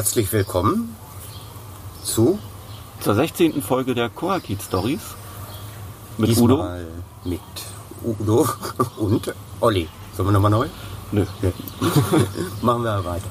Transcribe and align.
Herzlich 0.00 0.32
willkommen 0.32 0.96
zu 2.02 2.38
zur 3.00 3.14
16. 3.14 3.60
Folge 3.60 3.94
der 3.94 4.08
Korakit 4.08 4.62
Stories 4.62 5.02
mit 6.16 6.38
Udo. 6.38 6.64
Mit 7.22 7.40
Udo 8.02 8.48
und 8.96 9.34
Olli. 9.60 9.88
Sollen 10.16 10.28
wir 10.28 10.32
nochmal 10.32 10.52
neu? 10.52 10.68
Nö. 11.12 11.26
Nö. 11.42 11.50
Machen 12.62 12.82
wir 12.82 13.04
weiter. 13.04 13.26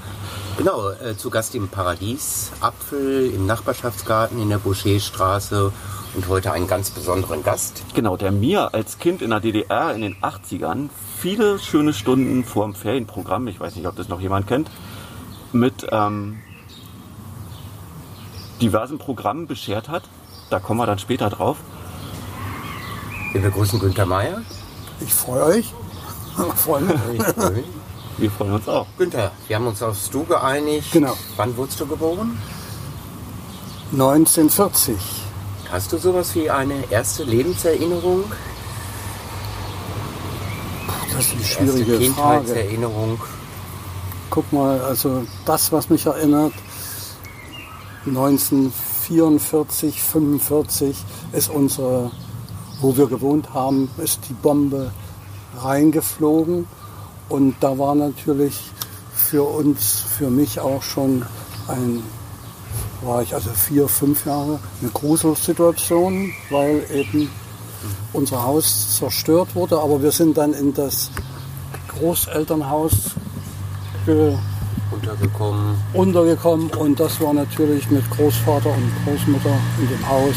Genau, 0.59 0.91
äh, 0.91 1.17
zu 1.17 1.31
Gast 1.31 1.55
im 1.55 1.69
Paradies, 1.69 2.51
Apfel 2.61 3.31
im 3.33 3.47
Nachbarschaftsgarten 3.47 4.39
in 4.39 4.49
der 4.49 4.59
Boucherstraße 4.59 5.73
und 6.13 6.27
heute 6.27 6.51
einen 6.51 6.67
ganz 6.67 6.91
besonderen 6.91 7.41
Gast. 7.41 7.81
Genau, 7.95 8.15
der 8.15 8.31
mir 8.31 8.75
als 8.75 8.99
Kind 8.99 9.23
in 9.23 9.31
der 9.31 9.39
DDR 9.39 9.95
in 9.95 10.01
den 10.01 10.17
80ern 10.17 10.89
viele 11.17 11.57
schöne 11.57 11.93
Stunden 11.93 12.43
vor 12.43 12.65
dem 12.65 12.75
Ferienprogramm, 12.75 13.47
ich 13.47 13.59
weiß 13.59 13.75
nicht, 13.75 13.87
ob 13.87 13.95
das 13.95 14.07
noch 14.07 14.21
jemand 14.21 14.45
kennt, 14.45 14.69
mit 15.51 15.87
ähm, 15.89 16.37
diversen 18.61 18.97
Programmen 18.97 19.47
beschert 19.47 19.89
hat. 19.89 20.03
Da 20.49 20.59
kommen 20.59 20.79
wir 20.79 20.85
dann 20.85 20.99
später 20.99 21.29
drauf. 21.29 21.57
Wir 23.31 23.41
begrüßen 23.41 23.79
Günther 23.79 24.05
Meier. 24.05 24.41
Ich 25.01 25.13
freue 25.13 25.43
euch. 25.43 25.73
Ich 26.37 26.61
freue 26.61 26.81
mich. 26.81 27.65
Wir 28.17 28.31
freuen 28.31 28.53
uns 28.53 28.67
auch. 28.67 28.87
Günther, 28.97 29.31
wir 29.47 29.55
haben 29.55 29.67
uns 29.67 29.81
aufs 29.81 30.09
Du 30.09 30.23
geeinigt. 30.25 30.91
Genau. 30.91 31.15
Wann 31.37 31.55
wurdest 31.55 31.79
du 31.79 31.87
geboren? 31.87 32.37
1940. 33.91 34.95
Hast 35.71 35.91
du 35.93 35.97
sowas 35.97 36.35
wie 36.35 36.49
eine 36.49 36.91
erste 36.91 37.23
Lebenserinnerung? 37.23 38.23
Das 41.13 41.25
ist 41.25 41.33
eine 41.33 41.43
schwierige 41.43 41.91
erste 41.91 42.05
Kindheitserinnerung. 42.05 43.17
Frage. 43.17 43.29
Guck 44.29 44.53
mal, 44.53 44.81
also 44.81 45.23
das, 45.45 45.71
was 45.71 45.89
mich 45.89 46.05
erinnert, 46.05 46.53
1944, 48.05 50.01
45 50.01 50.97
ist 51.33 51.49
unsere, 51.49 52.11
wo 52.79 52.95
wir 52.95 53.07
gewohnt 53.07 53.53
haben, 53.53 53.89
ist 53.97 54.21
die 54.29 54.33
Bombe 54.33 54.91
reingeflogen. 55.57 56.65
Und 57.27 57.55
da 57.59 57.77
war 57.77 57.95
natürlich 57.95 58.71
für 59.13 59.43
uns, 59.43 59.99
für 60.17 60.29
mich 60.29 60.61
auch 60.61 60.81
schon 60.81 61.25
ein, 61.67 62.01
war 63.01 63.21
ich 63.21 63.33
also 63.35 63.49
vier, 63.51 63.89
fünf 63.89 64.25
Jahre, 64.25 64.59
eine 64.81 64.91
Gruselsituation, 64.91 66.31
weil 66.49 66.85
eben 66.91 67.29
unser 68.13 68.43
Haus 68.43 68.95
zerstört 68.97 69.55
wurde. 69.55 69.79
Aber 69.79 70.01
wir 70.01 70.11
sind 70.11 70.37
dann 70.37 70.53
in 70.53 70.73
das 70.73 71.11
Großelternhaus 71.89 72.93
ge 74.05 74.37
untergekommen. 74.91 75.75
untergekommen 75.93 76.69
und 76.71 76.99
das 76.99 77.19
war 77.21 77.33
natürlich 77.33 77.89
mit 77.89 78.09
Großvater 78.11 78.69
und 78.69 78.91
Großmutter 79.05 79.55
in 79.79 79.89
dem 79.89 80.07
Haus 80.07 80.35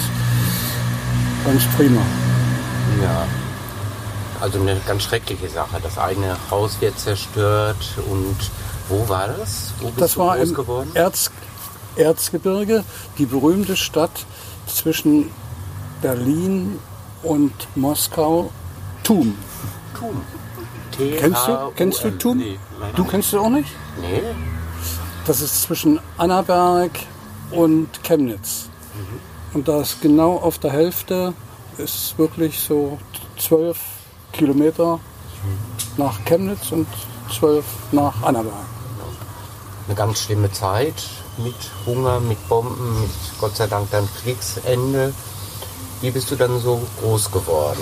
ganz 1.45 1.64
prima. 1.77 2.00
Ja, 3.03 3.27
also 4.41 4.61
eine 4.61 4.77
ganz 4.86 5.03
schreckliche 5.05 5.48
Sache. 5.48 5.77
Das 5.83 5.98
eigene 5.98 6.36
Haus 6.50 6.80
wird 6.80 6.98
zerstört 6.98 7.97
und 8.11 8.36
wo 8.89 9.08
war 9.08 9.29
das? 9.29 9.73
Wo 9.80 9.91
das 9.96 10.17
war 10.17 10.36
im 10.36 10.52
geworden? 10.52 10.91
Erz, 10.95 11.30
Erzgebirge, 11.96 12.85
die 13.18 13.27
berühmte 13.27 13.77
Stadt 13.77 14.27
zwischen 14.67 15.30
Berlin 16.01 16.79
und 17.23 17.52
Moskau, 17.74 18.51
Thum. 19.05 19.36
Thum. 19.98 20.20
Kennst 21.18 21.48
du, 21.48 21.73
kennst 21.74 22.05
du 22.05 22.11
Thum? 22.18 22.39
Nee, 22.39 22.58
du 22.96 23.05
kennst 23.05 23.33
du 23.33 23.41
auch 23.41 23.48
nicht? 23.48 23.70
Nee. 24.01 24.23
Das 25.27 25.41
ist 25.41 25.63
zwischen 25.63 26.01
Annaberg 26.19 26.91
und 27.51 27.89
Chemnitz. 28.03 28.69
Mhm. 28.95 29.20
Und 29.55 29.69
da 29.69 29.80
ist 29.80 30.01
genau 30.01 30.36
auf 30.36 30.58
der 30.58 30.73
Hälfte, 30.73 31.35
ist 31.79 32.19
wirklich 32.19 32.61
so 32.61 32.98
zwölf 33.39 33.79
Kilometer 34.33 34.98
nach 35.97 36.25
Chemnitz 36.25 36.73
und 36.73 36.86
zwölf 37.30 37.64
nach 37.92 38.23
Annaberg. 38.23 38.55
Eine 39.86 39.97
ganz 39.97 40.20
schlimme 40.20 40.51
Zeit 40.53 40.95
mit 41.39 41.55
Hunger, 41.86 42.20
mit 42.20 42.48
Bomben, 42.48 43.01
mit 43.01 43.11
Gott 43.41 43.57
sei 43.57 43.67
Dank 43.67 43.91
dann 43.91 44.09
Kriegsende. 44.23 45.13
Wie 46.01 46.11
bist 46.11 46.30
du 46.30 46.36
dann 46.36 46.61
so 46.61 46.80
groß 47.01 47.30
geworden? 47.30 47.80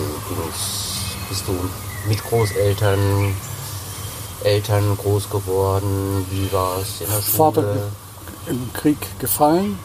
Bist 1.29 1.45
du 1.47 1.53
mit 2.09 2.23
Großeltern, 2.25 3.35
Eltern 4.45 4.97
groß 4.97 5.31
geworden? 5.31 6.27
Wie 6.31 6.53
war 6.53 6.79
es 6.81 7.01
in 7.01 7.07
der 7.07 7.23
Schule? 7.23 7.37
Vater 7.37 7.75
im 8.47 8.73
Krieg 8.73 8.99
gefallen. 9.19 9.79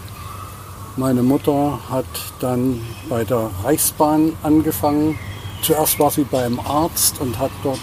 Meine 0.97 1.23
Mutter 1.23 1.79
hat 1.89 2.05
dann 2.39 2.81
bei 3.09 3.23
der 3.23 3.49
Reichsbahn 3.63 4.33
angefangen 4.43 5.19
zuerst 5.65 5.99
war 5.99 6.11
sie 6.11 6.23
beim 6.23 6.59
Arzt 6.59 7.19
und 7.19 7.39
hat 7.39 7.51
dort 7.63 7.79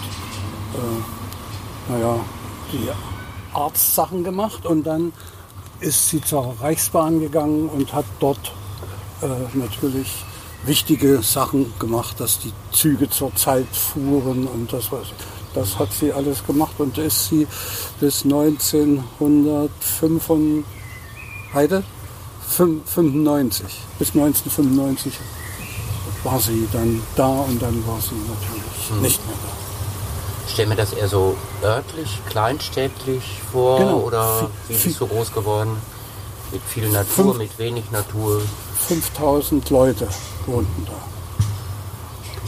äh, 0.75 1.93
naja, 1.93 2.21
die 2.72 2.88
Arztsachen 3.53 4.22
gemacht 4.22 4.65
und 4.66 4.84
dann 4.84 5.12
ist 5.81 6.09
sie 6.09 6.21
zur 6.21 6.55
Reichsbahn 6.61 7.21
gegangen 7.21 7.69
und 7.69 7.93
hat 7.93 8.05
dort 8.21 8.53
äh, 9.21 9.27
natürlich 9.55 10.25
wichtige 10.65 11.22
Sachen 11.22 11.72
gemacht, 11.81 12.21
dass 12.21 12.38
die 12.38 12.53
Züge 12.71 13.11
zur 13.11 13.34
Zeit 13.34 13.66
fuhren 13.75 14.47
und 14.47 14.72
das 14.72 14.93
was. 14.93 15.09
Das 15.55 15.79
hat 15.79 15.93
sie 15.93 16.13
alles 16.13 16.45
gemacht 16.47 16.75
und 16.79 16.99
ist 16.99 17.29
sie 17.29 17.47
bis 18.01 18.25
1995 18.25 20.65
Heide? 21.55 21.85
95 22.49 23.65
bis 23.99 24.09
1995 24.09 25.12
war 26.25 26.39
sie 26.39 26.69
dann 26.73 27.03
da 27.17 27.29
und 27.29 27.61
dann 27.61 27.87
war 27.87 28.01
sie 28.01 28.15
natürlich 28.15 28.91
mhm. 28.91 29.03
nicht 29.03 29.27
mehr 29.27 29.37
da. 29.43 29.49
Ich 30.47 30.53
stelle 30.53 30.69
mir 30.69 30.77
das 30.77 30.93
eher 30.93 31.09
so 31.09 31.37
örtlich, 31.62 32.21
kleinstädtlich 32.29 33.41
vor 33.51 33.79
genau. 33.79 34.01
oder 34.01 34.51
wie 34.69 34.75
bist 34.75 35.01
du 35.01 35.07
groß 35.07 35.33
geworden? 35.33 35.77
Mit 36.51 36.62
viel 36.62 36.89
Natur, 36.91 37.25
Fünf, 37.25 37.39
mit 37.39 37.59
wenig 37.59 37.91
Natur? 37.91 38.43
5000 38.89 39.71
Leute 39.71 40.09
wohnten 40.47 40.87
da. 40.87 41.12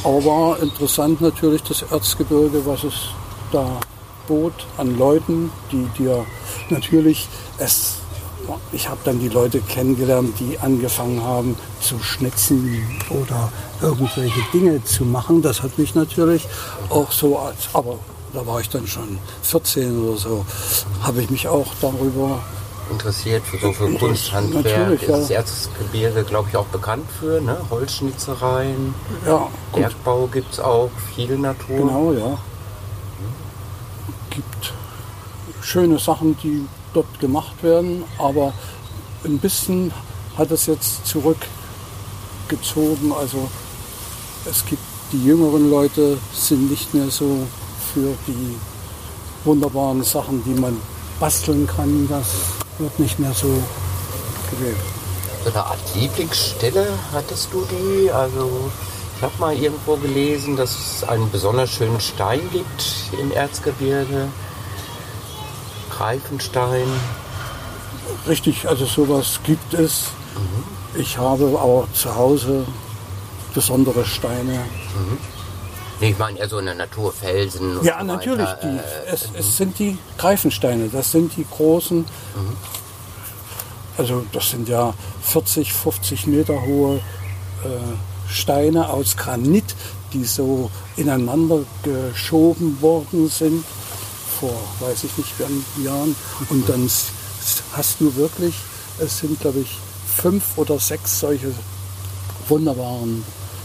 Aber 0.05 0.59
interessant 0.61 1.21
natürlich 1.21 1.63
das 1.63 1.83
Erzgebirge, 1.83 2.65
was 2.67 2.85
es 2.85 2.95
da 3.53 3.81
bot 4.29 4.53
an 4.77 4.99
Leuten, 4.99 5.51
die 5.73 5.87
dir 5.99 6.25
natürlich 6.71 7.27
es 7.59 7.99
ich 8.73 8.89
habe 8.89 9.01
dann 9.05 9.21
die 9.21 9.29
Leute 9.29 9.61
kennengelernt, 9.61 10.35
die 10.39 10.59
angefangen 10.59 11.23
haben 11.23 11.57
zu 11.81 11.99
schnitzen 11.99 12.83
oder 13.09 13.51
irgendwelche 13.81 14.41
Dinge 14.53 14.85
zu 14.85 15.05
machen. 15.05 15.41
Das 15.41 15.63
hat 15.63 15.79
mich 15.79 15.95
natürlich 15.95 16.47
auch 16.91 17.11
so 17.11 17.39
als, 17.39 17.69
aber 17.73 17.99
da 18.35 18.47
war 18.47 18.61
ich 18.61 18.69
dann 18.69 18.87
schon 18.87 19.19
14 19.43 19.99
oder 19.99 20.19
so, 20.19 20.45
habe 21.03 21.23
ich 21.23 21.31
mich 21.31 21.49
auch 21.49 21.69
darüber 21.81 22.41
interessiert 22.91 23.43
für 23.45 23.59
so 23.59 23.73
für 23.73 23.93
Kunsthandwerk. 23.95 25.03
Ist 25.03 25.09
ja. 25.09 25.17
das 25.17 25.31
Erzgebirge, 25.31 26.25
glaube 26.25 26.49
ich, 26.51 26.57
auch 26.57 26.67
bekannt 26.67 27.07
für, 27.19 27.41
ne? 27.41 27.57
Holzschnitzereien, 27.71 28.95
ja, 29.27 29.49
Bergbau 29.73 30.27
gibt 30.27 30.53
es 30.53 30.61
auch, 30.61 30.91
viel 31.15 31.39
Natur. 31.39 31.77
Genau, 31.77 32.13
ja. 32.13 32.39
Gibt 34.31 34.73
schöne 35.61 35.99
Sachen, 35.99 36.37
die 36.43 36.67
dort 36.93 37.21
gemacht 37.21 37.63
werden, 37.63 38.05
aber 38.19 38.53
ein 39.25 39.39
bisschen 39.39 39.93
hat 40.37 40.51
es 40.51 40.67
jetzt 40.67 41.07
zurückgezogen. 41.07 43.13
Also 43.13 43.49
es 44.45 44.65
gibt 44.67 44.83
die 45.15 45.25
jüngeren 45.25 45.71
Leute 45.71 46.19
sind 46.33 46.71
nicht 46.71 46.93
mehr 46.93 47.09
so 47.09 47.47
für 47.93 48.15
die 48.27 48.57
wunderbaren 49.45 50.03
Sachen, 50.03 50.43
die 50.45 50.61
man 50.61 50.77
basteln 51.21 51.67
kann. 51.67 52.09
Das 52.09 52.27
wird 52.79 52.99
nicht 52.99 53.19
mehr 53.19 53.33
so 53.33 53.63
gewählt. 54.51 54.77
So 55.45 55.51
eine 55.51 55.65
Art 55.65 55.95
Lieblingsstelle 55.95 56.87
hattest 57.13 57.53
du 57.53 57.67
die? 57.71 58.11
Also 58.11 58.71
ich 59.17 59.23
habe 59.23 59.35
mal 59.39 59.57
irgendwo 59.57 59.97
gelesen, 59.97 60.57
dass 60.57 60.71
es 60.71 61.05
einen 61.05 61.31
besonders 61.31 61.71
schönen 61.71 62.01
Stein 62.01 62.41
gibt 62.53 62.85
im 63.21 63.31
Erzgebirge. 63.33 64.29
Greifenstein. 65.91 66.89
Richtig, 68.27 68.69
also 68.69 68.85
sowas 68.87 69.41
gibt 69.45 69.75
es. 69.75 70.11
Mhm. 70.35 71.01
Ich 71.01 71.19
habe 71.19 71.45
auch 71.61 71.87
zu 71.93 72.15
Hause 72.15 72.65
besondere 73.55 74.05
Steine. 74.05 74.55
Mhm. 74.55 75.19
Ich 76.01 76.19
meine 76.19 76.39
eher 76.39 76.49
so 76.49 76.59
eine 76.59 76.75
Natur, 76.75 77.13
Felsen. 77.13 77.83
Ja, 77.83 78.01
so 78.01 78.07
natürlich. 78.07 78.49
Die, 78.63 78.67
äh, 78.67 79.13
es, 79.13 79.29
es, 79.35 79.47
mhm. 79.47 79.51
sind 79.51 79.79
die 79.79 79.99
Greifensteine, 80.19 80.89
das 80.89 81.13
sind 81.13 81.37
die 81.37 81.47
großen. 81.49 81.99
Mhm. 81.99 82.57
Also 83.97 84.25
das 84.33 84.51
sind 84.51 84.69
ja 84.69 84.93
40, 85.23 85.73
50 85.73 86.27
Meter 86.27 86.63
hohe 86.63 86.97
äh, 86.97 87.69
Steine 88.29 88.89
aus 88.89 89.17
Granit, 89.17 89.75
die 90.13 90.25
so 90.25 90.71
ineinander 90.97 91.61
geschoben 91.83 92.81
worden 92.81 93.29
sind 93.29 93.65
vor, 94.41 94.57
weiß 94.81 95.05
ich 95.05 95.17
nicht, 95.17 95.33
wie 95.39 95.85
Jahren. 95.85 96.17
Und 96.51 96.69
dann 96.69 96.91
hast 97.73 98.01
du 98.01 98.15
wirklich, 98.17 98.55
es 98.99 99.19
sind 99.19 99.41
glaube 99.41 99.61
ich 99.61 99.79
fünf 100.17 100.43
oder 100.57 100.79
sechs 100.79 101.21
solche 101.21 101.53
wunderbaren 102.49 103.25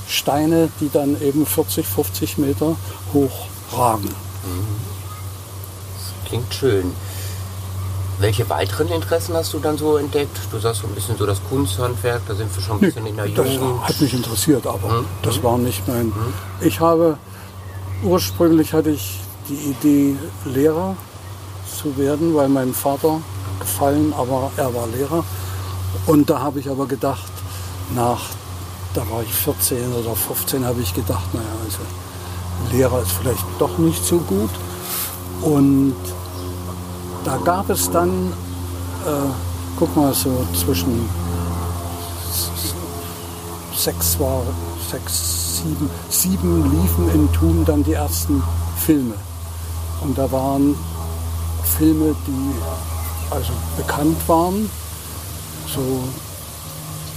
Steine, 0.09 0.69
die 0.79 0.89
dann 0.89 1.21
eben 1.21 1.45
40, 1.45 1.85
50 1.87 2.37
Meter 2.39 2.75
hoch 3.13 3.45
ragen. 3.71 4.09
Das 4.09 6.29
klingt 6.29 6.53
schön. 6.53 6.91
Welche 8.19 8.49
weiteren 8.49 8.89
Interessen 8.89 9.33
hast 9.35 9.53
du 9.53 9.59
dann 9.59 9.77
so 9.77 9.95
entdeckt? 9.97 10.37
Du 10.51 10.59
sagst 10.59 10.81
so 10.81 10.87
ein 10.87 10.93
bisschen 10.95 11.15
so 11.17 11.25
das 11.25 11.39
Kunsthandwerk, 11.49 12.21
da 12.27 12.35
sind 12.35 12.53
wir 12.53 12.61
schon 12.61 12.77
ein 12.77 12.81
bisschen 12.81 13.05
in 13.05 13.15
der 13.15 13.27
das 13.29 13.53
Jugend. 13.53 13.81
hat 13.87 14.01
mich 14.01 14.13
interessiert, 14.13 14.67
aber 14.67 14.89
Mhm. 15.01 15.05
das 15.21 15.41
war 15.41 15.57
nicht 15.57 15.87
mein. 15.87 16.11
Ich 16.59 16.79
habe 16.81 17.17
ursprünglich 18.03 18.73
hatte 18.73 18.89
ich 18.89 19.19
die 19.47 19.71
Idee, 19.71 20.15
Lehrer 20.45 20.95
zu 21.81 21.95
werden, 21.97 22.35
weil 22.35 22.49
mein 22.49 22.73
Vater 22.73 23.21
gefallen, 23.59 24.13
aber 24.17 24.51
er 24.57 24.73
war 24.73 24.87
Lehrer. 24.87 25.23
Und 26.05 26.29
da 26.29 26.39
habe 26.41 26.59
ich 26.59 26.69
aber 26.69 26.87
gedacht, 26.87 27.31
nach, 27.95 28.21
da 28.93 29.01
war 29.09 29.21
ich 29.21 29.33
14 29.33 29.93
oder 29.93 30.15
15, 30.15 30.65
habe 30.65 30.81
ich 30.81 30.93
gedacht, 30.93 31.33
naja, 31.33 31.45
also 31.63 31.79
Lehrer 32.71 33.01
ist 33.01 33.11
vielleicht 33.11 33.45
doch 33.59 33.77
nicht 33.77 34.03
so 34.03 34.17
gut. 34.19 34.49
Und 35.41 35.95
da 37.23 37.37
gab 37.37 37.69
es 37.69 37.89
dann, 37.89 38.33
äh, 39.05 39.29
guck 39.77 39.95
mal, 39.95 40.13
so 40.13 40.45
zwischen 40.53 41.09
sechs 43.75 44.19
war, 44.19 44.43
sechs, 44.91 45.57
sieben, 45.57 45.89
sieben 46.09 46.71
liefen 46.71 47.09
in 47.13 47.31
Thun 47.31 47.63
dann 47.65 47.83
die 47.83 47.93
ersten 47.93 48.43
Filme. 48.77 49.15
Und 50.01 50.17
da 50.17 50.29
waren 50.31 50.75
Filme, 51.77 52.15
die 52.27 53.33
also 53.33 53.53
bekannt 53.77 54.17
waren. 54.27 54.69
So, 55.73 56.03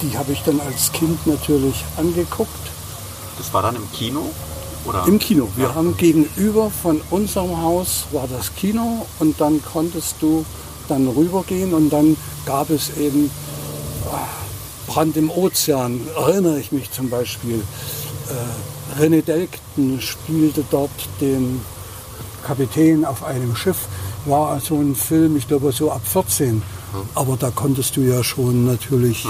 die 0.02 0.18
habe 0.18 0.32
ich 0.32 0.42
dann 0.42 0.60
als 0.60 0.92
Kind 0.92 1.26
natürlich 1.26 1.84
angeguckt. 1.96 2.50
Das 3.38 3.52
war 3.54 3.62
dann 3.62 3.76
im 3.76 3.90
Kino? 3.92 4.30
Oder? 4.84 5.06
Im 5.06 5.18
Kino. 5.18 5.48
Wir 5.56 5.74
haben 5.74 5.96
gegenüber 5.96 6.70
von 6.70 7.00
unserem 7.10 7.62
Haus 7.62 8.06
war 8.10 8.26
das 8.28 8.54
Kino 8.54 9.06
und 9.20 9.40
dann 9.40 9.62
konntest 9.62 10.16
du 10.20 10.44
dann 10.88 11.06
rübergehen 11.06 11.72
und 11.72 11.90
dann 11.90 12.16
gab 12.44 12.70
es 12.70 12.96
eben 12.96 13.30
ah, 14.10 14.26
Brand 14.88 15.16
im 15.16 15.30
Ozean, 15.30 16.00
erinnere 16.16 16.58
ich 16.58 16.72
mich 16.72 16.90
zum 16.90 17.08
Beispiel. 17.08 17.62
Äh, 18.28 19.00
René 19.00 19.22
Delkten 19.22 20.00
spielte 20.00 20.64
dort 20.70 20.90
den 21.20 21.60
Kapitän 22.44 23.04
auf 23.04 23.24
einem 23.24 23.54
Schiff. 23.54 23.86
War 24.26 24.50
also 24.50 24.76
ein 24.76 24.96
Film, 24.96 25.36
ich 25.36 25.48
glaube 25.48 25.72
so 25.72 25.90
ab 25.90 26.02
14. 26.04 26.62
Aber 27.14 27.36
da 27.36 27.50
konntest 27.50 27.96
du 27.96 28.02
ja 28.02 28.22
schon 28.22 28.66
natürlich 28.66 29.26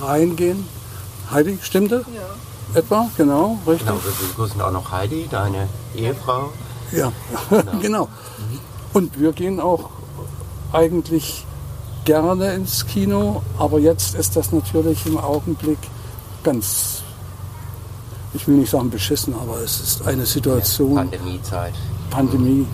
reingehen. 0.00 0.66
Heidi, 1.30 1.58
stimmte? 1.62 2.04
Ja. 2.14 2.78
Etwa, 2.78 3.08
genau, 3.16 3.58
richtig. 3.66 3.86
Genau, 3.86 4.00
wir 4.02 4.28
begrüßen 4.28 4.60
auch 4.60 4.72
noch 4.72 4.90
Heidi, 4.90 5.28
deine 5.30 5.68
Ehefrau. 5.94 6.50
Ja, 6.92 7.12
genau. 7.80 8.08
Und 8.92 9.18
wir 9.18 9.32
gehen 9.32 9.60
auch 9.60 9.90
eigentlich 10.72 11.46
gerne 12.04 12.52
ins 12.54 12.86
Kino, 12.86 13.42
aber 13.58 13.78
jetzt 13.78 14.14
ist 14.14 14.36
das 14.36 14.52
natürlich 14.52 15.06
im 15.06 15.18
Augenblick 15.18 15.78
ganz, 16.42 17.02
ich 18.34 18.46
will 18.46 18.56
nicht 18.56 18.70
sagen 18.70 18.90
beschissen, 18.90 19.34
aber 19.34 19.58
es 19.60 19.80
ist 19.80 20.06
eine 20.06 20.26
Situation, 20.26 20.94
Pandemiezeit. 20.96 21.74
Pandemie. 22.10 22.66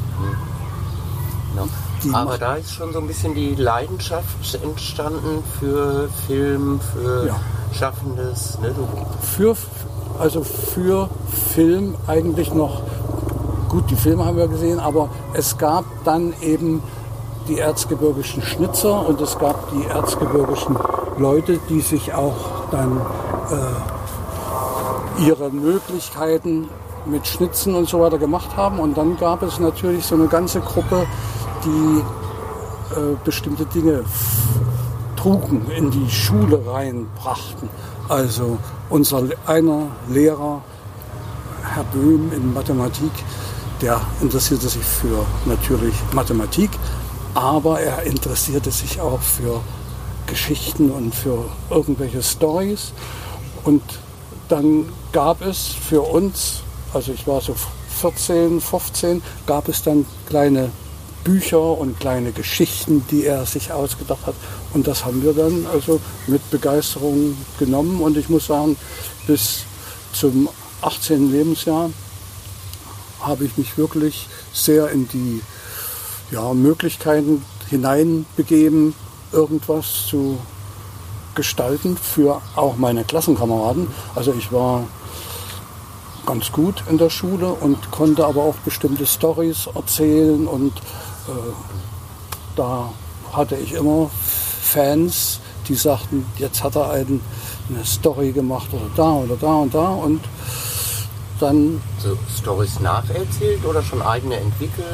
Genau. 1.55 1.69
Die 2.05 2.11
Aber 2.15 2.31
macht- 2.31 2.43
da 2.43 2.55
ist 2.57 2.73
schon 2.73 2.93
so 2.93 2.99
ein 3.01 3.07
bisschen 3.07 3.35
die 3.35 3.55
Leidenschaft 3.55 4.55
entstanden 4.63 5.43
für 5.59 6.09
Film, 6.27 6.81
für 6.95 7.27
Ja. 7.27 7.37
Schaffendes. 7.73 8.59
Ne? 8.61 8.75
Für, 9.21 9.55
also 10.19 10.43
für 10.43 11.09
Film 11.55 11.95
eigentlich 12.07 12.53
noch, 12.55 12.83
gut, 13.69 13.91
die 13.91 13.97
Filme 13.97 14.25
haben 14.25 14.37
wir 14.39 14.49
gesehen, 14.49 14.81
aber 14.81 15.09
es 15.35 15.59
gab 15.59 15.85
dann 16.05 16.33
eben 16.41 16.83
die 17.49 17.59
erzgebirgischen 17.59 18.43
Schnitzer 18.43 19.07
und 19.07 19.21
es 19.21 19.39
gab 19.39 19.71
die 19.73 19.85
erzgebirgischen 19.87 20.77
Leute, 21.19 21.59
die 21.69 21.81
sich 21.81 22.13
auch 22.15 22.35
dann 22.71 23.01
äh, 23.51 25.23
ihre 25.27 25.51
Möglichkeiten 25.51 26.69
mit 27.07 27.27
Schnitzen 27.27 27.75
und 27.75 27.89
so 27.89 28.01
weiter 28.01 28.19
gemacht 28.19 28.57
haben. 28.57 28.79
Und 28.79 28.97
dann 28.97 29.17
gab 29.19 29.43
es 29.43 29.59
natürlich 29.59 30.05
so 30.07 30.15
eine 30.15 30.27
ganze 30.29 30.61
Gruppe, 30.61 31.07
die 31.65 32.03
äh, 32.95 33.17
bestimmte 33.25 33.67
Dinge 33.67 34.05
trugen, 35.17 35.71
in 35.77 35.91
die 35.91 36.11
Schule 36.11 36.61
reinbrachten. 36.67 37.69
Also 38.09 38.59
unser 38.89 39.25
einer 39.47 39.89
Lehrer, 40.09 40.63
Herr 41.63 41.85
Böhm 41.85 42.33
in 42.33 42.53
Mathematik, 42.53 43.13
der 43.81 44.01
interessierte 44.21 44.69
sich 44.69 44.85
für 44.85 45.25
natürlich 45.47 45.95
Mathematik, 46.13 46.71
aber 47.35 47.81
er 47.81 48.03
interessierte 48.03 48.71
sich 48.71 49.01
auch 49.01 49.21
für 49.21 49.61
Geschichten 50.27 50.91
und 50.91 51.15
für 51.15 51.45
irgendwelche 51.71 52.23
Stories. 52.23 52.93
Und 53.65 53.83
dann 54.49 54.87
gab 55.13 55.43
es 55.43 55.69
für 55.69 56.01
uns, 56.01 56.63
also 56.93 57.13
ich 57.13 57.27
war 57.27 57.41
so 57.41 57.55
14, 58.01 58.61
15, 58.61 59.23
gab 59.47 59.69
es 59.69 59.83
dann 59.83 60.07
kleine 60.29 60.71
Bücher 61.25 61.79
und 61.79 62.01
kleine 62.01 62.33
Geschichten, 62.33 63.05
die 63.11 63.25
er 63.27 63.47
sich 63.47 63.73
ausgedacht 63.73 64.27
hat. 64.27 64.35
Und 64.73 64.87
das 64.87 65.05
haben 65.05 65.23
wir 65.23 65.33
dann 65.33 65.67
also 65.73 66.01
mit 66.27 66.49
Begeisterung 66.51 67.37
genommen. 67.59 68.01
Und 68.01 68.17
ich 68.17 68.29
muss 68.29 68.47
sagen, 68.47 68.77
bis 69.27 69.65
zum 70.13 70.49
18. 70.83 71.31
Lebensjahr 71.31 71.91
habe 73.21 73.45
ich 73.45 73.57
mich 73.59 73.77
wirklich 73.77 74.29
sehr 74.53 74.91
in 74.91 75.09
die 75.09 75.43
ja, 76.31 76.55
Möglichkeiten 76.55 77.45
hineinbegeben, 77.69 78.95
irgendwas 79.33 80.07
zu 80.09 80.39
gestalten 81.35 81.97
für 81.97 82.41
auch 82.57 82.77
meine 82.77 83.05
Klassenkameraden. 83.05 83.89
Also 84.15 84.35
ich 84.37 84.53
war 84.53 84.85
ganz 86.27 86.53
gut 86.53 86.85
in 86.89 86.99
der 86.99 87.11
Schule 87.11 87.49
und 87.49 87.91
konnte 87.91 88.25
aber 88.25 88.43
auch 88.43 88.57
bestimmte 88.57 89.07
Stories 89.07 89.69
erzählen 89.75 90.47
und 90.47 90.73
da 92.57 92.91
hatte 93.33 93.57
ich 93.57 93.73
immer 93.73 94.11
Fans, 94.63 95.41
die 95.69 95.75
sagten, 95.75 96.27
jetzt 96.37 96.63
hat 96.63 96.77
er 96.77 96.91
einen, 96.91 97.21
eine 97.69 97.85
Story 97.85 98.33
gemacht 98.33 98.69
oder 98.73 98.91
da 98.97 99.13
oder 99.13 99.37
da 99.37 99.55
und 99.55 99.75
da 99.75 99.89
und 99.89 100.21
dann 101.41 101.81
so 101.99 102.17
Stories 102.39 102.81
nacherzählt 102.81 103.65
oder 103.65 103.83
schon 103.83 104.03
eigene 104.03 104.37
entwickelt? 104.37 104.87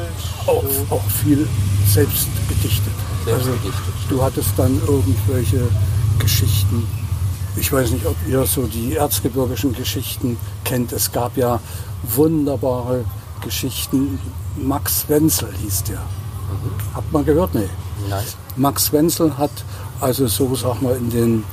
auch, 0.45 0.63
So 0.63 0.95
auch 0.95 1.03
viel 1.23 1.47
selbst 1.85 2.27
gedichtet. 2.47 2.93
Selbst 3.25 3.47
also 3.47 3.51
gedichtet. 3.51 3.93
du 4.09 4.21
hattest 4.21 4.49
dann 4.57 4.79
irgendwelche 4.87 5.67
Geschichten. 6.19 6.87
Ich 7.55 7.71
weiß 7.71 7.91
nicht, 7.91 8.05
ob 8.05 8.15
ihr 8.27 8.45
so 8.45 8.67
die 8.67 8.95
erzgebirgischen 8.95 9.73
Geschichten 9.73 10.37
kennt. 10.63 10.91
Es 10.93 11.11
gab 11.11 11.37
ja 11.37 11.59
wunderbare 12.03 13.03
Geschichten. 13.41 14.19
Max 14.55 15.05
Wenzel 15.09 15.49
hieß 15.61 15.83
der. 15.83 16.01
Habt 16.93 17.11
man 17.11 17.25
gehört? 17.25 17.53
Nee. 17.53 17.69
Nein. 18.09 18.23
Max 18.55 18.91
Wenzel 18.91 19.37
hat 19.37 19.51
also 19.99 20.27
so, 20.27 20.55
sag 20.55 20.81
mal, 20.81 20.95
in 20.95 21.09
den 21.09 21.43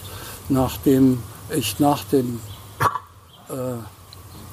nachdem 0.48 1.22
ich 1.54 1.78
nach 1.78 2.04
dem, 2.04 2.40
äh, 3.50 3.52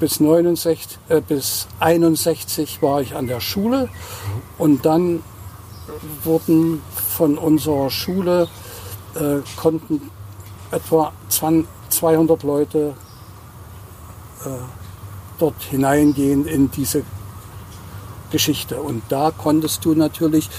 bis 0.00 0.20
69, 0.20 0.98
äh, 1.08 1.20
bis 1.20 1.68
61 1.80 2.82
war 2.82 3.00
ich 3.00 3.14
an 3.14 3.26
der 3.26 3.40
Schule. 3.40 3.88
Und 4.58 4.84
dann 4.84 5.22
wurden 6.22 6.82
von 6.94 7.38
unserer 7.38 7.90
Schule 7.90 8.48
äh, 9.14 9.38
konnten 9.56 10.10
etwa 10.70 11.12
200 11.28 12.42
Leute 12.42 12.94
äh, 14.44 14.48
dort 15.38 15.62
hineingehen 15.62 16.46
in 16.46 16.70
diese 16.70 17.02
Geschichte. 18.34 18.82
Und 18.82 19.02
da 19.10 19.30
konntest 19.30 19.84
du 19.84 19.94
natürlich, 19.94 20.50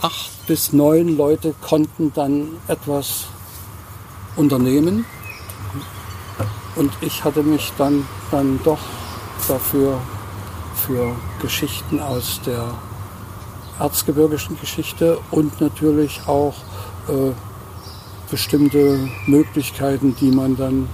acht 0.00 0.32
bis 0.48 0.72
neun 0.72 1.16
Leute 1.16 1.54
konnten 1.60 2.12
dann 2.12 2.48
etwas 2.66 3.26
unternehmen. 4.34 5.04
Und 6.74 6.90
ich 7.00 7.22
hatte 7.22 7.44
mich 7.44 7.72
dann, 7.78 8.04
dann 8.32 8.58
doch 8.64 8.80
dafür 9.46 10.00
für 10.84 11.14
Geschichten 11.40 12.00
aus 12.00 12.40
der 12.44 12.74
erzgebirgischen 13.78 14.58
Geschichte 14.58 15.18
und 15.30 15.60
natürlich 15.60 16.22
auch 16.26 16.56
äh, 17.08 17.30
bestimmte 18.32 19.08
Möglichkeiten, 19.26 20.16
die 20.20 20.32
man 20.32 20.56
dann 20.56 20.88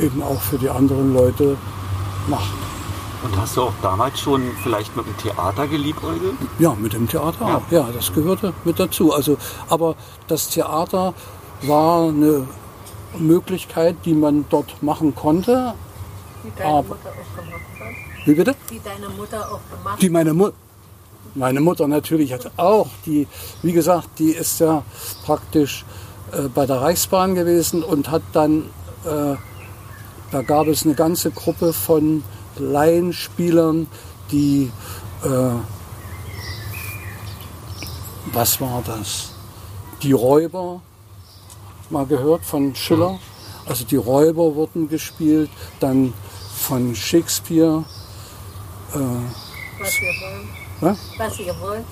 eben 0.00 0.20
auch 0.20 0.40
für 0.40 0.58
die 0.58 0.68
anderen 0.68 1.14
Leute 1.14 1.56
macht. 2.26 2.63
Und 3.24 3.34
hast 3.38 3.56
du 3.56 3.62
auch 3.62 3.72
damals 3.80 4.20
schon 4.20 4.50
vielleicht 4.62 4.94
mit 4.94 5.06
dem 5.06 5.16
Theater 5.16 5.66
geliebäugelt? 5.66 6.34
Ja, 6.58 6.74
mit 6.74 6.92
dem 6.92 7.08
Theater 7.08 7.48
ja. 7.48 7.56
auch. 7.56 7.62
Ja, 7.70 7.88
das 7.90 8.12
gehörte 8.12 8.52
mit 8.64 8.78
dazu. 8.78 9.14
Also, 9.14 9.38
aber 9.70 9.96
das 10.28 10.50
Theater 10.50 11.14
war 11.62 12.08
eine 12.08 12.46
Möglichkeit, 13.18 13.96
die 14.04 14.12
man 14.12 14.44
dort 14.50 14.82
machen 14.82 15.14
konnte. 15.14 15.72
Die 16.44 16.52
deine 16.54 16.68
aber, 16.68 16.88
Mutter 16.88 17.08
auch 17.08 17.42
gemacht 17.42 17.62
hat. 17.80 18.26
Wie 18.26 18.34
bitte? 18.34 18.54
Die 18.70 18.80
deine 18.84 19.08
Mutter 19.08 19.40
auch 19.40 19.60
gemacht 19.70 19.94
hat. 19.94 20.02
Die 20.02 20.10
meine 20.10 20.34
Mutter. 20.34 20.54
Meine 21.34 21.60
Mutter 21.60 21.88
natürlich 21.88 22.32
hat 22.32 22.52
auch, 22.58 22.88
die, 23.06 23.26
wie 23.62 23.72
gesagt, 23.72 24.08
die 24.18 24.30
ist 24.32 24.60
ja 24.60 24.84
praktisch 25.24 25.84
äh, 26.30 26.42
bei 26.42 26.66
der 26.66 26.80
Reichsbahn 26.80 27.34
gewesen 27.34 27.82
und 27.82 28.10
hat 28.10 28.22
dann, 28.34 28.66
äh, 29.04 29.34
da 30.30 30.42
gab 30.42 30.68
es 30.68 30.84
eine 30.84 30.94
ganze 30.94 31.32
Gruppe 31.32 31.72
von 31.72 32.22
Laienspielern, 32.58 33.86
die, 34.30 34.70
äh, 35.24 35.28
was 38.32 38.60
war 38.60 38.82
das? 38.84 39.30
Die 40.02 40.12
Räuber, 40.12 40.80
mal 41.90 42.06
gehört 42.06 42.44
von 42.44 42.74
Schiller. 42.74 43.18
Also 43.66 43.84
die 43.84 43.96
Räuber 43.96 44.54
wurden 44.54 44.88
gespielt, 44.88 45.50
dann 45.80 46.12
von 46.54 46.94
Shakespeare. 46.94 47.84
Äh, 48.94 48.98
Was 49.80 50.00
wir 50.00 50.12
wollen. 50.20 50.48
Was? 50.80 50.98
Was 51.18 51.38
ihr 51.40 51.60
wollt. 51.60 51.84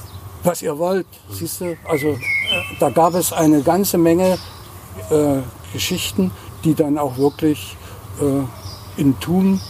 Was 0.45 0.63
ihr 0.63 0.79
wollt, 0.79 1.07
siehst 1.31 1.61
du? 1.61 1.77
Also 1.85 2.09
äh, 2.09 2.19
da 2.81 2.91
gab 2.91 3.15
es 3.15 3.33
eine 3.33 3.63
ganze 3.63 3.97
Menge 3.97 4.39
äh, 5.11 5.39
Geschichten, 5.73 6.33
die 6.65 6.75
dann 6.75 6.99
auch 6.99 7.17
wirklich 7.17 7.77
äh, 8.21 9.01
in 9.01 9.19
Thun 9.21 9.61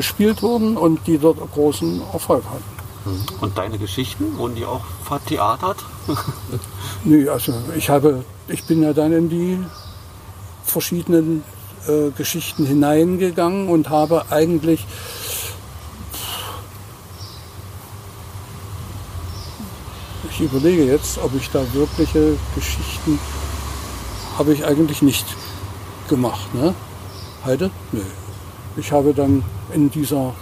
gespielt 0.00 0.40
wurden 0.40 0.78
und 0.78 1.06
die 1.06 1.18
dort 1.18 1.38
großen 1.52 2.00
Erfolg 2.10 2.42
hatten. 2.46 2.64
Mhm. 3.04 3.42
Und 3.42 3.58
deine 3.58 3.76
Geschichten, 3.76 4.38
wurden 4.38 4.54
die 4.54 4.64
auch 4.64 4.80
vertheatert? 5.04 5.84
nee, 7.04 7.28
also 7.28 7.52
ich 7.76 7.90
habe, 7.90 8.24
ich 8.48 8.64
bin 8.64 8.82
ja 8.82 8.94
dann 8.94 9.12
in 9.12 9.28
die 9.28 9.58
verschiedenen 10.64 11.44
äh, 11.86 12.10
Geschichten 12.16 12.64
hineingegangen 12.64 13.68
und 13.68 13.90
habe 13.90 14.24
eigentlich 14.30 14.86
ich 20.30 20.40
überlege 20.40 20.84
jetzt, 20.84 21.18
ob 21.18 21.34
ich 21.34 21.50
da 21.50 21.60
wirkliche 21.74 22.38
Geschichten 22.54 23.18
habe 24.38 24.54
ich 24.54 24.64
eigentlich 24.64 25.02
nicht 25.02 25.26
gemacht. 26.08 26.54
Ne? 26.54 26.74
Heide? 27.44 27.70
Nö. 27.92 28.00
Ich 28.78 28.92
habe 28.92 29.12
dann 29.12 29.44
in 29.74 29.90
dieser 29.90 30.34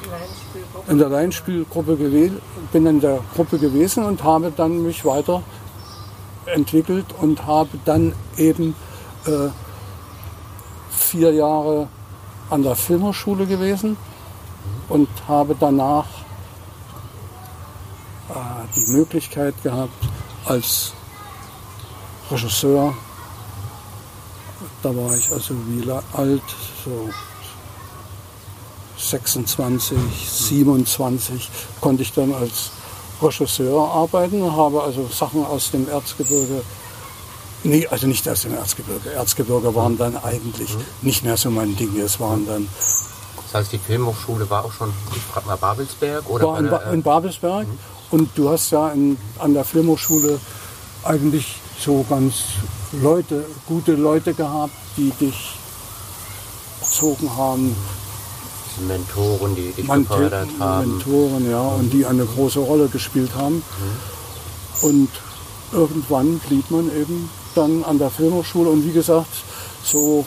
in 0.89 0.99
der 0.99 1.09
Laienspielgruppe 1.09 1.97
gewesen, 1.97 2.41
bin 2.73 2.87
in 2.87 3.01
der 3.01 3.21
Gruppe 3.35 3.59
gewesen 3.59 4.05
und 4.05 4.25
habe 4.25 4.53
dann 4.57 4.83
mich 4.83 5.05
weiter 5.05 5.43
entwickelt 6.47 7.07
und 7.21 7.47
habe 7.47 7.79
dann 7.85 8.15
eben 8.37 8.75
äh, 9.27 9.49
vier 10.91 11.33
Jahre 11.33 11.89
an 12.51 12.63
der 12.63 12.75
Filmerschule 12.75 13.47
gewesen 13.47 13.97
und 14.89 15.09
habe 15.27 15.55
danach 15.59 16.07
äh, 18.31 18.77
die 18.77 18.93
Möglichkeit 18.93 19.63
gehabt, 19.63 20.05
als 20.47 20.93
Regisseur, 22.31 22.95
da 24.83 24.95
war 24.95 25.15
ich 25.15 25.31
also 25.31 25.55
wie 25.67 25.91
alt, 25.91 26.43
so 26.85 27.11
26, 28.99 29.97
27, 30.27 31.51
konnte 31.81 32.03
ich 32.03 32.13
dann 32.13 32.35
als 32.35 32.71
Regisseur 33.23 33.89
arbeiten, 33.91 34.53
habe 34.53 34.83
also 34.83 35.09
Sachen 35.09 35.45
aus 35.45 35.71
dem 35.71 35.89
Erzgebirge, 35.89 36.63
nee, 37.65 37.87
also 37.87 38.07
nicht 38.07 38.29
aus 38.29 38.43
dem 38.43 38.55
Erzgebirge, 38.55 39.13
Erzgebirge 39.13 39.75
waren 39.75 39.97
dann 39.99 40.17
eigentlich 40.17 40.75
mhm. 40.75 40.85
nicht 41.03 41.25
mehr 41.25 41.37
so 41.37 41.51
mein 41.51 41.77
Ding, 41.77 41.99
es 41.99 42.21
waren 42.21 42.47
dann 42.47 42.69
das 43.51 43.63
heißt, 43.63 43.73
die 43.73 43.79
Filmhochschule 43.79 44.51
war 44.51 44.67
auch 44.67 44.73
schon, 44.73 44.93
ich 45.17 45.23
frage 45.23 45.47
mal, 45.47 45.57
Babelsberg? 45.57 46.29
Oder 46.29 46.49
war 46.49 46.59
in, 46.59 46.69
ba 46.69 46.77
in 46.93 47.03
Babelsberg. 47.03 47.67
Mhm. 47.67 47.79
Und 48.11 48.31
du 48.35 48.51
hast 48.51 48.71
ja 48.71 48.91
in, 48.91 49.17
an 49.39 49.55
der 49.55 49.65
Filmhochschule 49.65 50.39
eigentlich 51.03 51.57
so 51.79 52.05
ganz 52.11 52.35
Leute, 52.93 53.47
gute 53.67 53.93
Leute 53.93 54.35
gehabt, 54.35 54.75
die 54.99 55.11
dich 55.13 55.55
erzogen 56.83 57.35
haben. 57.37 57.75
Mentoren, 58.87 59.55
die 59.55 59.73
dich 59.73 59.87
Ment 59.87 60.09
gefördert 60.09 60.49
haben. 60.59 60.99
Mentoren, 60.99 61.51
ja, 61.51 61.63
mhm. 61.63 61.81
und 61.81 61.91
die 61.93 62.07
eine 62.07 62.25
große 62.25 62.61
Rolle 62.61 62.89
gespielt 62.89 63.35
haben. 63.35 63.57
Mhm. 63.57 64.89
Und 64.89 65.09
irgendwann 65.73 66.39
blieb 66.39 66.71
man 66.71 66.89
eben 66.89 67.31
dann 67.55 67.85
an 67.85 67.99
der 67.99 68.11
Filmhochschule 68.11 68.71
und 68.71 68.85
wie 68.85 68.93
gesagt, 68.93 69.29
so, 69.83 70.25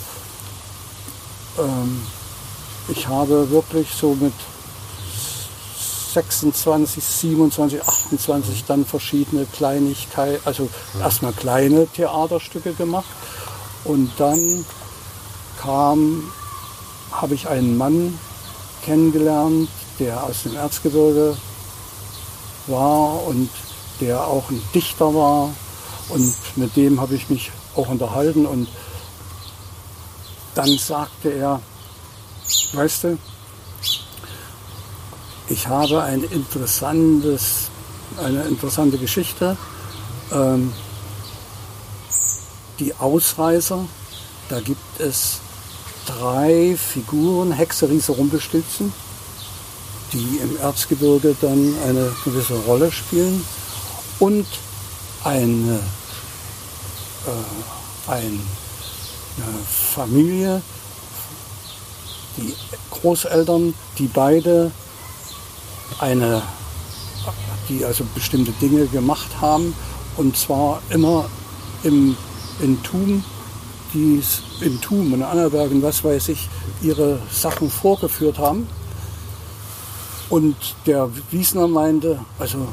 ähm, 1.58 2.01
ich 2.89 3.08
habe 3.08 3.50
wirklich 3.51 3.88
so 3.93 4.15
mit 4.20 4.34
26, 6.13 7.03
27, 7.03 7.88
28 7.88 8.65
dann 8.65 8.86
verschiedene 8.86 9.46
Kleinigkeiten, 9.46 10.41
also 10.46 10.67
erstmal 11.00 11.31
kleine 11.31 11.88
Theaterstücke 11.88 12.74
gemacht 12.74 13.05
und 13.86 14.12
dann 14.17 14.65
kam, 15.62 16.24
habe 17.12 17.36
ich 17.36 17.48
einen 17.48 17.77
Mann 17.77 18.20
kennengelernt, 18.83 19.69
der 20.00 20.23
aus 20.23 20.43
dem 20.43 20.55
Erzgebirge 20.55 21.38
war 22.67 23.23
und 23.25 23.50
der 24.00 24.25
auch 24.25 24.50
ein 24.50 24.61
Dichter 24.73 25.13
war 25.13 25.53
und 26.09 26.33
mit 26.55 26.75
dem 26.75 27.00
habe 27.00 27.15
ich 27.15 27.29
mich 27.29 27.51
auch 27.75 27.88
unterhalten 27.89 28.45
und 28.45 28.67
dann 30.55 30.77
sagte 30.77 31.29
er, 31.29 31.61
weißt 32.73 33.03
du, 33.05 33.17
ich 35.47 35.67
habe 35.67 36.03
ein 36.03 36.23
interessantes, 36.23 37.69
eine 38.17 38.43
interessante 38.43 38.97
Geschichte. 38.97 39.57
Ähm, 40.31 40.73
die 42.79 42.93
Ausreißer, 42.95 43.85
da 44.50 44.59
gibt 44.59 45.00
es 45.00 45.39
drei 46.05 46.75
Figuren, 46.77 47.51
Hexe, 47.51 47.89
Riese, 47.89 48.12
Rumpelstilzen, 48.13 48.93
die 50.13 50.39
im 50.43 50.58
Erzgebirge 50.60 51.36
dann 51.39 51.75
eine 51.88 52.12
gewisse 52.24 52.55
Rolle 52.65 52.91
spielen 52.91 53.43
und 54.20 54.46
eine, 55.24 55.79
äh, 57.27 58.12
eine 58.12 58.39
Familie, 59.93 60.62
die 62.38 62.53
Großeltern, 62.91 63.74
die 63.98 64.08
beide 64.08 64.72
eine, 66.00 66.41
die 67.70 67.86
also 67.86 68.05
bestimmte 68.15 68.51
Dinge 68.53 68.88
gemacht 68.88 69.29
haben 69.39 69.74
und 70.17 70.38
zwar 70.38 70.81
immer 70.89 71.29
im 71.84 72.15
Entum, 72.62 73.24
die 73.93 74.21
in 74.62 74.79
Thum 74.81 75.13
und 75.13 75.24
Annabergen, 75.24 75.81
was 75.81 76.03
weiß 76.03 76.29
ich, 76.29 76.50
ihre 76.81 77.19
Sachen 77.31 77.69
vorgeführt 77.69 78.39
haben. 78.39 78.67
Und 80.29 80.55
der 80.86 81.10
Wiesner 81.29 81.67
meinte, 81.67 82.19
also 82.39 82.67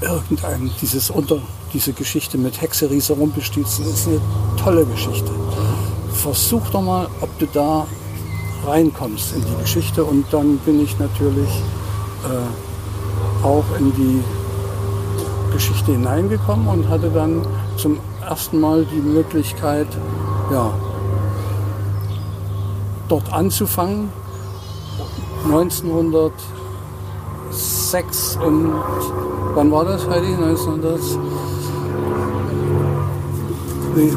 irgendein, 0.00 0.70
dieses 0.80 1.10
unter, 1.10 1.40
diese 1.72 1.92
Geschichte 1.92 2.38
mit 2.38 2.60
Hexe, 2.60 2.90
Riese, 2.90 3.12
Rumpelstilzen 3.14 3.84
ist 3.86 4.08
eine 4.08 4.20
tolle 4.56 4.84
Geschichte. 4.84 5.30
Versuch 6.12 6.68
doch 6.70 6.82
mal, 6.82 7.08
ob 7.20 7.38
du 7.38 7.46
da 7.46 7.86
reinkommst 8.66 9.34
in 9.34 9.44
die 9.44 9.62
Geschichte 9.62 10.04
und 10.04 10.24
dann 10.32 10.58
bin 10.58 10.82
ich 10.82 10.98
natürlich 10.98 11.50
äh, 12.24 13.44
auch 13.44 13.64
in 13.78 13.92
die 13.94 14.24
Geschichte 15.52 15.92
hineingekommen 15.92 16.66
und 16.68 16.88
hatte 16.88 17.10
dann 17.10 17.46
zum 17.76 17.98
ersten 18.28 18.60
Mal 18.60 18.84
die 18.84 19.00
Möglichkeit, 19.00 19.88
ja, 20.52 20.70
dort 23.08 23.32
anzufangen. 23.32 24.12
1906 25.44 28.36
und 28.44 28.74
wann 29.54 29.72
war 29.72 29.86
das, 29.86 30.06
Heidi? 30.08 30.34
1900? 30.34 31.00
Nee. 33.96 34.12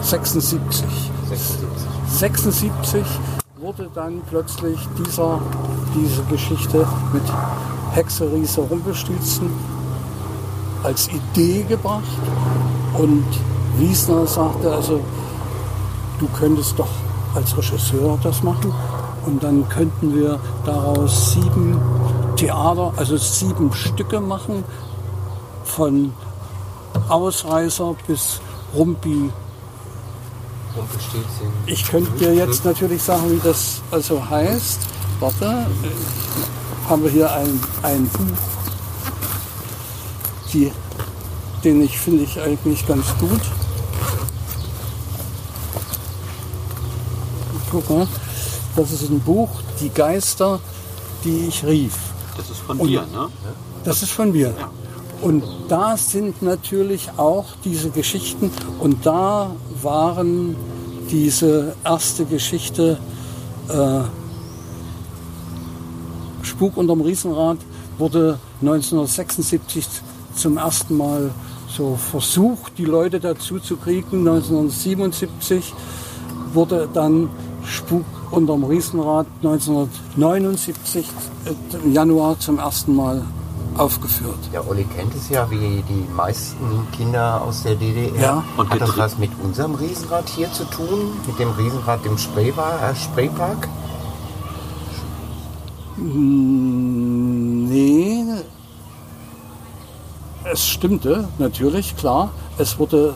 76. 0.00 1.10
76 2.08 3.04
wurde 3.56 3.90
dann 3.94 4.22
plötzlich 4.30 4.78
dieser, 4.98 5.40
diese 5.94 6.22
Geschichte 6.24 6.86
mit 7.12 7.22
Hexe, 7.92 8.32
Riese, 8.32 8.62
Rumpelstilzen 8.62 9.50
als 10.82 11.08
Idee 11.08 11.64
gebracht. 11.68 12.02
Und 12.94 13.24
Wiesner 13.78 14.26
sagte 14.26 14.72
also, 14.72 15.00
du 16.18 16.28
könntest 16.28 16.78
doch 16.78 16.88
als 17.34 17.56
Regisseur 17.56 18.18
das 18.22 18.42
machen. 18.42 18.72
Und 19.26 19.42
dann 19.42 19.68
könnten 19.68 20.14
wir 20.14 20.38
daraus 20.64 21.32
sieben 21.32 21.80
Theater, 22.36 22.92
also 22.96 23.16
sieben 23.16 23.72
Stücke 23.72 24.20
machen. 24.20 24.64
Von 25.64 26.12
Ausreißer 27.08 27.94
bis 28.06 28.40
Rumpi. 28.74 29.30
Ich 31.66 31.84
könnte 31.84 32.10
dir 32.12 32.34
jetzt 32.34 32.64
natürlich 32.64 33.02
sagen, 33.02 33.30
wie 33.30 33.40
das 33.42 33.80
also 33.90 34.28
heißt. 34.28 34.80
Warte, 35.20 35.66
haben 36.88 37.04
wir 37.04 37.10
hier 37.10 37.30
ein, 37.32 37.60
ein 37.82 38.08
Buch, 38.08 38.51
die, 40.52 40.72
den 41.64 41.82
ich 41.82 41.98
finde 41.98 42.24
ich 42.24 42.40
eigentlich 42.40 42.86
ganz 42.86 43.06
gut. 43.18 43.40
Guck 47.70 47.88
mal, 47.90 48.06
das 48.76 48.92
ist 48.92 49.08
ein 49.10 49.20
Buch, 49.20 49.48
Die 49.80 49.88
Geister, 49.88 50.60
die 51.24 51.46
ich 51.48 51.64
rief. 51.64 51.96
Das 52.36 52.50
ist 52.50 52.58
von 52.60 52.78
Und- 52.78 52.88
dir, 52.88 53.02
ne? 53.02 53.28
Das 53.84 54.02
ist 54.02 54.12
von 54.12 54.32
mir. 54.32 54.54
Ja. 54.58 54.70
Und 55.22 55.42
da 55.68 55.96
sind 55.96 56.42
natürlich 56.42 57.10
auch 57.16 57.46
diese 57.64 57.90
Geschichten 57.90 58.50
und 58.80 59.06
da 59.06 59.50
waren 59.82 60.56
diese 61.10 61.76
erste 61.84 62.24
Geschichte 62.24 62.98
äh, 63.68 64.00
Spuk 66.42 66.76
unterm 66.76 67.00
Riesenrad 67.00 67.58
wurde 67.98 68.38
1976 68.60 69.86
zum 70.42 70.56
ersten 70.58 70.96
Mal 70.96 71.30
so 71.68 71.96
versucht, 71.96 72.76
die 72.76 72.84
Leute 72.84 73.20
dazu 73.20 73.58
zu 73.60 73.76
kriegen. 73.76 74.18
1977 74.28 75.72
wurde 76.52 76.88
dann 76.92 77.30
Spuk 77.64 78.04
unterm 78.32 78.64
Riesenrad 78.64 79.26
1979 79.42 81.06
äh, 81.44 81.76
im 81.84 81.92
Januar 81.92 82.38
zum 82.40 82.58
ersten 82.58 82.94
Mal 82.96 83.22
aufgeführt. 83.78 84.38
Ja, 84.52 84.60
Olli 84.68 84.84
kennt 84.96 85.14
es 85.14 85.28
ja 85.30 85.48
wie 85.50 85.82
die 85.88 86.04
meisten 86.14 86.66
Kinder 86.94 87.40
aus 87.40 87.62
der 87.62 87.76
DDR. 87.76 88.20
Ja. 88.20 88.44
Und 88.56 88.68
Hat 88.68 88.80
das 88.80 88.98
was 88.98 89.16
mit 89.18 89.30
unserem 89.42 89.74
Riesenrad 89.76 90.28
hier 90.28 90.50
zu 90.52 90.64
tun? 90.64 91.12
Mit 91.26 91.38
dem 91.38 91.50
Riesenrad 91.52 92.04
im 92.04 92.16
Spreewa- 92.16 92.90
äh, 92.90 92.94
Spreepark? 92.96 93.68
Mm, 95.96 97.68
Nee, 97.68 98.24
es 100.52 100.66
stimmte 100.68 101.28
natürlich, 101.38 101.96
klar. 101.96 102.30
Es 102.58 102.78
wurde 102.78 103.14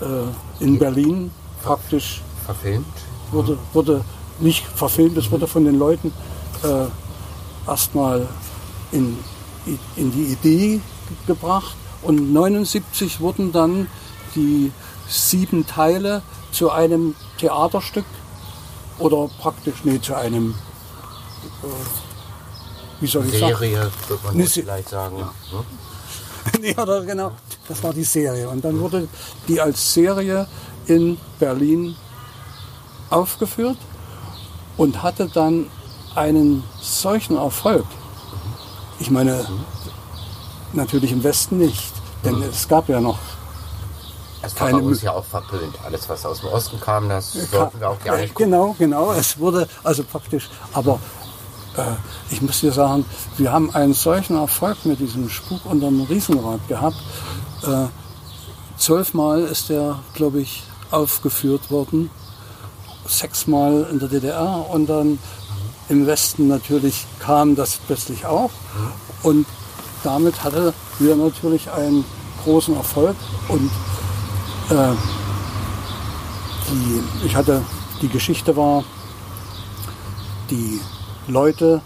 äh, 0.00 0.64
in 0.64 0.78
Berlin 0.78 1.30
praktisch 1.62 2.22
Verfilmt? 2.44 2.86
wurde, 3.32 3.58
wurde 3.72 4.04
nicht 4.38 4.64
verfilmt, 4.66 5.16
es 5.16 5.30
wurde 5.30 5.46
von 5.46 5.64
den 5.64 5.78
Leuten 5.78 6.12
äh, 6.62 6.86
erstmal 7.68 8.26
in, 8.92 9.18
in 9.96 10.12
die 10.12 10.32
Idee 10.32 10.80
gebracht 11.26 11.74
und 12.02 12.32
79 12.32 13.20
wurden 13.20 13.52
dann 13.52 13.88
die 14.34 14.70
sieben 15.08 15.66
Teile 15.66 16.22
zu 16.52 16.70
einem 16.70 17.14
Theaterstück 17.38 18.04
oder 18.98 19.28
praktisch 19.40 19.76
nee, 19.84 20.00
zu 20.00 20.14
einem 20.14 20.54
äh, 21.62 21.66
wie 23.00 23.06
soll 23.06 23.26
ich 23.26 23.38
sagen? 23.38 23.56
Serie, 23.56 23.90
würde 24.08 24.22
man 24.24 24.46
Se- 24.46 24.62
vielleicht 24.62 24.88
sagen. 24.88 25.18
Hm? 25.18 25.26
oder 26.76 27.02
genau, 27.02 27.32
das 27.68 27.82
war 27.82 27.92
die 27.92 28.04
Serie. 28.04 28.48
Und 28.48 28.64
dann 28.64 28.78
wurde 28.80 29.08
die 29.48 29.60
als 29.60 29.92
Serie 29.94 30.46
in 30.86 31.18
Berlin 31.38 31.96
aufgeführt 33.10 33.78
und 34.76 35.02
hatte 35.02 35.28
dann 35.28 35.66
einen 36.14 36.64
solchen 36.80 37.36
Erfolg. 37.36 37.84
Ich 38.98 39.10
meine, 39.10 39.46
natürlich 40.72 41.12
im 41.12 41.22
Westen 41.22 41.58
nicht, 41.58 41.92
denn 42.24 42.42
es 42.42 42.66
gab 42.68 42.88
ja 42.88 43.00
noch 43.00 43.18
Es 44.42 44.58
war 44.60 44.68
Keine 44.68 44.82
uns 44.82 45.02
ja 45.02 45.12
auch 45.12 45.24
verpönt. 45.24 45.74
Alles, 45.84 46.08
was 46.08 46.24
aus 46.24 46.40
dem 46.40 46.50
Osten 46.50 46.80
kam, 46.80 47.08
das 47.08 47.32
sollten 47.32 47.80
wir 47.80 47.90
auch 47.90 48.02
gar 48.02 48.16
nicht 48.16 48.34
gucken. 48.34 48.50
Genau, 48.50 48.76
genau. 48.78 49.12
Es 49.12 49.38
wurde 49.38 49.68
also 49.82 50.04
praktisch, 50.04 50.48
aber 50.72 50.94
äh, 50.94 51.15
ich 52.30 52.42
muss 52.42 52.60
dir 52.60 52.72
sagen, 52.72 53.04
wir 53.36 53.52
haben 53.52 53.74
einen 53.74 53.94
solchen 53.94 54.36
Erfolg 54.36 54.84
mit 54.84 55.00
diesem 55.00 55.28
Spuk 55.28 55.64
unterm 55.64 56.02
Riesenrad 56.02 56.66
gehabt. 56.68 56.96
Äh, 57.62 57.86
zwölfmal 58.78 59.42
ist 59.42 59.68
der, 59.68 59.98
glaube 60.14 60.40
ich, 60.40 60.62
aufgeführt 60.90 61.70
worden. 61.70 62.10
Sechsmal 63.06 63.86
in 63.90 63.98
der 63.98 64.08
DDR 64.08 64.66
und 64.70 64.86
dann 64.86 65.18
im 65.88 66.06
Westen 66.06 66.48
natürlich 66.48 67.04
kam 67.20 67.54
das 67.54 67.78
plötzlich 67.86 68.26
auch. 68.26 68.50
Und 69.22 69.46
damit 70.02 70.42
hatte 70.42 70.72
wir 70.98 71.14
natürlich 71.16 71.70
einen 71.70 72.04
großen 72.44 72.76
Erfolg 72.76 73.16
und 73.48 73.70
äh, 74.70 74.94
die, 76.70 77.26
ich 77.26 77.36
hatte, 77.36 77.62
die 78.02 78.08
Geschichte 78.08 78.56
war, 78.56 78.84
die 80.50 80.80
Leute, 81.28 81.80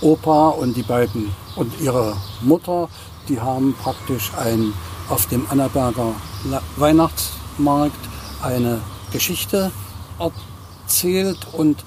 Opa 0.00 0.50
und 0.50 0.76
die 0.76 0.82
beiden 0.82 1.34
und 1.56 1.72
ihre 1.80 2.16
Mutter, 2.40 2.88
die 3.28 3.40
haben 3.40 3.74
praktisch 3.74 4.32
ein, 4.36 4.72
auf 5.08 5.26
dem 5.26 5.46
Annaberger 5.50 6.14
Weihnachtsmarkt 6.76 7.98
eine 8.42 8.80
Geschichte 9.12 9.70
erzählt 10.18 11.38
und 11.52 11.84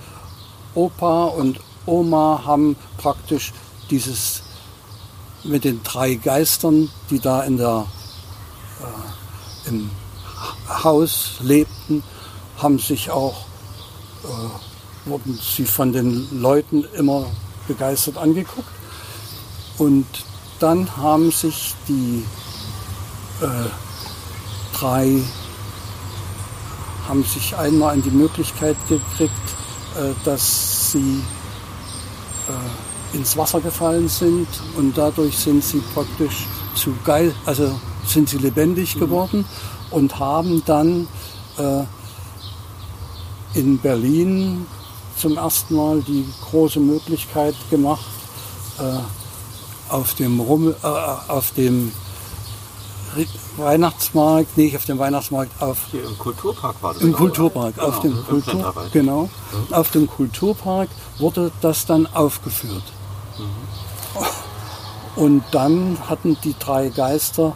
Opa 0.74 1.26
und 1.26 1.60
Oma 1.86 2.42
haben 2.46 2.76
praktisch 2.98 3.54
dieses 3.90 4.44
mit 5.44 5.64
den 5.64 5.84
drei 5.84 6.16
Geistern, 6.16 6.90
die 7.10 7.20
da 7.20 7.44
in 7.44 7.58
der, 7.58 7.86
äh, 8.82 9.70
im 9.70 9.92
Haus 10.84 11.36
lebten, 11.42 12.04
haben 12.58 12.80
sich 12.80 13.12
auch, 13.12 13.46
äh, 14.24 14.75
wurden 15.06 15.39
sie 15.41 15.65
von 15.65 15.94
den 15.94 16.41
Leuten 16.41 16.84
immer 16.96 17.28
begeistert 17.68 18.18
angeguckt. 18.18 18.68
Und 19.78 20.06
dann 20.60 20.96
haben 20.98 21.32
sich 21.32 21.74
die 21.88 22.24
äh, 23.41 23.48
drei, 24.74 25.22
haben 27.08 27.24
sich 27.24 27.56
einmal 27.56 27.94
an 27.94 28.02
die 28.02 28.12
Möglichkeit 28.12 28.78
gekriegt, 28.88 29.34
äh, 29.98 30.13
dass 30.24 30.91
sie 30.91 31.22
äh, 32.48 33.18
ins 33.18 33.38
Wasser 33.38 33.62
gefallen 33.62 34.08
sind 34.08 34.48
und 34.78 34.98
dadurch 34.98 35.38
sind 35.38 35.63
sie 35.63 35.82
praktisch 35.94 36.48
zu 36.76 36.94
geil, 37.06 37.34
also 37.46 37.80
sind 38.06 38.30
sie 38.30 38.38
lebendig 38.38 38.96
mhm. 38.96 39.00
geworden 39.00 39.46
und 39.91 40.20
haben 40.20 40.63
dann 40.65 41.08
äh, 41.58 41.84
in 43.58 43.78
Berlin 43.80 44.65
zum 45.17 45.38
ersten 45.38 45.75
Mal 45.75 46.01
die 46.01 46.25
große 46.49 46.80
Möglichkeit 46.80 47.56
gemacht, 47.69 48.06
äh, 48.80 49.91
auf 49.91 50.13
dem, 50.15 50.39
Rummel, 50.39 50.75
äh, 50.84 50.88
auf 50.88 51.51
dem 51.51 51.91
Weihnachtsmarkt, 53.58 54.58
nicht 54.58 54.75
auf 54.75 54.86
dem 54.86 54.99
Weihnachtsmarkt, 54.99 55.62
auf 55.62 55.78
Hier 55.91 56.06
im 56.06 56.17
Kulturpark 56.17 56.75
war 56.82 56.93
das. 56.93 57.04
Im 57.04 57.13
Kulturpark, 57.13 57.75
genau, 57.75 57.88
auf 57.88 57.99
dem 58.01 58.25
Kultur, 58.25 58.73
genau, 58.91 59.21
mhm. 59.23 59.73
auf 59.73 59.91
dem 59.91 60.08
Kulturpark 60.08 60.89
wurde 61.19 61.51
das 61.62 61.86
dann 61.86 62.08
aufgeführt. 62.08 62.84
Mhm. 63.38 64.23
Und 65.15 65.43
dann 65.51 65.97
hatten 66.10 66.38
die 66.43 66.56
drei 66.60 66.89
Geister, 66.89 67.56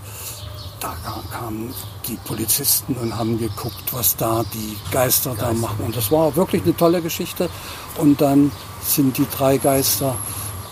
da 0.79 0.95
kamen 1.29 1.73
die 2.09 2.17
Polizisten 2.25 2.95
und 2.95 3.15
haben 3.15 3.37
geguckt, 3.37 3.83
was 3.91 4.15
da 4.15 4.43
die 4.53 4.75
Geister, 4.91 5.31
Geister. 5.31 5.47
da 5.47 5.53
machen. 5.53 5.85
Und 5.85 5.95
das 5.95 6.11
war 6.11 6.35
wirklich 6.35 6.63
eine 6.63 6.75
tolle 6.75 7.01
Geschichte. 7.01 7.49
Und 7.97 8.19
dann 8.21 8.51
sind 8.81 9.17
die 9.17 9.27
drei 9.29 9.57
Geister, 9.57 10.15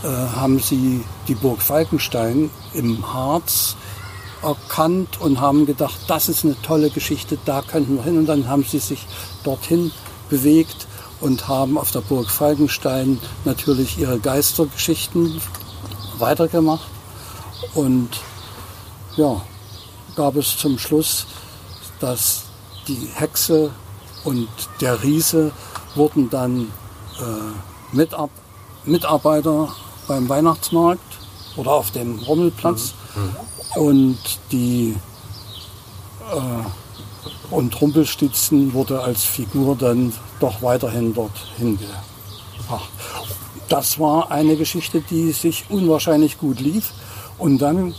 äh, 0.04 0.08
haben 0.08 0.60
sie 0.60 1.04
die 1.28 1.36
Burg 1.36 1.62
Falkenstein 1.62 2.50
im 2.74 3.14
Harz 3.14 3.76
erkannt 4.42 5.20
und 5.20 5.40
haben 5.40 5.66
gedacht, 5.66 5.98
das 6.08 6.30
ist 6.30 6.44
eine 6.44 6.60
tolle 6.62 6.90
Geschichte, 6.90 7.38
da 7.46 7.62
könnten 7.62 7.96
wir 7.96 8.04
hin. 8.04 8.18
Und 8.18 8.26
dann 8.26 8.48
haben 8.48 8.64
sie 8.64 8.80
sich 8.80 9.06
dorthin 9.44 9.92
bewegt 10.30 10.88
und 11.22 11.48
haben 11.48 11.78
auf 11.78 11.92
der 11.92 12.02
Burg 12.02 12.30
Falkenstein 12.30 13.20
natürlich 13.46 13.98
ihre 13.98 14.20
Geistergeschichten 14.20 15.42
weitergemacht. 16.18 16.88
Und 17.74 18.10
ja, 19.16 19.42
gab 20.18 20.36
es 20.36 20.58
zum 20.58 20.78
Schluss, 20.78 21.28
dass 22.02 22.44
die 22.88 23.08
Hexe 23.14 23.72
und 24.26 24.50
der 24.82 25.02
Riese 25.04 25.52
wurden 25.96 26.30
dann 26.30 26.72
äh, 27.20 27.96
Mitab 27.96 28.30
Mitarbeiter 28.84 29.70
beim 30.08 30.28
Weihnachtsmarkt 30.28 31.02
oder 31.56 31.72
auf 31.72 31.92
dem 31.92 32.20
Rommelplatz. 32.20 32.94
Mhm. 33.16 33.82
Und 33.82 34.18
die 34.52 34.96
äh, 36.32 37.54
und 37.54 37.80
Rumpelstitzen 37.80 38.74
wurde 38.74 39.02
als 39.02 39.24
Figur 39.24 39.76
dann 39.76 40.14
doch 40.40 40.62
weiterhin 40.62 41.14
dorthin 41.14 41.78
gebracht. 42.58 42.90
Das 43.70 44.00
war 44.00 44.32
eine 44.32 44.56
Geschichte, 44.58 45.02
die 45.02 45.32
sich 45.32 45.66
unwahrscheinlich 45.70 46.38
gut 46.38 46.60
lief. 46.60 46.92
Und 47.38 47.60
dann 47.60 47.94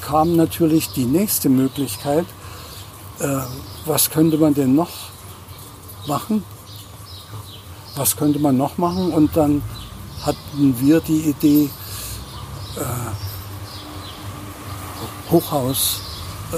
kam 0.00 0.36
natürlich 0.36 0.90
die 0.90 1.04
nächste 1.04 1.48
Möglichkeit, 1.48 2.26
äh, 3.20 3.38
was 3.84 4.10
könnte 4.10 4.38
man 4.38 4.54
denn 4.54 4.74
noch 4.74 4.90
machen? 6.06 6.44
Was 7.96 8.16
könnte 8.16 8.38
man 8.38 8.56
noch 8.56 8.78
machen? 8.78 9.12
Und 9.12 9.36
dann 9.36 9.62
hatten 10.24 10.76
wir 10.80 11.00
die 11.00 11.30
Idee, 11.30 11.70
äh, 12.76 12.80
Hochhaus, 15.30 16.00
äh, 16.52 16.56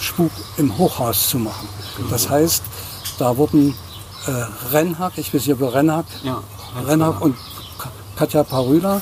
Spuk 0.00 0.30
im 0.56 0.76
Hochhaus 0.78 1.28
zu 1.28 1.38
machen. 1.38 1.68
Das 2.10 2.30
heißt, 2.30 2.62
da 3.18 3.36
wurden 3.36 3.74
äh, 4.26 4.30
Rennhack, 4.72 5.18
ich 5.18 5.34
weiß 5.34 5.46
nicht, 5.46 5.60
ob 5.60 5.74
Rennhack, 5.74 6.06
ja, 6.22 6.42
Rennhack 6.86 7.20
und 7.20 7.36
Katja 8.16 8.44
Parüla, 8.44 9.00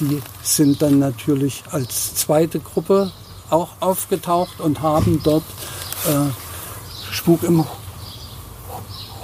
die 0.00 0.22
sind 0.42 0.82
dann 0.82 0.98
natürlich 0.98 1.62
als 1.70 2.14
zweite 2.14 2.58
Gruppe 2.58 3.12
auch 3.50 3.68
aufgetaucht 3.80 4.60
und 4.60 4.80
haben 4.80 5.20
dort 5.22 5.44
äh, 6.06 7.12
Spuk 7.12 7.42
im 7.42 7.64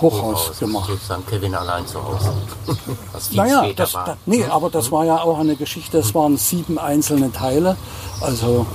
Hochhaus, 0.00 0.46
Hochhaus 0.46 0.58
gemacht. 0.58 0.88
Sozusagen 0.88 1.24
Kevin 1.26 1.54
allein 1.54 1.86
zu 1.86 2.02
Hause. 2.02 2.34
naja, 3.32 3.66
das, 3.74 3.92
da, 3.92 4.16
nee, 4.26 4.44
aber 4.44 4.68
das 4.68 4.92
war 4.92 5.04
ja 5.04 5.18
auch 5.18 5.38
eine 5.38 5.56
Geschichte, 5.56 5.98
es 5.98 6.14
waren 6.14 6.36
sieben 6.36 6.78
einzelne 6.78 7.32
Teile. 7.32 7.76
Also 8.20 8.66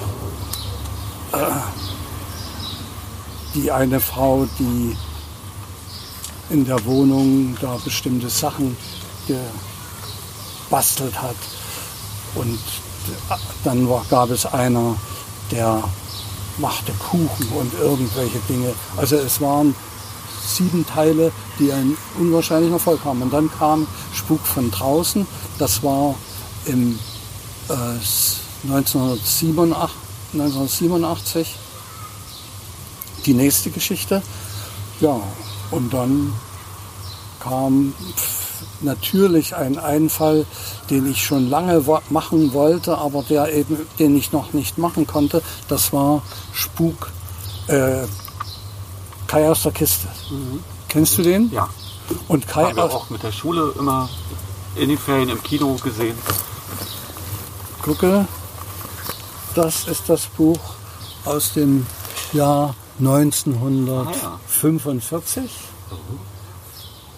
äh, 1.33 1.37
die 3.53 3.71
eine 3.71 3.99
Frau, 3.99 4.47
die 4.57 4.95
in 6.49 6.65
der 6.65 6.83
Wohnung 6.85 7.55
da 7.61 7.77
bestimmte 7.83 8.29
Sachen 8.29 8.75
gebastelt 10.67 11.21
hat. 11.21 11.35
Und 12.35 12.59
dann 13.63 13.89
war, 13.89 14.05
gab 14.09 14.29
es 14.29 14.45
einer, 14.45 14.95
der 15.51 15.83
machte 16.57 16.91
Kuchen 16.93 17.47
und 17.57 17.73
irgendwelche 17.73 18.39
Dinge. 18.47 18.73
Also 18.97 19.15
es 19.17 19.41
waren 19.41 19.75
sieben 20.45 20.85
Teile, 20.85 21.31
die 21.59 21.71
einen 21.71 21.97
unwahrscheinlichen 22.19 22.73
Erfolg 22.73 23.03
haben. 23.05 23.21
Und 23.21 23.31
dann 23.31 23.49
kam 23.51 23.87
Spuk 24.13 24.41
von 24.41 24.71
draußen. 24.71 25.25
Das 25.57 25.83
war 25.83 26.15
im 26.65 26.99
äh, 27.69 27.73
1987, 28.63 29.97
1987 30.33 31.55
die 33.25 33.33
nächste 33.33 33.69
Geschichte. 33.69 34.21
Ja, 34.99 35.19
und 35.71 35.93
dann 35.93 36.33
kam 37.39 37.93
natürlich 38.81 39.55
ein 39.55 39.77
Einfall, 39.77 40.45
den 40.89 41.09
ich 41.09 41.23
schon 41.23 41.49
lange 41.49 41.83
machen 42.09 42.53
wollte, 42.53 42.97
aber 42.97 43.23
der 43.23 43.53
eben, 43.53 43.77
den 43.99 44.17
ich 44.17 44.31
noch 44.31 44.53
nicht 44.53 44.77
machen 44.77 45.07
konnte. 45.07 45.41
Das 45.67 45.91
war 45.93 46.21
Spuk, 46.53 47.11
äh, 47.67 48.05
Kai 49.27 49.49
aus 49.49 49.63
der 49.63 49.71
Kiste. 49.71 50.07
Mhm. 50.29 50.63
Kennst 50.87 51.17
du 51.17 51.23
den? 51.23 51.51
Ja. 51.51 51.69
Und 52.27 52.47
Kai 52.47 52.65
Haben 52.65 52.75
wir 52.75 52.83
auch 52.83 53.09
mit 53.09 53.23
der 53.23 53.31
Schule 53.31 53.73
immer 53.79 54.09
in 54.75 54.89
den 54.89 54.97
Ferien 54.97 55.29
im 55.29 55.41
Kino 55.41 55.75
gesehen. 55.75 56.17
Gucke, 57.81 58.27
das 59.55 59.87
ist 59.87 60.03
das 60.07 60.27
Buch 60.27 60.59
aus 61.25 61.53
dem 61.53 61.87
Jahr 62.33 62.75
1945. 62.99 65.51
Ah, 65.89 65.91
ja. 65.91 65.97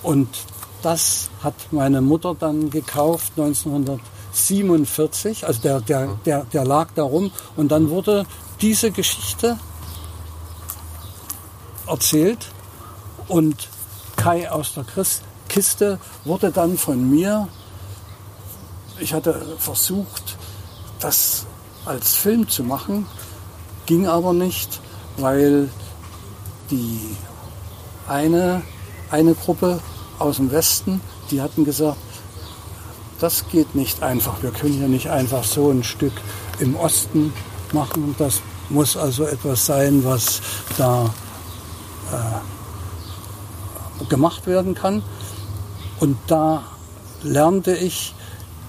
Und 0.03 0.29
das 0.83 1.29
hat 1.41 1.55
meine 1.71 2.01
Mutter 2.01 2.35
dann 2.37 2.69
gekauft 2.69 3.33
1947. 3.37 5.47
Also 5.47 5.61
der, 5.61 5.81
der, 5.81 6.17
der, 6.25 6.43
der 6.45 6.65
lag 6.65 6.89
da 6.95 7.03
rum. 7.03 7.31
Und 7.55 7.71
dann 7.71 7.89
wurde 7.89 8.25
diese 8.61 8.91
Geschichte 8.91 9.57
erzählt 11.87 12.49
und 13.27 13.69
Kai 14.15 14.51
aus 14.51 14.73
der 14.73 14.85
Kiste 15.49 15.99
wurde 16.25 16.51
dann 16.51 16.77
von 16.77 17.09
mir, 17.09 17.47
ich 18.99 19.13
hatte 19.13 19.55
versucht, 19.57 20.37
das 20.99 21.45
als 21.85 22.15
Film 22.15 22.47
zu 22.47 22.63
machen, 22.63 23.05
ging 23.85 24.07
aber 24.07 24.33
nicht, 24.33 24.79
weil 25.17 25.69
die 26.71 26.99
eine, 28.07 28.61
eine 29.11 29.33
Gruppe 29.33 29.81
aus 30.19 30.37
dem 30.37 30.51
Westen, 30.51 31.01
die 31.31 31.41
hatten 31.41 31.65
gesagt, 31.65 31.97
das 33.19 33.47
geht 33.47 33.73
nicht 33.75 34.03
einfach, 34.03 34.41
wir 34.41 34.51
können 34.51 34.73
hier 34.73 34.87
nicht 34.87 35.09
einfach 35.09 35.43
so 35.43 35.69
ein 35.69 35.83
Stück 35.83 36.13
im 36.59 36.75
Osten 36.75 37.33
machen. 37.71 38.15
Das 38.17 38.41
muss 38.69 38.97
also 38.97 39.25
etwas 39.25 39.65
sein, 39.65 40.03
was 40.03 40.41
da 40.77 41.13
äh, 42.11 44.05
gemacht 44.09 44.45
werden 44.47 44.75
kann. 44.75 45.03
Und 45.99 46.17
da 46.27 46.63
lernte 47.21 47.75
ich 47.75 48.13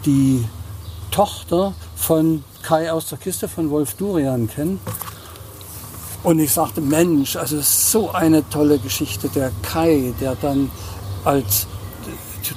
die 0.04 0.44
Tochter 1.10 1.74
von 1.96 2.44
Kai 2.62 2.92
aus 2.92 3.08
der 3.08 3.18
Kiste 3.18 3.48
von 3.48 3.70
Wolf 3.70 3.94
Durian 3.94 4.48
kennen. 4.48 4.78
Und 6.22 6.38
ich 6.38 6.52
sagte, 6.52 6.80
Mensch, 6.80 7.36
also 7.36 7.60
so 7.60 8.12
eine 8.12 8.48
tolle 8.48 8.78
Geschichte. 8.78 9.28
Der 9.28 9.52
Kai, 9.62 10.14
der 10.20 10.36
dann 10.36 10.70
als, 11.24 11.66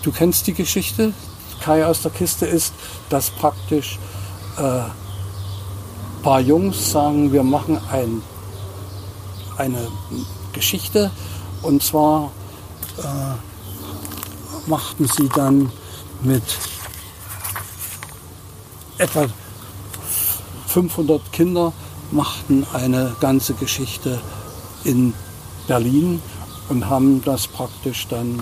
du 0.03 0.11
kennst 0.11 0.47
die 0.47 0.53
Geschichte, 0.53 1.13
Kai 1.61 1.85
aus 1.85 2.01
der 2.01 2.11
Kiste 2.11 2.45
ist, 2.45 2.73
dass 3.09 3.29
praktisch 3.29 3.97
äh, 4.57 4.81
paar 6.21 6.39
Jungs 6.39 6.91
sagen, 6.91 7.31
wir 7.31 7.43
machen 7.43 7.79
ein, 7.91 8.21
eine 9.57 9.87
Geschichte. 10.53 11.11
Und 11.61 11.81
zwar 11.83 12.31
äh, 12.97 14.69
machten 14.69 15.07
sie 15.07 15.29
dann 15.29 15.71
mit 16.21 16.43
etwa 18.97 19.27
500 20.67 21.31
Kinder 21.31 21.73
machten 22.11 22.65
eine 22.73 23.15
ganze 23.19 23.53
Geschichte 23.53 24.19
in 24.83 25.13
Berlin 25.67 26.21
und 26.69 26.89
haben 26.89 27.23
das 27.23 27.47
praktisch 27.47 28.07
dann 28.07 28.41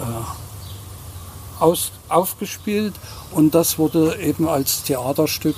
äh, 0.00 1.62
aus, 1.62 1.92
aufgespielt. 2.08 2.94
Und 3.30 3.54
das 3.54 3.78
wurde 3.78 4.16
eben 4.20 4.48
als 4.48 4.82
Theaterstück 4.82 5.56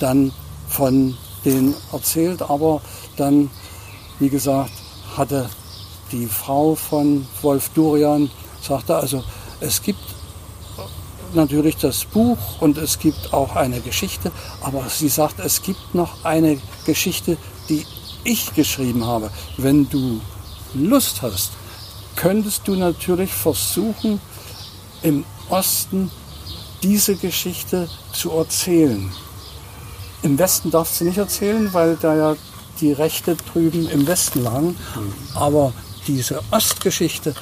dann 0.00 0.32
von 0.68 1.16
denen 1.44 1.74
erzählt, 1.92 2.42
aber 2.42 2.80
dann, 3.16 3.50
wie 4.18 4.28
gesagt, 4.28 4.72
hatte 5.16 5.48
die 6.10 6.26
Frau 6.26 6.74
von 6.74 7.26
Wolf 7.42 7.70
Durian, 7.70 8.30
sagte 8.60 8.96
also, 8.96 9.24
es 9.60 9.82
gibt 9.82 10.00
natürlich 11.34 11.76
das 11.76 12.04
Buch 12.04 12.60
und 12.60 12.78
es 12.78 12.98
gibt 12.98 13.32
auch 13.32 13.56
eine 13.56 13.80
Geschichte, 13.80 14.30
aber 14.60 14.88
sie 14.88 15.08
sagt, 15.08 15.40
es 15.40 15.62
gibt 15.62 15.94
noch 15.94 16.24
eine 16.24 16.58
Geschichte, 16.84 17.36
die 17.68 17.86
ich 18.24 18.54
geschrieben 18.54 19.06
habe. 19.06 19.30
Wenn 19.56 19.88
du 19.88 20.20
Lust 20.74 21.22
hast, 21.22 21.52
könntest 22.16 22.66
du 22.66 22.74
natürlich 22.74 23.32
versuchen, 23.32 24.20
im 25.02 25.24
Osten 25.48 26.10
diese 26.82 27.16
Geschichte 27.16 27.88
zu 28.12 28.30
erzählen. 28.32 29.10
Im 30.22 30.38
Westen 30.38 30.70
darfst 30.70 31.00
du 31.00 31.04
nicht 31.04 31.18
erzählen, 31.18 31.72
weil 31.72 31.96
da 31.96 32.14
ja 32.14 32.36
die 32.80 32.92
Rechte 32.92 33.36
drüben 33.36 33.88
im 33.88 34.06
Westen 34.06 34.42
lagen. 34.42 34.76
Aber 35.34 35.72
diese 36.06 36.40
Ostgeschichte, 36.50 37.34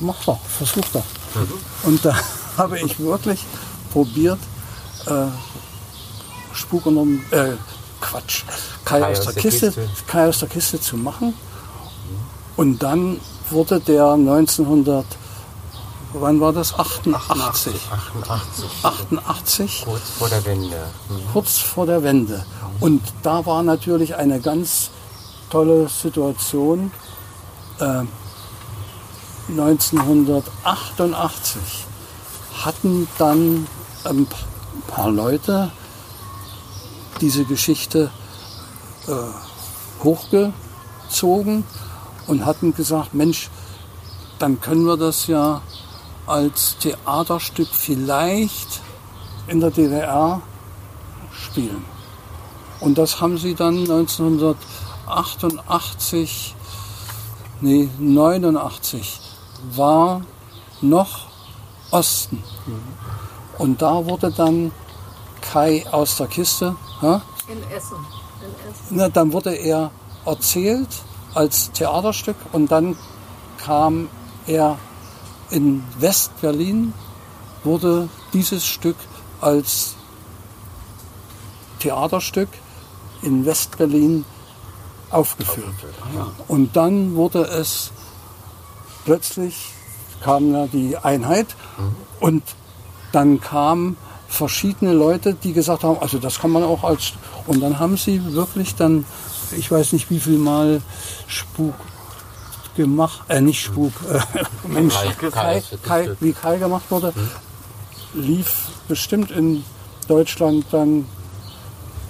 mach 0.00 0.24
doch, 0.24 0.40
versuch 0.42 0.84
doch. 0.92 1.04
Mhm. 1.34 1.52
Und 1.84 2.04
da 2.04 2.16
habe 2.56 2.78
ich 2.80 2.98
wirklich 2.98 3.44
probiert, 3.92 4.38
äh, 5.06 5.26
Spuk 6.52 6.86
und 6.86 7.20
äh, 7.30 7.52
Quatsch, 8.00 8.42
Kai, 8.84 9.00
Kai 9.00 9.10
aus, 9.10 9.20
der, 9.20 9.32
der 9.32 9.42
Kiste, 9.42 9.66
Kiste, 9.66 9.88
Kai 10.06 10.28
aus 10.28 10.38
der 10.38 10.48
Kiste 10.48 10.80
zu 10.80 10.96
machen. 10.96 11.34
Und 12.56 12.82
dann 12.82 13.20
wurde 13.52 13.80
der 13.80 14.12
1900 14.12 15.04
wann 16.12 16.40
war 16.40 16.52
das? 16.52 16.76
88. 16.78 17.74
88. 17.90 18.64
88. 18.82 19.82
Kurz 19.84 20.10
vor 20.18 20.28
der 20.28 20.44
Wende. 20.44 20.90
Mhm. 21.08 21.32
Kurz 21.32 21.56
vor 21.58 21.86
der 21.86 22.02
Wende. 22.02 22.44
Und 22.80 23.00
da 23.22 23.46
war 23.46 23.62
natürlich 23.62 24.16
eine 24.16 24.40
ganz 24.40 24.90
tolle 25.50 25.88
Situation. 25.88 26.90
Äh, 27.78 28.02
1988 29.50 31.60
hatten 32.64 33.06
dann 33.18 33.66
ein 34.04 34.26
paar 34.86 35.10
Leute 35.10 35.70
diese 37.20 37.44
Geschichte 37.44 38.10
äh, 39.08 39.12
hochgezogen 40.04 41.64
und 42.26 42.44
hatten 42.46 42.74
gesagt, 42.74 43.14
Mensch, 43.14 43.50
dann 44.38 44.60
können 44.60 44.86
wir 44.86 44.96
das 44.96 45.26
ja 45.26 45.60
als 46.26 46.76
Theaterstück 46.78 47.68
vielleicht 47.72 48.80
in 49.46 49.60
der 49.60 49.70
DDR 49.70 50.42
spielen. 51.32 51.84
Und 52.80 52.98
das 52.98 53.20
haben 53.20 53.36
sie 53.36 53.54
dann 53.54 53.80
1988, 53.80 56.54
nee, 57.60 57.90
89 57.98 59.20
war 59.74 60.22
noch 60.80 61.26
Osten. 61.90 62.42
Und 63.58 63.82
da 63.82 64.06
wurde 64.06 64.30
dann 64.30 64.72
Kai 65.40 65.84
aus 65.90 66.16
der 66.16 66.28
Kiste. 66.28 66.76
Ha? 67.02 67.20
In 67.48 67.60
Essen. 67.70 67.96
In 68.40 68.54
Essen. 68.70 68.86
Na, 68.90 69.08
dann 69.08 69.32
wurde 69.32 69.52
er 69.54 69.90
erzählt 70.24 70.88
als 71.34 71.70
Theaterstück. 71.72 72.36
Und 72.52 72.70
dann 72.70 72.96
kam 73.58 74.08
er 74.46 74.78
in 75.50 75.82
West-Berlin 75.98 76.94
wurde 77.64 78.08
dieses 78.32 78.64
Stück 78.66 78.96
als 79.40 79.94
Theaterstück 81.80 82.48
in 83.22 83.44
West-Berlin 83.44 84.24
aufgeführt. 85.10 85.74
Und 86.48 86.76
dann 86.76 87.16
wurde 87.16 87.42
es 87.42 87.90
plötzlich 89.04 89.72
kam 90.20 90.52
ja 90.52 90.66
die 90.66 90.96
Einheit. 90.96 91.56
Und 92.20 92.42
dann 93.12 93.40
kamen 93.40 93.96
verschiedene 94.28 94.92
Leute, 94.92 95.34
die 95.34 95.52
gesagt 95.52 95.82
haben, 95.82 95.98
also 96.00 96.18
das 96.18 96.38
kann 96.38 96.50
man 96.50 96.62
auch 96.62 96.84
als 96.84 97.14
und 97.46 97.60
dann 97.60 97.80
haben 97.80 97.96
sie 97.96 98.32
wirklich 98.32 98.76
dann, 98.76 99.04
ich 99.52 99.70
weiß 99.70 99.92
nicht 99.92 100.10
wie 100.10 100.20
viel 100.20 100.38
Mal 100.38 100.82
Spuk 101.26 101.74
gemacht, 102.76 103.20
äh 103.28 103.40
nicht 103.40 103.62
Spuk, 103.62 103.92
äh, 104.10 104.20
Mensch, 104.68 104.94
Kai, 104.94 105.30
Kai, 105.30 105.62
Kai, 105.82 106.16
wie 106.20 106.32
Kai 106.32 106.58
gemacht 106.58 106.84
wurde, 106.90 107.14
hm. 107.14 107.30
lief 108.14 108.68
bestimmt 108.88 109.30
in 109.30 109.64
Deutschland 110.08 110.66
dann 110.70 111.06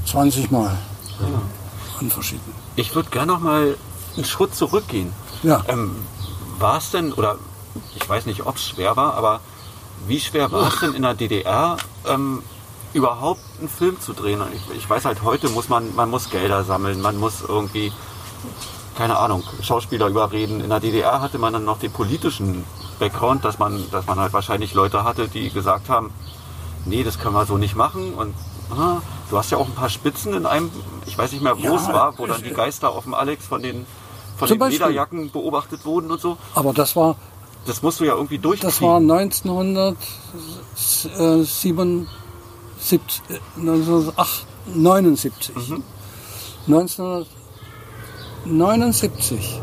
20 0.07 0.51
Mal 0.51 0.77
ja. 1.21 1.43
an 1.99 2.11
verschiedenen. 2.11 2.55
Ich 2.77 2.95
würde 2.95 3.11
gerne 3.11 3.33
noch 3.33 3.41
mal 3.41 3.77
einen 4.17 4.25
Schritt 4.25 4.55
zurückgehen. 4.55 5.13
Ja. 5.43 5.63
Ähm, 5.69 5.97
war 6.59 6.79
es 6.79 6.91
denn, 6.91 7.13
oder 7.13 7.37
ich 7.97 8.09
weiß 8.09 8.27
nicht, 8.27 8.47
ob 8.47 8.57
es 8.57 8.69
schwer 8.69 8.97
war, 8.97 9.15
aber 9.15 9.41
wie 10.07 10.21
schwer 10.21 10.51
war 10.53 10.73
es 10.73 10.81
denn 10.81 10.95
in 10.95 11.03
der 11.03 11.15
DDR, 11.15 11.77
ähm, 12.07 12.43
überhaupt 12.93 13.41
einen 13.59 13.69
Film 13.69 14.01
zu 14.01 14.13
drehen? 14.13 14.43
Ich, 14.55 14.77
ich, 14.77 14.91
weiß 14.91 15.05
halt, 15.05 15.23
heute 15.23 15.49
muss 15.49 15.69
man, 15.69 15.95
man 15.95 16.11
muss 16.11 16.31
Gelder 16.31 16.65
sammeln, 16.65 17.01
man 17.01 17.17
muss 17.17 17.43
irgendwie 17.47 17.93
keine 19.01 19.19
Ahnung, 19.19 19.43
Schauspieler 19.63 20.09
überreden. 20.09 20.61
In 20.61 20.69
der 20.69 20.81
DDR 20.81 21.23
hatte 21.23 21.39
man 21.39 21.55
dann 21.55 21.65
noch 21.65 21.79
den 21.79 21.91
politischen 21.91 22.67
Background, 22.99 23.47
dass 23.47 23.59
man, 23.59 23.83
dass 23.91 24.07
man 24.07 24.21
halt 24.21 24.35
wahrscheinlich 24.35 24.75
Leute 24.75 25.05
hatte, 25.05 25.27
die 25.27 25.49
gesagt 25.51 25.89
haben, 25.89 26.13
nee, 26.85 27.03
das 27.03 27.19
können 27.19 27.35
wir 27.35 27.47
so 27.47 27.57
nicht 27.57 27.77
machen. 27.77 28.13
Und 28.13 28.35
ah, 28.71 28.99
du 29.31 29.39
hast 29.39 29.51
ja 29.51 29.59
auch 29.59 29.67
ein 29.67 29.75
paar 29.75 29.89
Spitzen 29.89 30.35
in 30.35 30.45
einem, 30.45 30.71
ich 31.07 31.17
weiß 31.17 31.33
nicht 31.33 31.43
mehr, 31.43 31.59
wo 31.59 31.63
ja, 31.63 31.77
es 31.77 31.89
war, 31.89 32.19
wo 32.19 32.27
dann 32.27 32.43
die 32.43 32.51
Geister 32.51 32.91
auf 32.91 33.05
dem 33.05 33.15
Alex 33.15 33.47
von 33.47 33.63
den, 33.63 33.87
von 34.37 34.49
den 34.49 34.61
Lederjacken 34.61 35.31
beobachtet 35.31 35.87
wurden 35.87 36.11
und 36.11 36.21
so. 36.21 36.37
Aber 36.55 36.75
das 36.75 36.95
war. 36.95 37.17
Das 37.67 37.83
musst 37.83 38.01
du 38.01 38.05
ja 38.05 38.15
irgendwie 38.15 38.39
durchziehen. 38.39 38.69
Das 38.69 38.83
war 38.83 38.99
1979. 38.99 41.11
1979. 42.81 45.53
Mhm. 45.55 45.83
1900 46.67 47.27
1979 48.47 49.61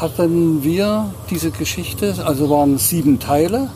hatten 0.00 0.62
wir 0.62 1.12
diese 1.28 1.50
Geschichte, 1.50 2.14
also 2.24 2.48
waren 2.48 2.78
sieben 2.78 3.20
Teile, 3.20 3.70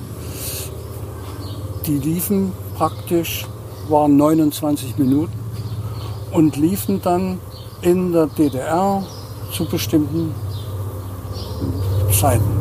die 1.87 1.99
liefen 1.99 2.53
praktisch, 2.75 3.47
waren 3.91 4.17
29 4.17 4.97
Minuten 4.97 5.39
und 6.31 6.57
liefen 6.57 7.03
dann 7.03 7.39
in 7.83 8.13
der 8.13 8.29
DDR 8.29 9.03
zu 9.53 9.67
bestimmten 9.67 10.35
Zeiten. 12.19 12.61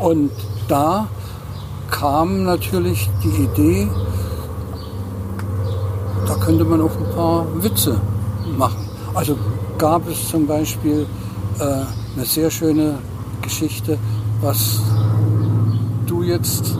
Und 0.00 0.32
da 0.66 1.06
kam 1.92 2.42
natürlich 2.44 3.08
die 3.22 3.44
Idee, 3.44 3.88
da 6.26 6.34
könnte 6.34 6.64
man 6.64 6.80
auch 6.80 6.96
ein 6.96 7.14
paar 7.14 7.46
Witze 7.62 8.00
machen. 8.58 8.88
Also 9.14 9.36
gab 9.78 10.08
es 10.08 10.28
zum 10.28 10.46
Beispiel 10.46 11.06
äh, 11.60 11.62
eine 12.16 12.24
sehr 12.24 12.50
schöne 12.50 12.94
Geschichte, 13.42 13.98
was 14.40 14.80
du 16.06 16.22
jetzt 16.22 16.76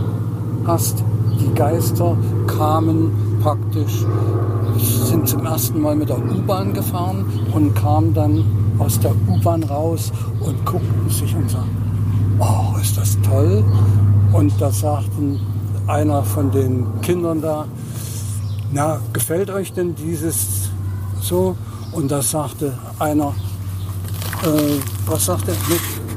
hast. 0.66 1.05
Die 1.38 1.55
Geister 1.55 2.16
kamen 2.46 3.12
praktisch, 3.42 4.05
sind 4.79 5.29
zum 5.29 5.44
ersten 5.44 5.81
Mal 5.81 5.94
mit 5.94 6.09
der 6.09 6.18
U-Bahn 6.18 6.72
gefahren 6.72 7.27
und 7.53 7.75
kamen 7.75 8.14
dann 8.14 8.44
aus 8.79 8.98
der 8.98 9.12
U-Bahn 9.29 9.62
raus 9.64 10.11
und 10.40 10.64
guckten 10.64 11.09
sich 11.09 11.35
und 11.37 11.51
sagten, 11.51 11.77
oh, 12.40 12.79
ist 12.81 12.96
das 12.96 13.18
toll. 13.22 13.62
Und 14.33 14.53
da 14.61 14.71
sagten 14.71 15.40
einer 15.87 16.23
von 16.23 16.51
den 16.51 16.87
Kindern 17.03 17.42
da, 17.42 17.66
na, 18.73 19.01
gefällt 19.12 19.51
euch 19.51 19.73
denn 19.73 19.95
dieses 19.95 20.71
so? 21.21 21.57
Und 21.92 22.11
da 22.11 22.23
sagte 22.23 22.73
einer, 22.99 23.35
äh, 24.42 24.81
was 25.07 25.27
sagt 25.27 25.49
er? 25.49 25.55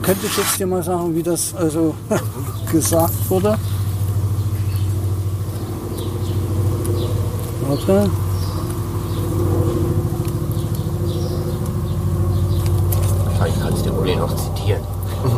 Könnte 0.02 0.28
ich 0.28 0.38
jetzt 0.38 0.58
dir 0.58 0.68
mal 0.68 0.82
sagen, 0.82 1.16
wie 1.16 1.24
das 1.24 1.54
also 1.56 1.94
gesagt 2.72 3.30
wurde? 3.30 3.58
Warte. 7.68 8.10
Wahrscheinlich 13.26 13.62
kannst 13.62 13.86
du 13.86 13.92
Uli 13.92 14.16
noch 14.16 14.36
zitieren. 14.36 14.82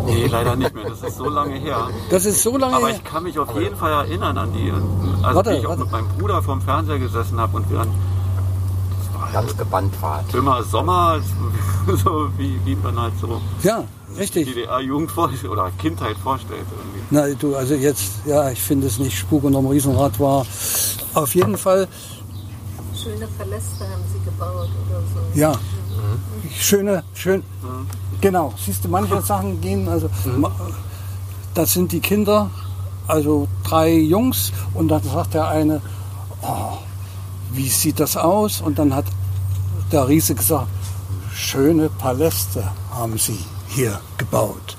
Nee, 0.05 0.27
leider 0.27 0.55
nicht. 0.55 0.66
Das 1.01 1.11
ist 1.11 1.17
so 1.17 1.29
lange 1.29 1.55
her. 1.59 1.87
Das 2.09 2.25
ist 2.25 2.41
so 2.43 2.57
lange 2.57 2.75
Aber 2.75 2.87
her. 2.87 2.95
ich 2.95 3.03
kann 3.03 3.23
mich 3.23 3.37
auf 3.39 3.53
jeden 3.59 3.75
Fall 3.75 3.91
erinnern 3.91 4.37
an 4.37 4.51
die. 4.53 4.71
Also 5.23 5.35
Warte, 5.35 5.51
wie 5.51 5.55
ich 5.57 5.65
auch 5.65 5.69
warte. 5.69 5.83
mit 5.83 5.91
meinem 5.91 6.07
Bruder 6.09 6.41
vorm 6.41 6.61
Fernseher 6.61 6.99
gesessen 6.99 7.39
habe 7.39 7.57
und 7.57 7.69
wir 7.69 7.79
dann 7.79 7.89
Ganz 9.33 9.57
gebannt 9.57 9.93
wart. 10.01 10.33
immer 10.33 10.63
Sommer, 10.63 11.19
so 12.03 12.29
wie, 12.37 12.59
wie 12.65 12.75
man 12.77 12.97
halt 12.99 13.13
so 13.19 13.41
Ja, 13.61 13.83
richtig. 14.17 14.47
DDR-Jugend 14.47 15.11
vorstellt 15.11 15.51
oder 15.51 15.69
Kindheit 15.77 16.15
vorstellt. 16.17 16.61
Irgendwie. 16.61 17.01
Na, 17.09 17.27
du, 17.37 17.55
also 17.55 17.73
jetzt, 17.73 18.03
ja, 18.25 18.49
ich 18.51 18.61
finde 18.61 18.87
es 18.87 18.99
nicht 18.99 19.17
Spuk 19.17 19.43
unterm 19.43 19.67
Riesenrad 19.67 20.17
war. 20.19 20.45
Auf 21.13 21.35
jeden 21.35 21.57
Fall, 21.57 21.87
Schöne 22.95 23.27
Paläste 23.37 23.83
haben 23.83 24.01
sie 24.13 24.19
gebaut 24.23 24.69
oder 24.89 25.01
so. 25.13 25.39
ja, 25.39 25.51
schöne, 26.57 27.03
schön, 27.13 27.43
genau. 28.21 28.53
Siehst 28.65 28.83
du, 28.85 28.89
manche 28.89 29.21
Sachen 29.21 29.59
gehen, 29.61 29.87
also, 29.89 30.09
ma- 30.37 30.51
das 31.57 31.73
sind 31.73 31.91
die 31.91 32.01
Kinder, 32.01 32.51
also 33.07 33.47
drei 33.63 33.93
Jungs, 33.93 34.51
und 34.75 34.89
dann 34.89 35.01
sagt 35.03 35.33
der 35.33 35.47
eine, 35.47 35.81
oh, 36.43 36.77
wie 37.51 37.67
sieht 37.67 37.99
das 37.99 38.15
aus? 38.15 38.61
Und 38.61 38.77
dann 38.77 38.93
hat 38.93 39.05
der 39.91 40.07
Riese 40.07 40.35
gesagt, 40.35 40.67
schöne 41.33 41.89
Paläste 41.89 42.63
haben 42.91 43.17
sie 43.17 43.39
hier 43.69 43.99
gebaut. 44.17 44.77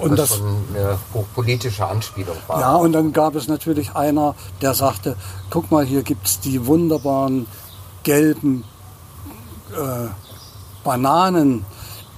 Und 0.00 0.18
das, 0.18 0.36
schon 0.36 0.64
eine 0.74 0.98
hochpolitische 1.14 1.86
Anspielung 1.86 2.36
war. 2.46 2.60
Ja, 2.60 2.74
und 2.76 2.92
dann 2.92 3.12
gab 3.12 3.34
es 3.34 3.48
natürlich 3.48 3.94
einer, 3.94 4.34
der 4.60 4.74
sagte, 4.74 5.16
guck 5.50 5.70
mal, 5.70 5.84
hier 5.84 6.02
gibt 6.02 6.26
es 6.26 6.40
die 6.40 6.66
wunderbaren 6.66 7.46
gelben 8.02 8.64
äh, 9.72 10.08
Bananen, 10.84 11.64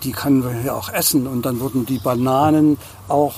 die 0.03 0.13
können 0.13 0.45
wir 0.45 0.53
hier 0.53 0.75
auch 0.75 0.91
essen. 0.91 1.27
Und 1.27 1.45
dann 1.45 1.61
wurden 1.61 1.87
die 1.87 1.99
Bananen 1.99 2.79
auch 3.09 3.35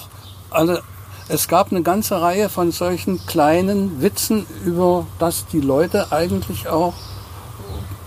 alle... 0.55 0.83
Es 1.29 1.49
gab 1.49 1.71
eine 1.71 1.83
ganze 1.83 2.21
Reihe 2.21 2.49
von 2.49 2.73
solchen 2.73 3.25
kleinen 3.27 4.03
Witzen, 4.03 4.45
über 4.65 5.07
das 5.19 5.47
die 5.47 5.61
Leute 5.61 6.11
eigentlich 6.11 6.69
auch 6.69 6.95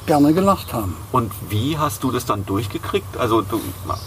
gerne 0.05 0.34
gelacht 0.34 0.73
haben. 0.73 0.95
Und 1.12 1.31
wie 1.49 1.77
hast 1.77 2.03
du 2.03 2.12
das 2.12 2.25
dann 2.25 2.45
durchgekriegt? 2.45 3.17
Also 3.17 3.41
du 3.41 3.60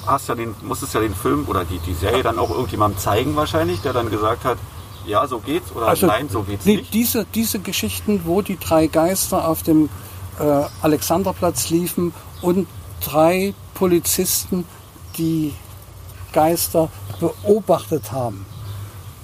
hast 0.07 0.29
ja 0.29 0.35
den, 0.35 0.55
musstest 0.63 0.95
ja 0.95 1.01
den 1.01 1.15
Film 1.15 1.47
oder 1.49 1.65
die, 1.65 1.79
die 1.79 1.95
Serie 1.95 2.23
dann 2.23 2.39
auch 2.39 2.51
irgendjemandem 2.51 3.01
zeigen 3.01 3.35
wahrscheinlich, 3.35 3.81
der 3.81 3.93
dann 3.93 4.11
gesagt 4.11 4.45
hat, 4.45 4.59
ja, 5.07 5.27
so 5.27 5.39
geht's 5.39 5.73
oder 5.75 5.95
nein, 6.07 6.29
so 6.29 6.43
geht's 6.43 6.67
nee, 6.67 6.77
nicht. 6.77 6.95
Diese, 6.95 7.25
diese 7.35 7.59
Geschichten, 7.61 8.23
wo 8.25 8.43
die 8.43 8.59
drei 8.59 8.87
Geister 8.87 9.49
auf 9.49 9.63
dem 9.63 9.89
äh, 10.39 10.63
Alexanderplatz 10.83 11.71
liefen 11.71 12.13
und 12.43 12.69
drei 13.03 13.55
Polizisten 13.75 14.65
die 15.17 15.55
Geister 16.33 16.89
beobachtet 17.21 18.13
haben. 18.13 18.47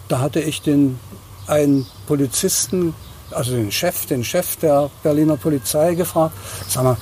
Da 0.08 0.20
hatte 0.20 0.40
ich 0.40 0.62
den 0.62 0.98
einen 1.46 1.86
Polizisten, 2.06 2.94
also 3.30 3.52
den 3.52 3.72
Chef, 3.72 4.06
den 4.06 4.24
Chef 4.24 4.56
der 4.56 4.90
Berliner 5.02 5.36
Polizei 5.36 5.94
gefragt, 5.94 6.34
sag 6.68 6.84
mal, 6.84 6.96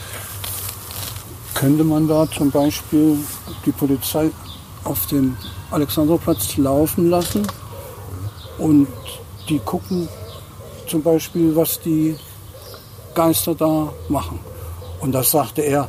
könnte 1.55 1.85
man 1.85 2.09
da 2.09 2.29
zum 2.31 2.51
Beispiel 2.51 3.19
die 3.65 3.73
Polizei 3.73 4.31
auf 4.85 5.07
dem 5.07 5.37
Alexanderplatz 5.71 6.57
laufen 6.57 7.11
lassen 7.11 7.47
und 8.59 8.89
die 9.49 9.59
gucken 9.59 10.09
zum 10.89 11.03
Beispiel, 11.03 11.55
was 11.55 11.81
die 11.81 12.17
Geister 13.15 13.55
da 13.55 13.93
machen. 14.09 14.41
Und 15.01 15.13
das 15.13 15.31
sagte 15.31 15.63
er, 15.63 15.89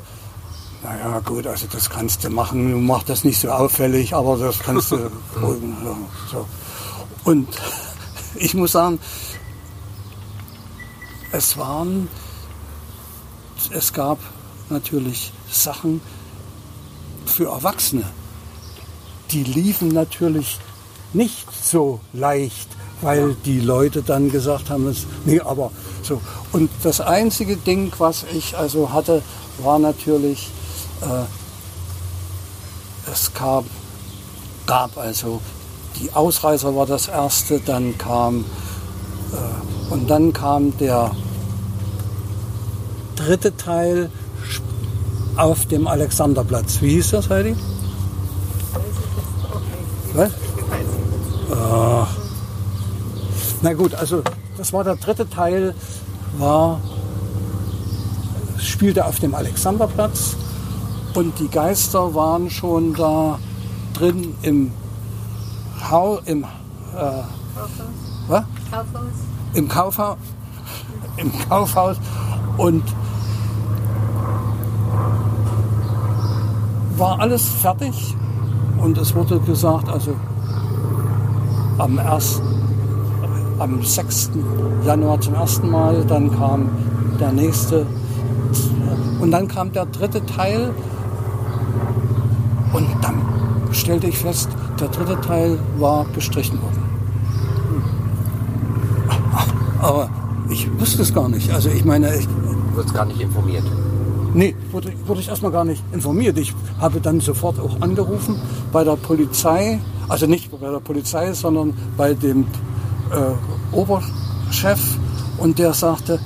naja 0.84 1.19
gut, 1.19 1.48
also 1.48 1.67
das 1.72 1.89
kannst 1.89 2.24
du 2.24 2.30
machen, 2.30 2.72
du 2.72 2.78
machst 2.78 3.10
das 3.10 3.24
nicht 3.24 3.39
so 3.39 3.50
auffällig, 3.50 4.13
aber 4.13 4.38
das 4.38 4.60
kannst 4.60 4.91
du. 4.91 4.98
so. 6.32 6.46
Und 7.24 7.48
ich 8.36 8.54
muss 8.54 8.74
sagen, 8.74 9.00
es 11.32 11.58
waren, 11.58 12.08
es 13.72 13.93
gab 13.93 14.19
natürlich 14.69 15.32
Sachen 15.50 16.02
für 17.26 17.46
Erwachsene, 17.46 18.04
die 19.32 19.43
liefen 19.43 19.88
natürlich 19.89 20.60
nicht 21.13 21.48
so 21.63 22.00
leicht, 22.12 22.67
weil 23.02 23.36
die 23.46 23.60
Leute 23.60 24.04
dann 24.04 24.32
gesagt 24.32 24.69
haben, 24.69 24.88
es, 24.88 25.06
nee, 25.26 25.39
aber 25.39 25.72
so. 26.02 26.22
Und 26.52 26.69
das 26.84 27.02
einzige 27.02 27.58
Ding, 27.58 27.91
was 27.98 28.26
ich 28.34 28.58
also 28.58 28.91
hatte, 28.91 29.22
war 29.60 29.80
natürlich, 29.80 30.50
äh, 31.04 31.26
es 33.12 33.34
gab, 33.34 33.66
gab 34.66 34.98
also, 34.98 35.42
die 36.00 36.12
Ausreißer 36.13 36.76
war 36.76 36.86
das 36.86 37.08
erste, 37.08 37.60
dann 37.60 37.98
kam, 37.98 38.46
äh, 39.32 39.94
und 39.94 40.10
dann 40.10 40.34
kam 40.34 40.78
der 40.78 41.12
dritte 43.16 43.56
Teil 43.56 44.10
auf 45.36 45.66
dem 45.66 45.88
Alexanderplatz. 45.88 46.82
Wie 46.82 46.92
hieß 46.92 47.12
das, 47.12 47.30
Heidi? 47.30 47.56
Was? 50.13 50.32
Ah. 51.52 52.08
Na 53.62 53.74
gut, 53.74 53.96
also 53.96 54.22
das 54.58 54.74
war 54.74 54.84
der 54.84 54.96
dritte 54.96 55.30
Teil, 55.30 55.74
war, 56.38 56.80
spielte 58.58 59.06
auf 59.06 59.20
dem 59.20 59.34
Alexanderplatz 59.36 60.36
und 61.15 61.38
die 61.39 61.47
Geister 61.47 62.13
waren 62.15 62.49
schon 62.49 62.93
da 62.93 63.38
drin 63.93 64.36
im 64.41 64.71
Hau, 65.89 66.19
im, 66.26 66.43
äh, 66.43 66.45
was? 68.28 68.43
Kaufhaus? 68.71 69.04
im 69.54 69.67
Kaufhaus, 69.67 70.17
im 71.17 71.32
Kaufhaus 71.47 71.97
und 72.57 72.84
war 76.97 77.20
alles 77.20 77.47
fertig 77.47 78.16
und 78.78 78.97
es 78.97 79.14
wurde 79.14 79.39
gesagt, 79.39 79.89
also 79.89 80.16
am 81.78 81.99
1. 81.99 82.41
am 83.59 83.84
6. 83.84 84.32
Januar 84.86 85.20
zum 85.22 85.36
ersten 85.36 85.70
Mal, 85.70 86.05
dann 86.05 86.32
kam 86.32 86.70
der 87.20 87.32
nächste 87.32 87.86
und 89.20 89.32
dann 89.32 89.47
kam 89.47 89.72
der 89.72 89.86
dritte 89.86 90.26
Teil 90.26 90.74
und 92.74 92.88
dann 93.01 93.21
stellte 93.71 94.07
ich 94.07 94.17
fest, 94.17 94.49
der 94.80 94.88
dritte 94.89 95.19
Teil 95.21 95.59
war 95.78 96.05
gestrichen 96.13 96.61
worden. 96.61 96.84
Aber 99.80 100.09
ich 100.49 100.67
wusste 100.80 101.01
es 101.01 101.13
gar 101.13 101.30
nicht. 101.30 101.51
Also 101.51 101.69
ich 101.69 101.86
meine, 101.86 102.15
ich, 102.15 102.28
wirst 102.76 102.93
gar 102.93 103.05
nicht 103.05 103.19
informiert. 103.19 103.63
Nee, 104.34 104.55
wurde, 104.71 104.91
wurde 105.05 105.21
ich 105.21 105.28
erstmal 105.28 105.51
gar 105.51 105.65
nicht 105.65 105.84
informiert. 105.91 106.38
Ich 106.38 106.53
habe 106.80 106.99
dann 106.99 107.19
sofort 107.19 107.59
auch 107.59 107.82
angerufen 107.82 108.39
bei 108.71 108.84
der 108.84 108.95
Polizei, 108.95 109.80
also 110.09 110.26
nicht 110.26 110.49
bei 110.51 110.69
der 110.69 110.80
Polizei, 110.80 111.34
sondern 111.34 111.74
bei 111.95 112.13
dem 112.13 112.47
äh, 113.11 113.76
Oberchef 113.76 114.97
und 115.38 115.59
der 115.59 115.74
sagte, 115.74 116.19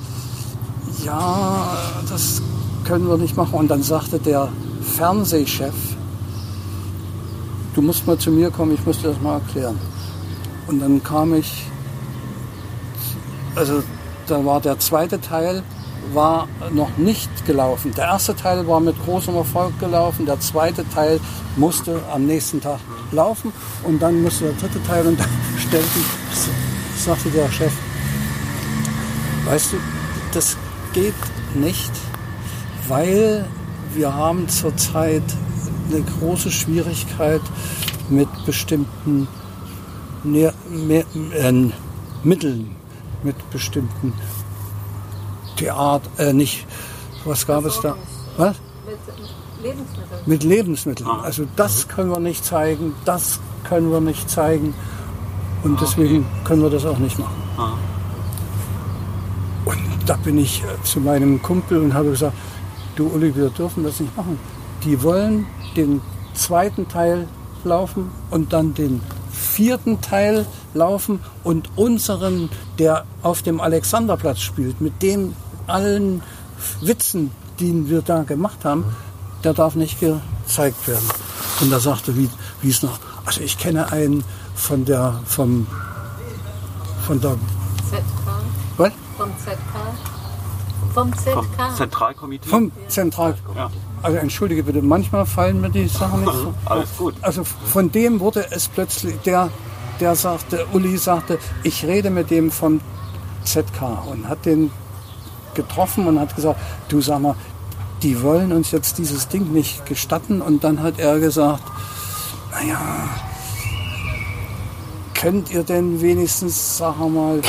ja, 1.04 1.68
das 2.10 2.42
können 2.86 3.10
wir 3.10 3.18
nicht 3.18 3.36
machen. 3.36 3.56
Und 3.56 3.68
dann 3.70 3.84
sagte 3.84 4.20
der 4.20 4.50
Fernsehchef, 4.82 5.97
du 7.78 7.84
musst 7.84 8.08
mal 8.08 8.18
zu 8.18 8.32
mir 8.32 8.50
kommen, 8.50 8.74
ich 8.74 8.84
muss 8.86 9.02
dir 9.02 9.10
das 9.10 9.22
mal 9.22 9.36
erklären. 9.36 9.80
Und 10.66 10.80
dann 10.80 11.04
kam 11.04 11.36
ich, 11.36 11.64
also 13.56 13.84
da 14.26 14.44
war 14.44 14.60
der 14.60 14.80
zweite 14.80 15.22
Teil, 15.22 15.62
war 16.12 16.48
noch 16.72 16.98
nicht 16.98 17.46
gelaufen. 17.46 17.94
Der 17.96 18.06
erste 18.06 18.36
Teil 18.36 18.68
war 18.68 18.80
mit 18.80 18.96
großem 19.06 19.36
Erfolg 19.36 19.80
gelaufen, 19.80 20.26
der 20.26 20.40
zweite 20.40 20.90
Teil 20.90 21.20
musste 21.56 22.02
am 22.12 22.26
nächsten 22.26 22.60
Tag 22.62 22.80
laufen 23.12 23.54
und 23.84 24.02
dann 24.02 24.24
musste 24.24 24.46
der 24.46 24.54
dritte 24.54 24.84
Teil 24.84 25.06
und 25.06 25.20
dann 25.20 25.30
stellte, 25.68 26.00
sagte 26.98 27.30
der 27.30 27.52
Chef, 27.52 27.74
weißt 29.46 29.74
du, 29.74 29.78
das 30.34 30.58
geht 30.94 31.14
nicht, 31.54 31.92
weil 32.88 33.46
wir 33.94 34.16
haben 34.16 34.50
zurzeit 34.50 35.24
eine 35.92 36.04
große 36.20 36.52
Schwierigkeit 36.52 37.42
mit 38.10 38.28
bestimmten 38.46 39.28
Nähr, 40.24 40.54
mehr, 40.70 41.06
äh, 41.34 41.54
Mitteln, 42.24 42.76
mit 43.24 43.36
bestimmten 43.52 44.14
Theater, 45.56 46.10
äh, 46.18 46.34
nicht, 46.34 46.66
was 47.26 47.46
gab 47.46 47.66
es 47.66 47.80
da? 47.82 47.96
Was? 48.38 48.56
Lebensmittel. 49.62 50.20
Mit 50.26 50.44
Lebensmitteln. 50.44 51.10
Also 51.10 51.48
das 51.56 51.88
können 51.88 52.10
wir 52.10 52.20
nicht 52.20 52.46
zeigen, 52.46 52.94
das 53.06 53.40
können 53.64 53.92
wir 53.92 54.02
nicht 54.02 54.30
zeigen 54.30 54.74
und 55.64 55.82
deswegen 55.82 56.26
können 56.44 56.62
wir 56.62 56.70
das 56.70 56.86
auch 56.86 57.00
nicht 57.00 57.18
machen. 57.18 57.44
Ah. 57.58 57.74
Und 59.66 59.80
da 60.06 60.16
bin 60.18 60.38
ich 60.38 60.64
äh, 60.64 60.84
zu 60.84 61.00
meinem 61.00 61.42
Kumpel 61.42 61.82
und 61.82 61.94
habe 61.94 62.12
gesagt, 62.12 62.36
du 62.96 63.08
Uli, 63.08 63.36
wir 63.36 63.50
dürfen 63.50 63.84
das 63.84 64.00
nicht 64.00 64.16
machen. 64.16 64.40
Die 64.88 65.04
wollen 65.04 65.46
den 65.76 66.02
zweiten 66.34 66.88
Teil 66.88 67.28
laufen 67.66 68.10
und 68.32 68.54
dann 68.54 68.74
den 68.74 69.02
vierten 69.30 70.00
Teil 70.00 70.46
laufen 70.74 71.20
und 71.44 71.70
unseren, 71.76 72.50
der 72.80 73.04
auf 73.22 73.42
dem 73.42 73.60
Alexanderplatz 73.60 74.40
spielt, 74.40 74.80
mit 74.80 75.02
dem 75.02 75.34
allen 75.68 76.24
Witzen, 76.80 77.32
die 77.60 77.90
wir 77.90 78.02
da 78.02 78.24
gemacht 78.24 78.64
haben, 78.64 78.86
der 79.44 79.54
darf 79.54 79.76
nicht 79.76 80.00
gezeigt 80.00 80.88
werden. 80.88 81.06
Und 81.60 81.70
da 81.70 81.82
sagte 81.82 82.16
Wie- 82.16 82.30
Wiesner, 82.62 82.92
also 83.26 83.42
ich 83.42 83.58
kenne 83.58 83.92
einen 83.92 84.24
von 84.56 84.86
der, 84.86 85.20
vom, 85.26 85.68
von 87.06 87.20
der, 87.20 87.34
ZK. 87.90 88.02
was? 88.78 88.92
Vom 89.18 89.32
ZK. 89.38 90.17
Vom 90.98 91.14
ZK. 91.14 91.76
Zentralkomitee? 91.78 92.50
Vom 92.50 92.72
Zentral. 92.88 93.36
ja. 93.56 93.70
Also 94.02 94.18
entschuldige 94.18 94.64
bitte, 94.64 94.82
manchmal 94.82 95.28
fallen 95.28 95.62
mir 95.62 95.70
die 95.70 95.88
Sachen 95.88 96.22
nicht 96.22 96.34
so. 96.34 96.54
Alles 96.66 96.98
gut. 96.98 97.14
Also 97.22 97.44
von 97.44 97.92
dem 97.92 98.20
wurde 98.20 98.48
es 98.50 98.68
plötzlich, 98.68 99.16
der, 99.20 99.52
der 100.00 100.16
sagte, 100.16 100.66
Uli 100.74 100.98
sagte, 100.98 101.38
ich 101.62 101.86
rede 101.86 102.10
mit 102.10 102.32
dem 102.32 102.50
vom 102.50 102.82
ZK 103.44 104.08
und 104.10 104.28
hat 104.28 104.48
den 104.48 104.72
getroffen 105.54 106.08
und 106.08 106.20
hat 106.20 106.36
gesagt, 106.36 106.60
du 106.90 107.00
sag 107.00 107.20
mal, 107.20 107.36
die 108.02 108.24
wollen 108.24 108.52
uns 108.52 108.72
jetzt 108.72 108.98
dieses 108.98 109.28
Ding 109.28 109.52
nicht 109.54 109.86
gestatten 109.86 110.42
und 110.42 110.64
dann 110.64 110.82
hat 110.82 110.98
er 110.98 111.20
gesagt, 111.20 111.62
naja, 112.52 112.80
könnt 115.14 115.52
ihr 115.52 115.62
denn 115.62 116.02
wenigstens, 116.02 116.80
sagen 116.80 117.00
wir 117.00 117.10
mal, 117.10 117.42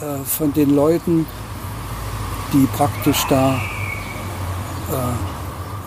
äh, 0.00 0.24
von 0.24 0.52
den 0.52 0.74
Leuten, 0.74 1.26
die 2.52 2.66
praktisch 2.76 3.24
da 3.28 3.60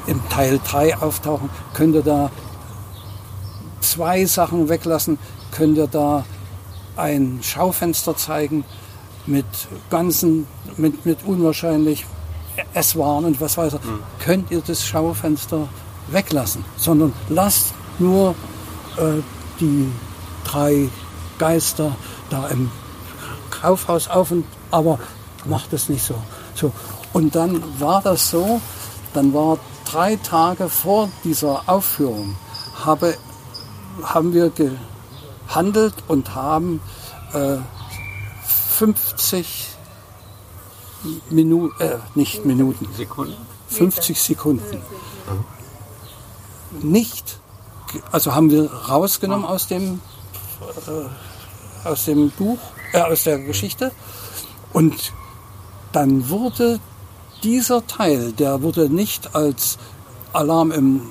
im 0.08 0.22
Teil 0.30 0.60
3 0.64 0.98
auftauchen, 0.98 1.50
könnt 1.74 1.96
ihr 1.96 2.02
da 2.04 2.32
zwei 3.82 4.26
Sachen 4.26 4.70
weglassen, 4.70 5.18
könnt 5.52 5.78
ihr 5.78 5.88
da 5.88 6.26
ein 6.96 7.40
Schaufenster 7.42 8.16
zeigen 8.16 8.66
mit 9.26 9.46
ganzen, 9.90 10.48
mit, 10.78 11.06
mit 11.06 11.20
unwahrscheinlich 11.26 12.06
Esswaren 12.74 13.26
und 13.26 13.42
was 13.42 13.58
weiß 13.58 13.74
ich. 13.74 13.80
Könnt 14.24 14.52
ihr 14.52 14.62
das 14.62 14.86
Schaufenster 14.86 15.68
weglassen, 16.10 16.64
sondern 16.78 17.14
lasst 17.30 17.74
nur 18.00 18.36
äh, 18.98 19.22
die 19.60 19.92
drei 20.44 20.90
Geister 21.40 21.96
da 22.30 22.48
im 22.48 22.70
Kaufhaus 23.50 24.08
auf 24.08 24.32
und 24.32 24.46
aber 24.72 25.00
macht 25.46 25.74
es 25.74 25.90
nicht 25.90 26.04
so. 26.04 26.16
So. 26.56 26.72
Und 27.14 27.36
dann 27.36 27.62
war 27.80 28.02
das 28.02 28.30
so, 28.30 28.62
dann 29.14 29.34
war 29.34 29.58
drei 29.86 30.16
Tage 30.18 30.70
vor 30.70 31.10
dieser 31.24 31.64
Aufführung 31.68 32.36
habe, 32.86 33.18
haben 34.04 34.34
wir 34.34 34.52
gehandelt 34.52 35.94
und 36.08 36.36
haben 36.36 36.82
äh, 37.34 37.58
50 38.78 39.68
Minuten, 41.30 41.82
äh, 41.82 41.98
nicht 42.16 42.46
Minuten, 42.46 42.88
Sekunden? 42.96 43.36
50 43.68 44.22
Sekunden. 44.22 44.82
Nicht, 46.82 47.40
also 48.12 48.34
haben 48.34 48.50
wir 48.50 48.72
rausgenommen 48.72 49.46
aus 49.46 49.68
dem, 49.68 50.02
äh, 50.88 51.88
aus 51.88 52.06
dem 52.06 52.32
Buch, 52.32 52.60
äh, 52.94 53.02
aus 53.02 53.24
der 53.24 53.40
Geschichte. 53.40 53.92
Und 54.72 55.14
dann 55.96 56.30
wurde 56.30 56.80
dieser 57.44 57.86
Teil, 57.88 58.32
der 58.34 58.62
wurde 58.62 58.90
nicht 58.90 59.36
als 59.36 59.78
Alarm 60.34 60.72
im 60.72 61.02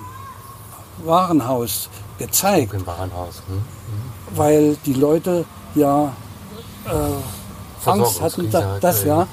Warenhaus 1.05 1.89
gezeigt, 2.18 2.74
Im 2.74 2.87
Warenhaus. 2.87 3.43
Hm? 3.49 3.62
weil 4.37 4.76
die 4.87 4.95
Leute 4.95 5.45
ja 5.74 6.12
Angst 7.85 8.20
hatten, 8.20 8.51
da, 8.51 8.78
das 8.80 9.05
ja. 9.05 9.26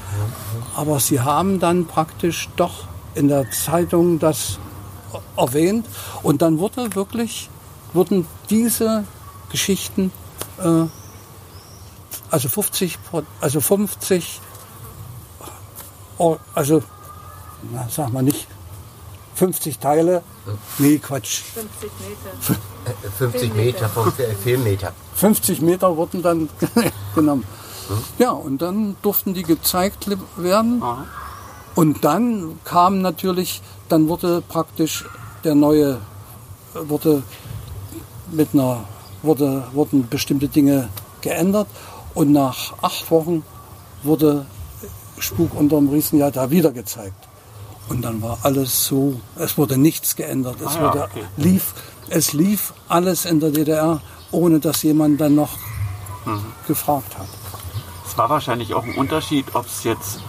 Aber 0.76 1.00
sie 1.00 1.20
haben 1.22 1.60
dann 1.60 1.86
praktisch 1.86 2.50
doch 2.56 2.86
in 3.16 3.28
der 3.28 3.50
Zeitung 3.52 4.20
das 4.20 4.60
erwähnt 5.38 5.86
und 6.24 6.42
dann 6.42 6.60
wurde 6.60 6.96
wirklich, 6.96 7.50
wurden 7.94 8.28
diese 8.50 9.04
Geschichten, 9.52 10.12
äh, 10.64 10.86
also 12.32 12.50
50, 12.50 12.98
Pro- 13.10 13.24
also 13.42 13.62
50, 13.62 14.40
oh, 14.42 14.49
also, 16.56 16.84
na, 17.72 17.88
sag 17.90 18.12
mal 18.14 18.24
nicht, 18.24 18.48
50 19.36 19.80
Teile, 19.80 20.22
nee, 20.80 20.98
Quatsch, 20.98 21.42
50 21.54 21.92
Meter. 22.08 22.60
Äh, 22.86 23.10
50 23.18 23.54
Meter 23.56 23.90
vom 23.90 24.12
Fi- 24.12 24.36
Filmmeter. 24.44 24.92
50 25.16 25.62
Meter 25.62 25.96
wurden 25.96 26.22
dann 26.22 26.50
genommen. 27.16 27.44
Ja, 28.20 28.32
und 28.32 28.62
dann 28.62 28.96
durften 29.02 29.34
die 29.34 29.44
gezeigt 29.44 30.08
werden. 30.38 30.84
Und 31.76 32.04
dann 32.04 32.60
kam 32.64 33.02
natürlich, 33.02 33.62
dann 33.88 34.10
wurde 34.10 34.42
praktisch 34.42 35.06
der 35.44 35.56
neue, 35.56 36.00
wurde 36.74 37.24
mit 38.32 38.50
einer, 38.54 38.84
wurde, 39.24 39.64
wurden 39.74 40.08
bestimmte 40.10 40.48
Dinge 40.50 40.90
geändert. 41.22 41.68
Und 42.14 42.32
nach 42.32 42.74
acht 42.82 43.10
Wochen 43.10 43.44
wurde 44.04 44.46
Spuk 45.20 45.54
unterm 45.56 45.90
Riesenjahr 45.90 46.32
da 46.32 46.50
wieder 46.50 46.72
gezeigt. 46.72 47.28
Und 47.90 48.04
dann 48.04 48.22
war 48.22 48.38
alles 48.44 48.86
so, 48.86 49.20
es 49.38 49.58
wurde 49.58 49.78
nichts 49.78 50.16
geändert. 50.16 50.58
Es, 50.62 50.68
Ah 50.68 50.76
ja, 50.76 50.82
wurde, 50.94 51.04
okay. 51.06 51.24
lief, 51.38 51.74
es 52.10 52.34
lief 52.34 52.74
alles 52.88 53.26
in 53.26 53.40
der 53.40 53.50
DDR, 53.52 54.02
ohne 54.32 54.60
dass 54.60 54.84
jemand 54.84 55.20
dann 55.20 55.36
noch 55.36 55.58
Mhm. 56.26 56.42
gefragt 56.68 57.18
hat. 57.18 57.28
Es 58.08 58.18
war 58.18 58.30
wahrscheinlich 58.30 58.74
auch 58.74 58.84
ein 58.84 58.96
Unterschied, 58.96 59.46
ob 59.54 59.66
es 59.66 59.84
jetzt 59.84 60.20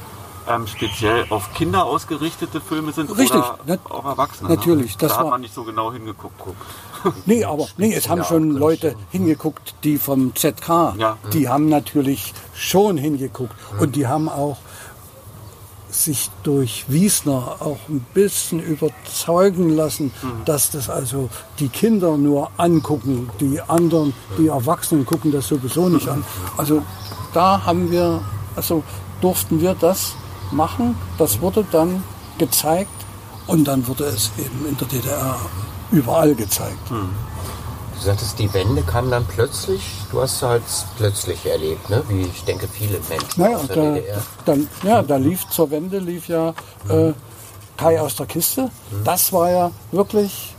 ähm, 0.49 0.67
speziell 0.67 1.27
auf 1.31 1.53
Kinder 1.55 1.85
ausgerichtete 1.85 2.61
Filme 2.61 2.93
sind 2.93 3.11
Richtig, 3.17 3.37
oder 3.65 3.79
auch 3.91 4.05
Erwachsene. 4.05 4.49
natürlich, 4.49 4.93
Ne? 4.93 4.97
das 5.01 5.13
da 5.13 5.19
hat 5.19 5.25
war- 5.25 5.31
man 5.33 5.41
nicht 5.43 5.55
so 5.55 5.65
genau 5.65 5.93
hingeguckt. 5.93 6.41
Nee, 7.27 7.45
aber 7.45 7.67
nee, 7.79 7.95
es 7.95 8.09
haben 8.09 8.25
schon 8.25 8.51
Leute 8.51 8.95
hingeguckt, 9.11 9.75
die 9.85 9.97
vom 9.99 10.35
ZK, 10.35 10.95
Ja. 10.99 11.17
die 11.33 11.49
haben 11.49 11.69
natürlich 11.69 12.33
schon 12.55 12.97
hingeguckt 12.99 13.55
und 13.79 13.97
die 13.97 14.07
haben 14.07 14.29
auch 14.29 14.57
sich 15.91 16.31
durch 16.43 16.85
Wiesner 16.89 17.57
auch 17.61 17.79
ein 17.89 18.05
bisschen 18.15 18.61
überzeugen 18.61 19.71
lassen, 19.71 20.13
dass 20.45 20.71
das 20.71 20.89
also 20.89 21.29
die 21.59 21.69
Kinder 21.69 22.17
nur 22.17 22.51
angucken, 22.57 23.31
die 23.41 23.61
anderen, 23.61 24.13
die 24.39 24.49
Erwachsenen 24.49 25.05
gucken 25.05 25.33
das 25.33 25.49
sowieso 25.49 25.89
nicht 25.89 26.09
an. 26.09 26.25
Also 26.57 26.83
da 27.33 27.65
haben 27.65 27.91
wir, 27.91 28.21
also 28.57 28.83
durften 29.21 29.61
wir 29.61 29.75
das 29.75 30.15
machen, 30.53 30.97
das 31.19 31.41
wurde 31.41 31.65
dann 31.71 32.03
gezeigt 32.39 32.91
und 33.47 33.65
dann 33.65 33.87
wurde 33.87 34.05
es 34.05 34.31
eben 34.39 34.67
in 34.69 34.77
der 34.77 34.89
DDR 34.89 35.37
überall 35.93 36.35
gezeigt. 36.35 36.91
Du 38.01 38.07
sagtest, 38.07 38.39
die 38.39 38.53
Wende 38.55 38.81
kam 38.83 39.11
dann 39.11 39.27
plötzlich. 39.27 39.83
Du 40.11 40.23
hast 40.23 40.37
es 40.37 40.43
halt 40.43 40.63
plötzlich 40.97 41.45
erlebt, 41.45 41.91
ne? 41.91 42.03
wie 42.09 42.23
ich 42.23 42.45
denke 42.45 42.67
viele 42.67 42.99
Menschen 43.11 43.43
Naja, 43.43 43.59
aus 43.59 43.67
der 43.67 43.77
da, 43.77 43.93
DDR. 43.93 44.23
dann, 44.47 44.69
ja, 44.83 45.03
da 45.03 45.17
lief 45.17 45.47
zur 45.51 45.71
Wende 45.71 45.99
lief 45.99 46.27
ja 46.29 46.55
äh, 46.89 47.13
Kai 47.77 48.01
aus 48.01 48.17
der 48.17 48.25
Kiste. 48.25 48.71
Das 49.05 49.35
war 49.35 49.51
ja 49.51 49.71
wirklich 49.93 50.55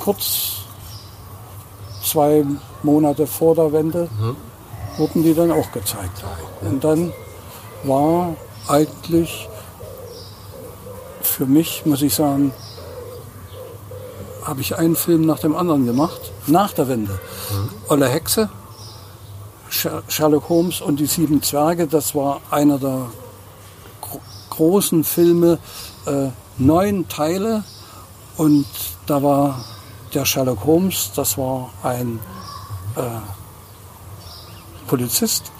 kurz 0.00 0.62
zwei 2.04 2.44
Monate 2.82 3.28
vor 3.28 3.54
der 3.54 3.72
Wende 3.72 4.08
wurden 4.96 5.22
die 5.22 5.34
dann 5.34 5.52
auch 5.52 5.70
gezeigt. 5.70 6.24
Und 6.62 6.82
dann 6.82 7.12
war 7.84 8.34
eigentlich 8.66 9.48
für 11.22 11.46
mich, 11.46 11.86
muss 11.86 12.02
ich 12.02 12.14
sagen, 12.14 12.52
habe 14.44 14.60
ich 14.60 14.76
einen 14.76 14.96
Film 14.96 15.26
nach 15.26 15.38
dem 15.38 15.54
anderen 15.56 15.86
gemacht, 15.86 16.20
nach 16.46 16.72
der 16.72 16.88
Wende. 16.88 17.18
Olle 17.88 18.08
Hexe, 18.08 18.48
Sher- 19.68 20.02
Sherlock 20.08 20.48
Holmes 20.48 20.80
und 20.80 20.98
die 21.00 21.06
sieben 21.06 21.42
Zwerge, 21.42 21.86
das 21.86 22.14
war 22.14 22.40
einer 22.50 22.78
der 22.78 23.06
großen 24.50 25.04
Filme 25.04 25.58
äh, 26.06 26.28
neun 26.58 27.08
Teile 27.08 27.64
und 28.36 28.66
da 29.06 29.22
war 29.22 29.64
der 30.14 30.24
Sherlock 30.24 30.64
Holmes, 30.64 31.12
das 31.14 31.38
war 31.38 31.70
ein 31.82 32.18
äh, 32.96 33.00
Polizist 34.86 35.52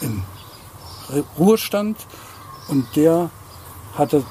im 0.00 0.22
Ruhestand 1.38 1.96
und 2.68 2.86
der 2.94 3.30
hatte 3.96 4.22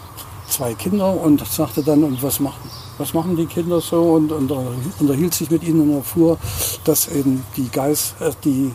zwei 0.47 0.73
Kinder 0.75 1.19
und 1.19 1.45
sagte 1.45 1.83
dann, 1.83 2.03
und 2.03 2.23
was 2.23 2.39
machen, 2.39 2.69
was 2.97 3.13
machen 3.13 3.35
die 3.35 3.45
Kinder 3.45 3.81
so 3.81 4.01
und, 4.13 4.31
und 4.31 4.51
unterhielt 4.99 5.33
sich 5.33 5.49
mit 5.51 5.63
ihnen 5.63 5.81
und 5.81 5.97
erfuhr, 5.97 6.37
dass 6.83 7.07
eben 7.07 7.45
die 7.55 7.69
Geist, 7.69 8.15
äh, 8.19 8.31
die 8.43 8.73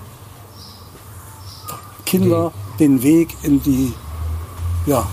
Kinder 2.04 2.52
den 2.78 3.02
Weg 3.02 3.36
in 3.42 3.62
die, 3.62 3.92
ja, 4.86 5.06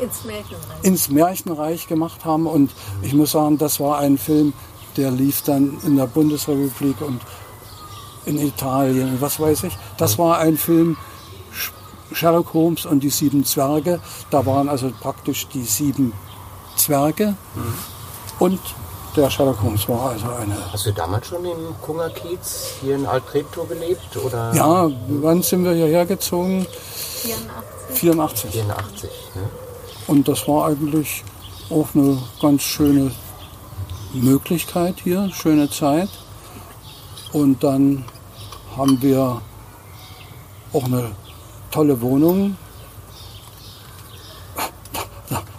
ins 0.00 0.24
Märchenreich. 0.24 0.82
ins 0.82 1.08
Märchenreich 1.08 1.86
gemacht 1.86 2.24
haben. 2.24 2.46
Und 2.46 2.72
ich 3.02 3.14
muss 3.14 3.32
sagen, 3.32 3.58
das 3.58 3.80
war 3.80 3.98
ein 3.98 4.18
Film, 4.18 4.52
der 4.96 5.10
lief 5.10 5.42
dann 5.42 5.78
in 5.84 5.96
der 5.96 6.06
Bundesrepublik 6.06 7.00
und 7.00 7.20
in 8.26 8.38
Italien 8.38 9.10
und 9.14 9.20
was 9.20 9.40
weiß 9.40 9.64
ich. 9.64 9.76
Das 9.96 10.18
war 10.18 10.38
ein 10.38 10.56
Film, 10.56 10.96
Sherlock 12.12 12.52
Holmes 12.52 12.86
und 12.86 13.02
die 13.02 13.10
sieben 13.10 13.44
Zwerge. 13.44 14.00
Da 14.30 14.44
waren 14.44 14.68
also 14.68 14.90
praktisch 15.00 15.48
die 15.48 15.64
sieben 15.64 16.12
Zwerge 16.82 17.34
und 18.38 18.58
der 19.14 19.28
Sherlock 19.30 19.62
Holmes 19.62 19.88
war 19.88 20.10
also 20.10 20.26
eine. 20.26 20.56
Hast 20.72 20.86
du 20.86 20.92
damals 20.92 21.26
schon 21.26 21.44
im 21.44 21.74
Kungerkiez 21.82 22.74
hier 22.80 22.96
in 22.96 23.06
Alt-Treptow 23.06 23.68
gelebt? 23.68 24.16
Oder 24.16 24.52
Ja, 24.54 24.90
wann 25.08 25.42
sind 25.42 25.64
wir 25.64 25.74
hierher 25.74 26.06
gezogen? 26.06 26.66
84. 27.90 28.00
84. 28.00 28.50
84. 28.50 29.10
Ne? 29.34 29.42
Und 30.06 30.26
das 30.28 30.48
war 30.48 30.66
eigentlich 30.68 31.22
auch 31.70 31.88
eine 31.94 32.18
ganz 32.40 32.62
schöne 32.62 33.12
Möglichkeit 34.14 34.96
hier, 35.04 35.30
schöne 35.32 35.70
Zeit. 35.70 36.08
Und 37.32 37.62
dann 37.62 38.04
haben 38.76 39.00
wir 39.02 39.40
auch 40.72 40.84
eine 40.84 41.12
tolle 41.70 42.00
Wohnung. 42.00 42.56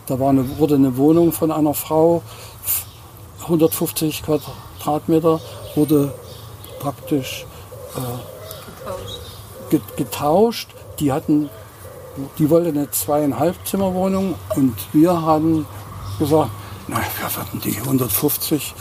Da, 0.08 0.20
war 0.20 0.30
eine, 0.30 0.58
wurde 0.58 0.76
eine 0.76 0.98
Wohnung 0.98 1.32
von 1.32 1.52
einer 1.52 1.74
Frau, 1.74 2.22
150 3.44 4.24
Quadratmeter, 4.24 5.40
wurde 5.76 6.14
praktisch 6.80 7.46
Getauscht. 7.94 9.20
get- 9.70 9.98
getauscht. 9.98 10.70
Die 11.00 11.12
hatten, 11.12 11.50
die 12.38 12.50
wollte 12.50 12.70
eine 12.70 12.90
zweieinhalb 12.92 13.56
Zimmerwohnung 13.66 14.36
und 14.56 14.76
wir 14.94 15.22
haben 15.22 15.66
gesagt, 16.20 16.52
na, 16.88 16.98
wir 16.98 17.36
würden 17.36 17.62
die 17.62 17.78
150 17.80 18.74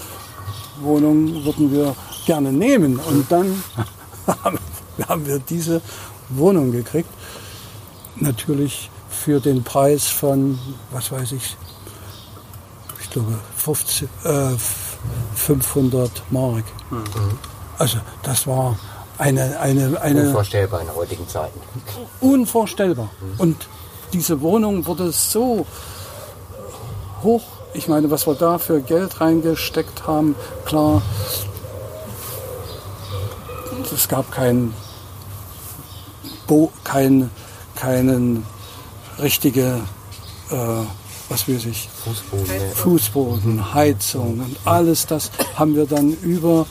Wohnung 0.81 1.45
würden 1.45 1.71
wir 1.73 1.95
gerne 2.27 2.53
nehmen. 2.53 2.99
Und 2.99 3.31
dann 3.31 3.63
haben 5.09 5.27
wir 5.27 5.39
diese 5.39 5.81
Wohnung 6.31 6.73
gekriegt. 6.73 7.09
Natürlich 8.17 8.91
für 9.23 9.41
den 9.41 9.63
Preis 9.63 10.09
von, 10.09 10.59
was 10.91 11.13
weiß 11.13 11.31
ich, 11.33 11.57
ich 13.01 13.11
glaube 13.11 13.39
50, 13.57 14.09
äh, 14.25 14.49
500 15.37 16.11
Mark. 16.31 16.65
Also 17.79 17.99
das 18.25 18.49
war 18.49 18.77
eine, 19.19 19.61
eine, 19.61 20.01
eine 20.01 20.23
Unvorstellbar 20.23 20.81
in 20.81 20.95
heutigen 20.95 21.29
Zeiten. 21.29 21.61
unvorstellbar. 22.21 23.11
Und 23.39 23.69
diese 24.13 24.41
Wohnung 24.41 24.87
wurde 24.87 25.13
so 25.13 25.67
hoch, 27.23 27.45
ich 27.75 27.87
meine, 27.87 28.11
was 28.11 28.27
wir 28.27 28.35
da 28.35 28.59
für 28.59 28.81
Geld 28.81 29.21
reingesteckt 29.21 30.07
haben, 30.09 30.35
klar, 30.65 31.01
es 33.95 34.09
gab 34.09 34.33
kein, 34.33 34.75
Bo, 36.49 36.73
kein, 36.83 37.31
keinen 37.77 38.45
richtige, 39.23 39.81
äh, 40.51 40.57
was 41.29 41.49
weiß 41.49 41.67
ich, 41.67 41.89
Fußboden. 42.05 42.73
Fußboden, 42.75 43.75
Heizung 43.75 44.41
und 44.41 44.57
alles 44.65 45.07
das 45.07 45.31
haben 45.55 45.75
wir 45.75 45.87
dann 45.87 46.13
über 46.23 46.67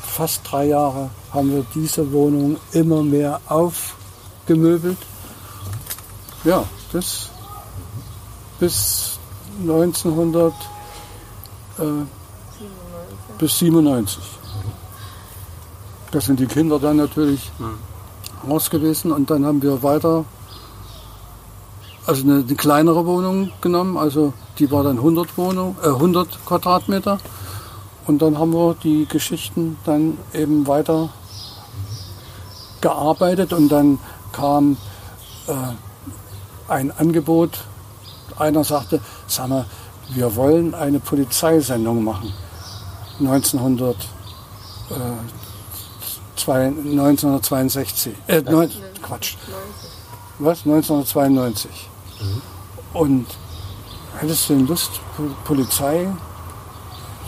fast 0.00 0.40
drei 0.44 0.66
Jahre 0.66 1.10
haben 1.32 1.52
wir 1.52 1.64
diese 1.74 2.10
Wohnung 2.12 2.56
immer 2.72 3.02
mehr 3.02 3.40
aufgemöbelt. 3.46 4.98
Ja, 6.44 6.64
bis, 6.92 7.28
bis 8.58 9.18
1900 9.60 10.52
äh, 11.78 11.82
bis 13.38 13.58
97. 13.58 14.22
Das 16.10 16.24
sind 16.24 16.40
die 16.40 16.46
Kinder 16.46 16.78
dann 16.78 16.96
natürlich 16.96 17.50
raus 18.48 18.70
gewesen 18.70 19.12
und 19.12 19.30
dann 19.30 19.44
haben 19.44 19.62
wir 19.62 19.82
weiter 19.82 20.24
also 22.08 22.22
eine, 22.22 22.36
eine 22.36 22.54
kleinere 22.54 23.04
Wohnung 23.04 23.52
genommen, 23.60 23.98
also 23.98 24.32
die 24.58 24.70
war 24.70 24.82
dann 24.82 24.96
100 24.96 25.36
Wohnung, 25.36 25.76
äh, 25.82 25.88
100 25.88 26.46
Quadratmeter 26.46 27.18
und 28.06 28.22
dann 28.22 28.38
haben 28.38 28.54
wir 28.54 28.74
die 28.82 29.04
Geschichten 29.04 29.76
dann 29.84 30.16
eben 30.32 30.66
weiter 30.66 31.10
gearbeitet 32.80 33.52
und 33.52 33.68
dann 33.68 33.98
kam 34.32 34.78
äh, 35.48 35.52
ein 36.72 36.90
Angebot. 36.92 37.58
Einer 38.38 38.64
sagte, 38.64 39.02
sag 39.26 39.48
mal, 39.48 39.66
wir 40.08 40.34
wollen 40.34 40.74
eine 40.74 41.00
Polizeisendung 41.00 42.02
machen. 42.04 42.32
1900, 43.20 43.96
äh, 43.96 44.94
zwei, 46.36 46.68
1962, 46.68 48.14
äh, 48.28 48.40
neun, 48.40 48.70
Quatsch, 49.02 49.36
was? 50.38 50.60
1992. 50.64 51.90
Und 52.92 53.26
hättest 54.18 54.48
du 54.48 54.54
denn 54.54 54.66
Lust, 54.66 55.00
Po- 55.16 55.30
Polizei 55.44 56.08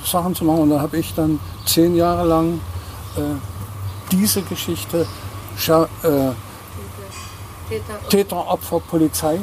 Sachen 0.05 0.35
zu 0.35 0.45
machen? 0.45 0.61
Und 0.63 0.71
da 0.71 0.81
habe 0.81 0.99
ich 0.99 1.15
dann 1.15 1.39
zehn 1.67 1.95
Jahre 1.97 2.27
lang 2.27 2.61
äh, 3.17 3.21
diese 4.11 4.43
Geschichte 4.43 5.07
Scha 5.57 5.85
äh, 6.03 6.33
Täter. 7.69 8.09
Täter, 8.09 8.49
Opfer, 8.49 8.81
Polizei 8.81 9.39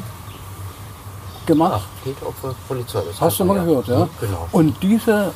gemacht. 1.45 1.81
Ach, 1.81 2.03
Täteropfer, 2.03 2.55
Polizei. 2.67 3.01
Das 3.07 3.21
Hast 3.21 3.39
du 3.39 3.45
mal 3.45 3.57
man 3.57 3.65
gehört, 3.65 3.87
ja? 3.87 4.09
Genau. 4.19 4.47
Und 4.51 4.75
diese 4.83 5.31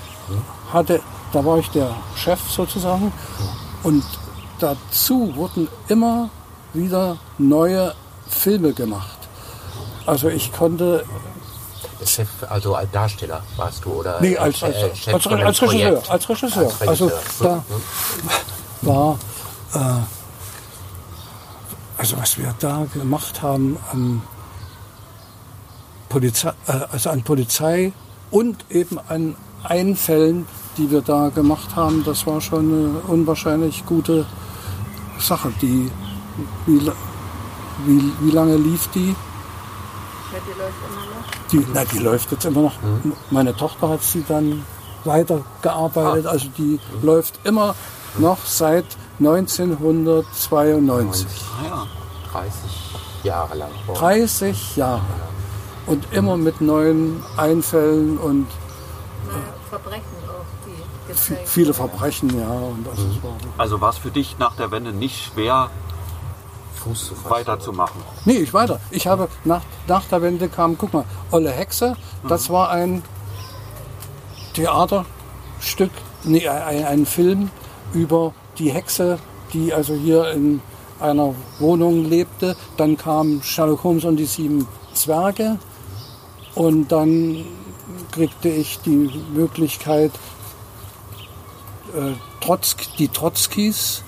hatte, 0.74 1.00
da 1.32 1.46
war 1.46 1.58
ich 1.60 1.70
der 1.70 1.90
Chef 2.16 2.40
sozusagen. 2.50 3.14
Und 3.84 4.04
dazu 4.60 5.34
wurden 5.36 5.70
immer 5.88 6.30
wieder 6.74 7.18
neue 7.38 7.94
Filme 8.28 8.74
gemacht. 8.74 9.18
Also 10.06 10.30
ich 10.30 10.52
konnte, 10.52 11.06
Chef, 12.06 12.28
also 12.50 12.76
als 12.76 12.90
Darsteller 12.92 13.44
warst 13.58 13.86
du, 13.86 13.92
oder? 13.92 14.20
nee, 14.22 14.38
als, 14.38 14.64
als, 14.64 14.76
äh, 14.76 14.96
Chef 14.96 15.14
als, 15.14 15.24
dem 15.24 15.34
als 15.34 15.62
Regisseur, 15.62 16.04
als 16.10 16.30
Regisseur. 16.30 16.66
Als 16.80 16.88
Also 16.88 17.06
Regisseur. 17.08 17.64
da 18.82 18.88
war, 18.90 19.20
äh, 19.74 20.02
also 21.98 22.18
was 22.18 22.38
wir 22.38 22.54
da 22.60 22.86
gemacht 22.94 23.42
haben 23.42 23.78
an 23.92 24.22
Polizei, 26.10 26.52
äh, 26.68 26.72
also 26.92 27.10
an 27.10 27.24
Polizei 27.24 27.94
und 28.32 28.66
eben 28.70 29.00
an 29.08 29.36
Einfällen, 29.64 30.48
die 30.78 30.90
wir 30.90 31.02
da 31.02 31.30
gemacht 31.30 31.76
haben, 31.76 32.04
das 32.04 32.26
war 32.26 32.42
schon 32.42 32.66
eine 32.74 33.00
unwahrscheinlich 33.08 33.86
gute 33.86 34.26
Sache. 35.20 35.52
Die, 35.62 35.92
wie, 36.66 36.92
wie, 37.86 38.12
wie 38.22 38.32
lange 38.32 38.58
lief 38.58 38.88
die? 38.96 39.16
Ja, 40.32 40.38
die 40.46 40.54
läuft 40.60 40.76
immer 40.88 41.06
noch. 41.06 41.26
Die, 41.52 41.68
na, 41.74 41.84
die 41.86 42.00
läuft 42.00 42.32
jetzt 42.32 42.46
immer 42.46 42.62
noch. 42.62 42.74
Meine 43.30 43.56
Tochter 43.56 43.90
hat 43.90 44.02
sie 44.04 44.24
dann 44.28 44.66
weitergearbeitet. 45.04 46.26
Also 46.28 46.48
die 46.58 46.80
läuft 47.02 47.40
immer 47.46 47.76
noch 48.18 48.38
seit 48.46 48.86
1992. 49.20 51.28
Ah 51.60 51.66
ja. 51.66 51.86
30 52.32 52.54
Jahre 53.24 53.58
lang. 53.58 53.72
Oh. 53.88 53.94
30 53.94 54.78
Jahre. 54.78 55.02
Und 55.86 56.08
immer 56.12 56.38
mit 56.38 56.62
neuen 56.62 57.22
Einfällen 57.38 58.18
und 58.18 58.48
Verbrechen 59.70 60.04
auch, 60.28 60.44
die 60.66 60.74
gezeigt 61.08 61.48
viele. 61.48 61.74
Verbrechen, 61.74 62.38
ja. 62.38 62.50
Und 62.50 62.86
das 62.86 63.00
ist 63.00 63.24
war, 63.24 63.38
Also 63.58 63.80
war 63.80 63.92
es 63.92 63.98
für 63.98 64.12
dich 64.12 64.38
nach 64.38 64.54
der 64.56 64.72
Wende 64.72 64.92
nicht 64.92 65.32
schwer, 65.32 65.70
Fuß 66.84 67.08
zu 67.08 67.16
fassen. 67.16 67.30
weiterzumachen? 67.30 68.02
nee, 68.26 68.38
ich 68.38 68.54
weiter. 68.54 68.80
Ich 68.92 69.08
habe 69.08 69.28
nach, 69.44 69.62
nach 69.88 70.06
der 70.06 70.22
Wende 70.22 70.50
kam, 70.50 70.78
guck 70.78 70.94
mal, 70.94 71.06
Olle 71.32 71.52
Hexe, 71.52 71.96
das 72.28 72.50
war 72.50 72.70
ein 72.70 73.04
Theaterstück, 74.54 75.92
nee, 76.24 76.48
ein, 76.48 76.86
ein 76.86 77.06
Film 77.06 77.50
über 77.94 78.34
die 78.58 78.72
Hexe, 78.72 79.20
die 79.54 79.74
also 79.74 79.94
hier 79.94 80.32
in 80.32 80.62
einer 81.00 81.34
Wohnung 81.60 82.06
lebte. 82.06 82.56
Dann 82.78 82.98
kam 82.98 83.42
Sherlock 83.44 83.84
Holmes 83.84 84.06
und 84.06 84.18
die 84.18 84.26
sieben 84.26 84.68
Zwerge. 84.94 85.58
Und 86.56 86.92
dann 86.92 87.46
kriegte 88.12 88.50
ich 88.50 88.80
die 88.80 89.10
Möglichkeit, 89.34 90.12
äh, 91.96 92.14
Trotzk, 92.42 92.96
die 92.98 93.08
Trotzkis, 93.08 94.04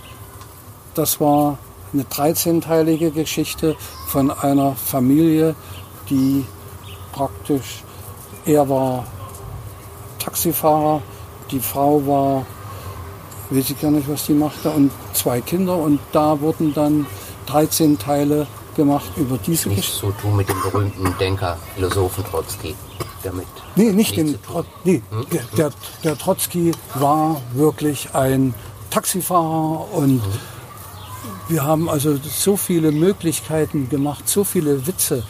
das 0.94 1.20
war 1.20 1.58
eine 1.94 2.04
13-teilige 2.04 3.12
Geschichte 3.12 3.76
von 4.08 4.32
einer 4.32 4.76
Familie, 4.76 5.56
die 6.10 6.46
praktisch, 7.12 7.84
er 8.46 8.68
war 8.68 9.06
Taxifahrer, 10.20 11.02
die 11.52 11.60
Frau 11.60 12.06
war, 12.08 12.46
weiß 13.50 13.70
ich 13.70 13.80
gar 13.80 13.92
nicht, 13.92 14.10
was 14.10 14.26
die 14.26 14.34
machte, 14.34 14.70
und 14.70 14.92
zwei 15.14 15.42
Kinder. 15.42 15.78
Und 15.78 16.00
da 16.12 16.40
wurden 16.40 16.74
dann 16.74 17.06
13 17.46 18.00
Teile 18.00 18.48
gemacht 18.76 19.12
über 19.18 19.38
diese 19.38 19.70
Nichts 19.70 19.86
Geschichte. 19.86 20.08
zu 20.08 20.12
tun 20.22 20.36
mit 20.36 20.50
dem 20.50 20.62
berühmten 20.62 21.16
Denker, 21.20 21.58
Philosophen 21.76 22.24
Trotzki. 22.26 22.76
Damit. 23.22 23.46
Nee, 23.76 23.92
nicht 23.92 24.18
nichts 24.18 24.34
den. 24.34 24.42
Trot 24.42 24.66
nee, 24.84 25.02
der, 25.32 25.44
der, 25.56 25.72
der 26.04 26.18
Trotzki 26.18 26.74
war 26.96 27.40
wirklich 27.54 28.14
ein 28.14 28.54
Taxifahrer 28.90 29.94
und 29.94 30.22
wir 31.48 31.64
haben 31.64 31.90
also 31.90 32.18
so 32.18 32.58
viele 32.58 32.92
Möglichkeiten 32.92 33.90
gemacht, 33.90 34.30
so 34.30 34.44
viele 34.44 34.86
Witze. 34.88 35.24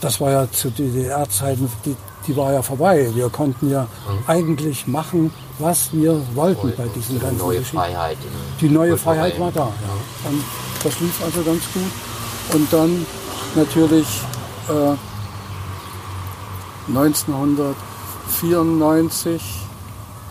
Das 0.00 0.20
war 0.20 0.30
ja 0.30 0.50
zu 0.50 0.70
DDR-Zeiten, 0.70 1.70
die, 1.84 1.94
die 2.26 2.36
war 2.36 2.52
ja 2.52 2.62
vorbei. 2.62 3.10
Wir 3.14 3.28
konnten 3.30 3.70
ja 3.70 3.86
eigentlich 4.26 4.86
machen, 4.86 5.32
was 5.58 5.92
wir 5.92 6.22
wollten 6.34 6.72
bei 6.76 6.86
diesen 6.94 7.16
Die 7.16 7.20
ganzen 7.20 7.38
neue 7.38 7.58
Geschichten. 7.58 7.78
Freiheit. 7.78 8.18
Die 8.60 8.68
neue. 8.68 8.96
Freiheit 8.96 9.40
war 9.40 9.50
da. 9.52 9.66
Ja. 9.66 9.70
Und 10.30 10.44
das 10.82 10.98
lief 11.00 11.22
also 11.24 11.42
ganz 11.42 11.62
gut. 11.72 11.90
Und 12.54 12.72
dann 12.72 13.04
natürlich 13.54 14.06
äh, 14.68 14.94
1994, 16.88 19.42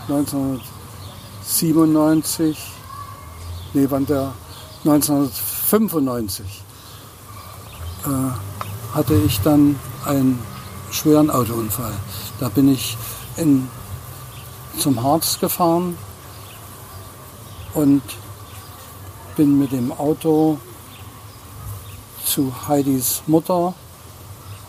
1997, 0.08 2.72
nee, 3.74 3.86
wann 3.90 4.06
der 4.06 4.32
1995 4.88 6.62
äh, 8.04 8.94
hatte 8.94 9.14
ich 9.14 9.40
dann 9.40 9.78
einen 10.04 10.40
schweren 10.92 11.28
Autounfall. 11.28 11.92
Da 12.38 12.48
bin 12.48 12.72
ich 12.72 12.96
in, 13.36 13.68
zum 14.78 15.02
Harz 15.02 15.40
gefahren 15.40 15.98
und 17.74 18.02
bin 19.36 19.58
mit 19.58 19.72
dem 19.72 19.90
Auto 19.90 20.58
zu 22.24 22.52
Heidis 22.68 23.22
Mutter 23.26 23.74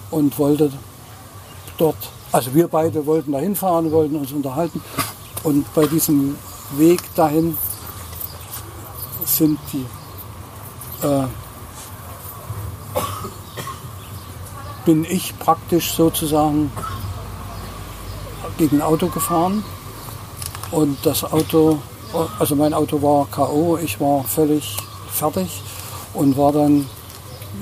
und 0.10 0.38
wollte 0.40 0.72
dort, 1.78 2.10
also 2.32 2.56
wir 2.56 2.68
beide 2.68 3.06
wollten 3.06 3.34
dahin 3.34 3.56
fahren, 3.56 3.92
wollten 3.92 4.16
uns 4.16 4.32
unterhalten 4.32 4.82
und 5.44 5.72
bei 5.76 5.86
diesem 5.86 6.36
Weg 6.72 7.04
dahin 7.16 7.56
sind 9.26 9.60
die 9.72 9.86
äh, 11.02 11.28
bin 14.86 15.06
ich 15.06 15.38
praktisch 15.38 15.92
sozusagen 15.94 16.72
gegen 18.58 18.78
ein 18.78 18.82
Auto 18.82 19.08
gefahren 19.08 19.64
und 20.72 20.98
das 21.06 21.24
Auto, 21.24 21.80
also 22.40 22.56
mein 22.56 22.74
Auto 22.74 23.02
war 23.02 23.28
K.O., 23.28 23.78
ich 23.78 24.00
war 24.00 24.24
völlig 24.24 24.78
fertig 25.12 25.62
und 26.14 26.38
war 26.38 26.52
dann 26.52 26.88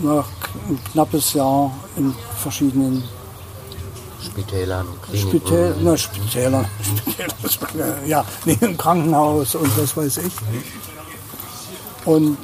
nach 0.04 0.28
ein 0.70 0.80
knappes 0.92 1.34
Jahr 1.34 1.72
in 1.96 2.14
verschiedenen 2.38 3.04
Spitälern, 4.24 4.88
Kliniken. 5.02 5.30
Spitäler, 5.30 5.76
na, 5.82 5.98
Spitäler, 5.98 6.66
Spitäler, 7.50 8.06
ja, 8.06 8.26
nee, 8.46 8.58
im 8.62 8.78
Krankenhaus 8.78 9.56
und 9.56 9.78
was 9.78 9.96
weiß 9.96 10.18
ich. 10.18 10.34
Und 12.06 12.38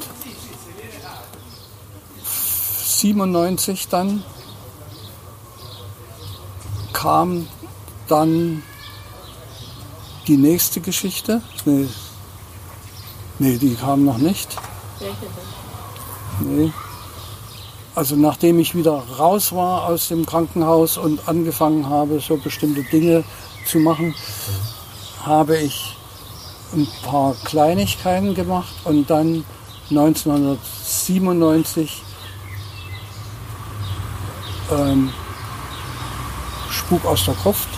97 3.01 3.87
dann 3.87 4.23
kam 6.93 7.47
dann 8.07 8.61
die 10.27 10.37
nächste 10.37 10.81
Geschichte. 10.81 11.41
Nee, 11.65 11.87
nee 13.39 13.57
die 13.57 13.73
kam 13.73 14.05
noch 14.05 14.19
nicht. 14.19 14.55
Nee. 16.41 16.71
Also 17.95 18.15
nachdem 18.15 18.59
ich 18.59 18.75
wieder 18.75 19.01
raus 19.17 19.51
war 19.51 19.87
aus 19.87 20.09
dem 20.09 20.27
Krankenhaus 20.27 20.99
und 20.99 21.27
angefangen 21.27 21.89
habe, 21.89 22.19
so 22.19 22.37
bestimmte 22.37 22.83
Dinge 22.83 23.23
zu 23.65 23.79
machen, 23.79 24.13
habe 25.25 25.57
ich 25.57 25.97
ein 26.73 26.87
paar 27.03 27.33
Kleinigkeiten 27.45 28.35
gemacht 28.35 28.75
und 28.83 29.09
dann 29.09 29.43
1997 29.89 32.03
ähm, 34.71 35.11
Spuk 36.69 37.05
aus 37.05 37.25
der 37.25 37.33
Gruft. 37.35 37.69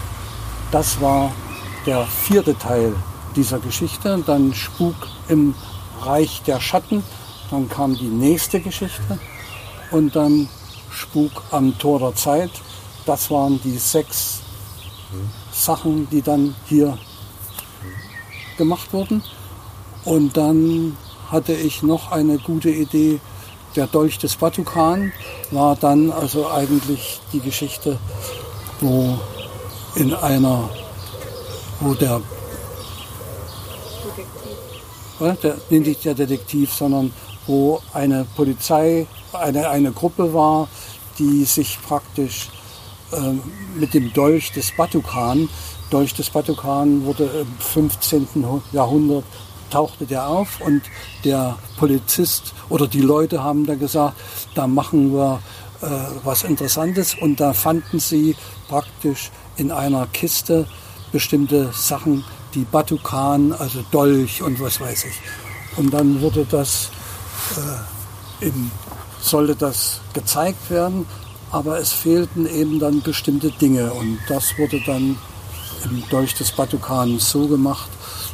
Das 0.71 0.99
war 1.01 1.31
der 1.85 2.05
vierte 2.05 2.57
Teil 2.57 2.95
dieser 3.35 3.59
Geschichte. 3.59 4.23
Dann 4.25 4.53
Spuk 4.53 4.95
im 5.27 5.55
Reich 6.01 6.41
der 6.43 6.59
Schatten. 6.59 7.03
Dann 7.51 7.69
kam 7.69 7.95
die 7.95 8.07
nächste 8.07 8.59
Geschichte. 8.59 9.19
Und 9.91 10.15
dann 10.15 10.49
Spuk 10.89 11.43
am 11.51 11.77
Tor 11.77 11.99
der 11.99 12.15
Zeit. 12.15 12.51
Das 13.05 13.29
waren 13.29 13.59
die 13.63 13.77
sechs 13.77 14.41
Sachen, 15.51 16.07
die 16.09 16.21
dann 16.21 16.55
hier 16.65 16.97
gemacht 18.57 18.93
wurden. 18.93 19.23
Und 20.05 20.37
dann 20.37 20.97
hatte 21.29 21.53
ich 21.53 21.83
noch 21.83 22.11
eine 22.11 22.37
gute 22.37 22.69
Idee. 22.69 23.19
Der 23.75 23.87
Dolch 23.87 24.19
des 24.19 24.35
Batukan 24.35 25.11
war 25.51 25.75
dann 25.75 26.11
also 26.11 26.47
eigentlich 26.47 27.19
die 27.31 27.39
Geschichte, 27.39 27.97
wo 28.79 29.17
in 29.95 30.13
einer, 30.13 30.69
wo 31.79 31.93
der, 31.95 32.21
Detektiv. 35.19 35.57
der 35.69 35.79
nicht 35.79 36.05
der 36.05 36.13
Detektiv, 36.13 36.71
sondern 36.73 37.13
wo 37.47 37.81
eine 37.93 38.25
Polizei, 38.35 39.07
eine, 39.31 39.69
eine 39.69 39.91
Gruppe 39.91 40.33
war, 40.33 40.67
die 41.17 41.43
sich 41.45 41.79
praktisch 41.81 42.49
ähm, 43.11 43.41
mit 43.75 43.93
dem 43.93 44.13
Dolch 44.13 44.51
des 44.51 44.71
Batukan, 44.75 45.49
Dolch 45.89 46.13
des 46.13 46.29
Batukan 46.29 47.05
wurde 47.05 47.25
im 47.25 47.57
15. 47.59 48.27
Jahrhundert 48.71 49.23
tauchte 49.73 50.05
der 50.05 50.27
auf 50.27 50.61
und 50.61 50.83
der 51.23 51.57
Polizist 51.77 52.53
oder 52.69 52.87
die 52.87 53.01
Leute 53.01 53.43
haben 53.43 53.65
da 53.65 53.73
gesagt, 53.73 54.15
da 54.53 54.67
machen 54.67 55.11
wir 55.13 55.41
äh, 55.81 55.87
was 56.23 56.43
Interessantes 56.43 57.15
und 57.15 57.39
da 57.39 57.53
fanden 57.53 57.99
sie 57.99 58.35
praktisch 58.67 59.31
in 59.57 59.71
einer 59.71 60.05
Kiste 60.13 60.67
bestimmte 61.11 61.71
Sachen, 61.73 62.23
die 62.53 62.65
Batukan, 62.65 63.51
also 63.51 63.83
Dolch 63.89 64.43
und 64.43 64.59
was 64.59 64.79
weiß 64.79 65.05
ich. 65.05 65.19
Und 65.77 65.91
dann 65.91 66.21
wurde 66.21 66.45
das 66.45 66.91
äh, 67.57 68.45
im, 68.45 68.69
sollte 69.21 69.55
das 69.55 70.01
gezeigt 70.13 70.69
werden, 70.69 71.07
aber 71.51 71.79
es 71.79 71.91
fehlten 71.91 72.45
eben 72.45 72.77
dann 72.77 73.01
bestimmte 73.01 73.49
Dinge 73.49 73.91
und 73.91 74.19
das 74.29 74.55
wurde 74.59 74.79
dann 74.85 75.17
im 75.83 76.03
Dolch 76.09 76.35
des 76.35 76.51
Batukan 76.51 77.17
so 77.17 77.47
gemacht, 77.47 77.89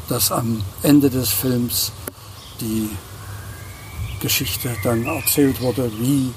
dass 0.10 0.32
am 0.32 0.62
Ende 0.82 1.10
des 1.10 1.30
Films 1.30 1.92
die 2.60 2.90
Geschichte 4.20 4.76
dann 4.84 5.06
erzählt 5.06 5.62
wurde, 5.62 5.90
wie 6.00 6.34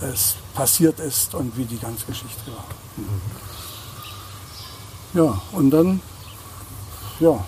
es 0.00 0.36
passiert 0.54 1.00
ist 1.00 1.34
und 1.34 1.56
wie 1.56 1.64
die 1.64 1.78
ganze 1.78 2.06
Geschichte 2.06 2.50
war. 2.52 2.64
Ja, 5.14 5.40
und 5.52 5.70
dann, 5.70 6.00
ja, 7.20 7.42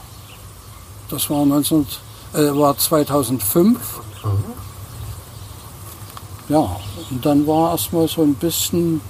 das 1.08 1.28
war, 1.30 1.44
19, 1.44 1.86
äh, 2.34 2.38
war 2.54 2.76
2005. 2.76 3.78
Ja, 6.48 6.80
und 7.10 7.24
dann 7.24 7.46
war 7.46 7.72
erstmal 7.72 8.08
so 8.08 8.22
ein 8.22 8.34
bisschen, 8.34 9.00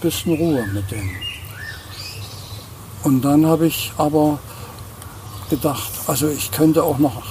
bisschen 0.00 0.34
Ruhe 0.34 0.66
mit 0.66 0.90
denen. 0.90 1.16
Und 3.04 3.22
dann 3.22 3.46
habe 3.46 3.66
ich 3.68 3.92
aber 3.96 4.40
gedacht, 5.50 5.90
also 6.06 6.28
ich 6.28 6.50
könnte 6.50 6.82
auch 6.82 6.98
noch 6.98 7.22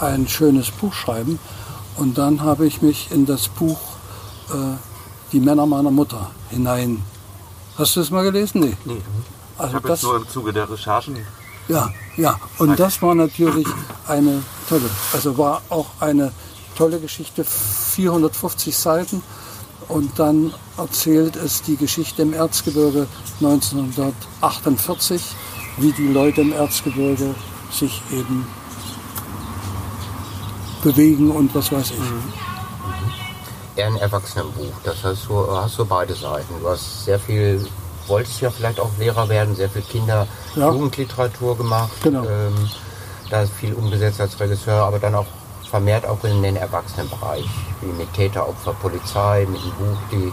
ein 0.00 0.28
schönes 0.28 0.70
Buch 0.70 0.92
schreiben. 0.94 1.38
Und 1.96 2.16
dann 2.18 2.42
habe 2.42 2.66
ich 2.66 2.82
mich 2.82 3.10
in 3.10 3.26
das 3.26 3.48
Buch 3.48 3.78
äh, 4.50 4.76
Die 5.32 5.40
Männer 5.40 5.66
meiner 5.66 5.90
Mutter 5.90 6.30
hinein. 6.50 7.02
Hast 7.76 7.94
du 7.96 8.00
das 8.00 8.10
mal 8.10 8.22
gelesen? 8.24 8.60
Nee. 8.60 8.76
Nee. 8.84 8.94
Ich 8.96 9.60
Also 9.60 9.74
habe 9.74 9.88
das, 9.88 10.02
nur 10.02 10.16
im 10.16 10.28
Zuge 10.28 10.52
der 10.52 10.68
Recherchen 10.70 11.16
ja, 11.68 11.88
ja. 12.16 12.36
Und 12.58 12.80
das 12.80 13.00
war 13.00 13.14
natürlich 13.14 13.66
eine 14.08 14.42
tolle, 14.68 14.90
also 15.12 15.38
war 15.38 15.62
auch 15.68 15.86
eine 16.00 16.32
tolle 16.76 16.98
Geschichte, 16.98 17.44
450 17.44 18.76
Seiten. 18.76 19.22
Und 19.86 20.18
dann 20.18 20.52
erzählt 20.76 21.36
es 21.36 21.62
die 21.62 21.76
Geschichte 21.76 22.22
im 22.22 22.32
Erzgebirge 22.32 23.06
1948, 23.40 25.22
wie 25.78 25.92
die 25.92 26.08
Leute 26.08 26.40
im 26.40 26.52
Erzgebirge 26.52 27.34
sich 27.70 28.02
eben 28.12 28.46
bewegen 30.82 31.30
und 31.30 31.54
was 31.54 31.72
weiß 31.72 31.90
ich. 31.92 31.98
Mhm. 31.98 32.32
Eher 33.76 33.86
ein 33.86 33.96
Erwachsenenbuch, 33.96 34.72
das 34.84 35.04
heißt, 35.04 35.26
du 35.28 35.46
hast 35.56 35.76
so 35.76 35.84
beide 35.84 36.14
Seiten. 36.14 36.54
Du 36.60 36.68
hast 36.68 37.04
sehr 37.04 37.18
viel, 37.18 37.64
wolltest 38.08 38.40
ja 38.40 38.50
vielleicht 38.50 38.80
auch 38.80 38.90
Lehrer 38.98 39.28
werden, 39.28 39.54
sehr 39.54 39.70
viel 39.70 39.82
Kinder-Jugendliteratur 39.82 41.52
ja. 41.52 41.54
gemacht. 41.56 41.92
Genau. 42.02 42.24
Ähm, 42.24 42.68
da 43.30 43.46
viel 43.46 43.74
umgesetzt 43.74 44.20
als 44.20 44.38
Regisseur, 44.40 44.84
aber 44.84 44.98
dann 44.98 45.14
auch 45.14 45.26
vermehrt 45.70 46.04
auch 46.04 46.22
in 46.24 46.42
den 46.42 46.56
Erwachsenenbereich, 46.56 47.46
wie 47.80 47.92
mit 47.92 48.12
Täteropfer, 48.12 48.72
Polizei, 48.82 49.46
mit 49.48 49.62
dem 49.62 49.70
Buch, 49.70 49.98
die 50.10 50.32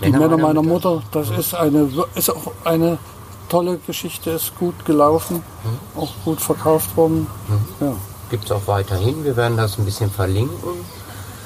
die 0.00 0.10
Männer, 0.10 0.28
Männer 0.28 0.36
meiner 0.36 0.62
Mutter, 0.62 0.94
Mutter 0.94 1.06
das 1.12 1.30
ist, 1.30 1.54
eine, 1.54 1.88
ist 2.14 2.30
auch 2.30 2.52
eine 2.64 2.98
tolle 3.48 3.78
Geschichte, 3.78 4.30
ist 4.30 4.56
gut 4.58 4.84
gelaufen, 4.84 5.36
mhm. 5.64 6.00
auch 6.00 6.12
gut 6.24 6.40
verkauft 6.40 6.96
worden. 6.96 7.26
Mhm. 7.48 7.86
Ja. 7.86 7.92
Gibt 8.30 8.44
es 8.44 8.52
auch 8.52 8.66
weiterhin, 8.66 9.24
wir 9.24 9.36
werden 9.36 9.56
das 9.56 9.78
ein 9.78 9.84
bisschen 9.84 10.10
verlinken. 10.10 10.84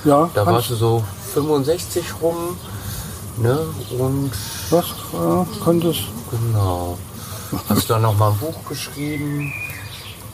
Ja, 0.04 0.28
da 0.34 0.44
warst 0.44 0.70
du 0.70 0.74
so 0.74 1.04
65 1.34 2.04
rum, 2.20 2.56
ne? 3.36 3.58
Und 3.98 4.32
was 4.70 4.86
ja, 5.12 5.46
es? 5.88 5.98
Genau. 6.30 6.98
Hast 7.68 7.88
du 7.88 7.92
dann 7.92 8.02
noch 8.02 8.16
mal 8.16 8.30
ein 8.30 8.38
Buch 8.38 8.64
geschrieben? 8.68 9.52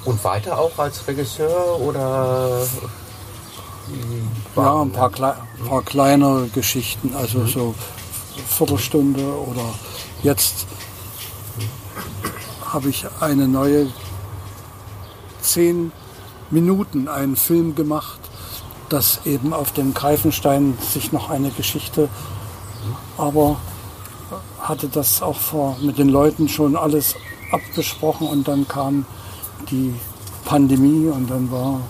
Und 0.05 0.23
weiter 0.25 0.59
auch 0.59 0.79
als 0.79 1.07
Regisseur 1.07 1.81
oder? 1.81 2.63
Ja, 4.57 4.83
ein 4.83 4.91
paar, 4.93 5.11
Kle 5.11 5.35
paar 5.69 5.83
kleinere 5.83 6.47
Geschichten, 6.49 7.15
also 7.17 7.39
mhm. 7.41 7.49
so 7.49 7.75
Viertelstunde 8.49 9.23
oder 9.23 9.65
jetzt 10.23 10.67
habe 12.73 12.89
ich 12.89 13.07
eine 13.21 13.49
neue 13.49 13.89
zehn 15.41 15.93
Minuten 16.51 17.09
einen 17.09 17.37
Film 17.37 17.75
gemacht, 17.75 18.21
dass 18.89 19.21
eben 19.27 19.53
auf 19.53 19.73
dem 19.73 19.95
Greifenstein 19.95 20.77
sich 20.81 21.13
noch 21.13 21.31
eine 21.31 21.51
Geschichte, 21.51 22.09
aber 23.17 23.57
hatte 24.61 24.89
das 24.89 25.23
auch 25.23 25.37
vor, 25.37 25.77
mit 25.81 25.99
den 25.99 26.09
Leuten 26.09 26.49
schon 26.49 26.77
alles 26.77 27.15
abgesprochen 27.53 28.27
und 28.27 28.49
dann 28.49 28.67
kam 28.69 29.07
die 29.71 29.95
Pandemie 30.45 31.09
und 31.09 31.31
dann 31.31 31.51
war 31.51 31.81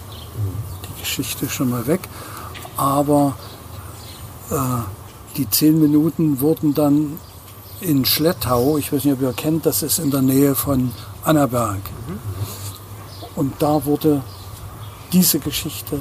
die 0.84 1.00
Geschichte 1.00 1.48
schon 1.48 1.70
mal 1.70 1.86
weg. 1.86 2.00
Aber 2.76 3.36
äh, 4.50 4.56
die 5.36 5.48
zehn 5.50 5.80
Minuten 5.80 6.40
wurden 6.40 6.74
dann 6.74 7.18
in 7.80 8.04
Schlettau, 8.04 8.76
ich 8.76 8.92
weiß 8.92 9.04
nicht, 9.04 9.14
ob 9.14 9.22
ihr 9.22 9.32
kennt, 9.32 9.66
das 9.66 9.82
ist 9.82 9.98
in 9.98 10.10
der 10.10 10.22
Nähe 10.22 10.54
von 10.54 10.92
Annaberg. 11.24 11.80
Und 13.36 13.54
da 13.60 13.84
wurde 13.84 14.22
diese 15.12 15.38
Geschichte 15.38 16.00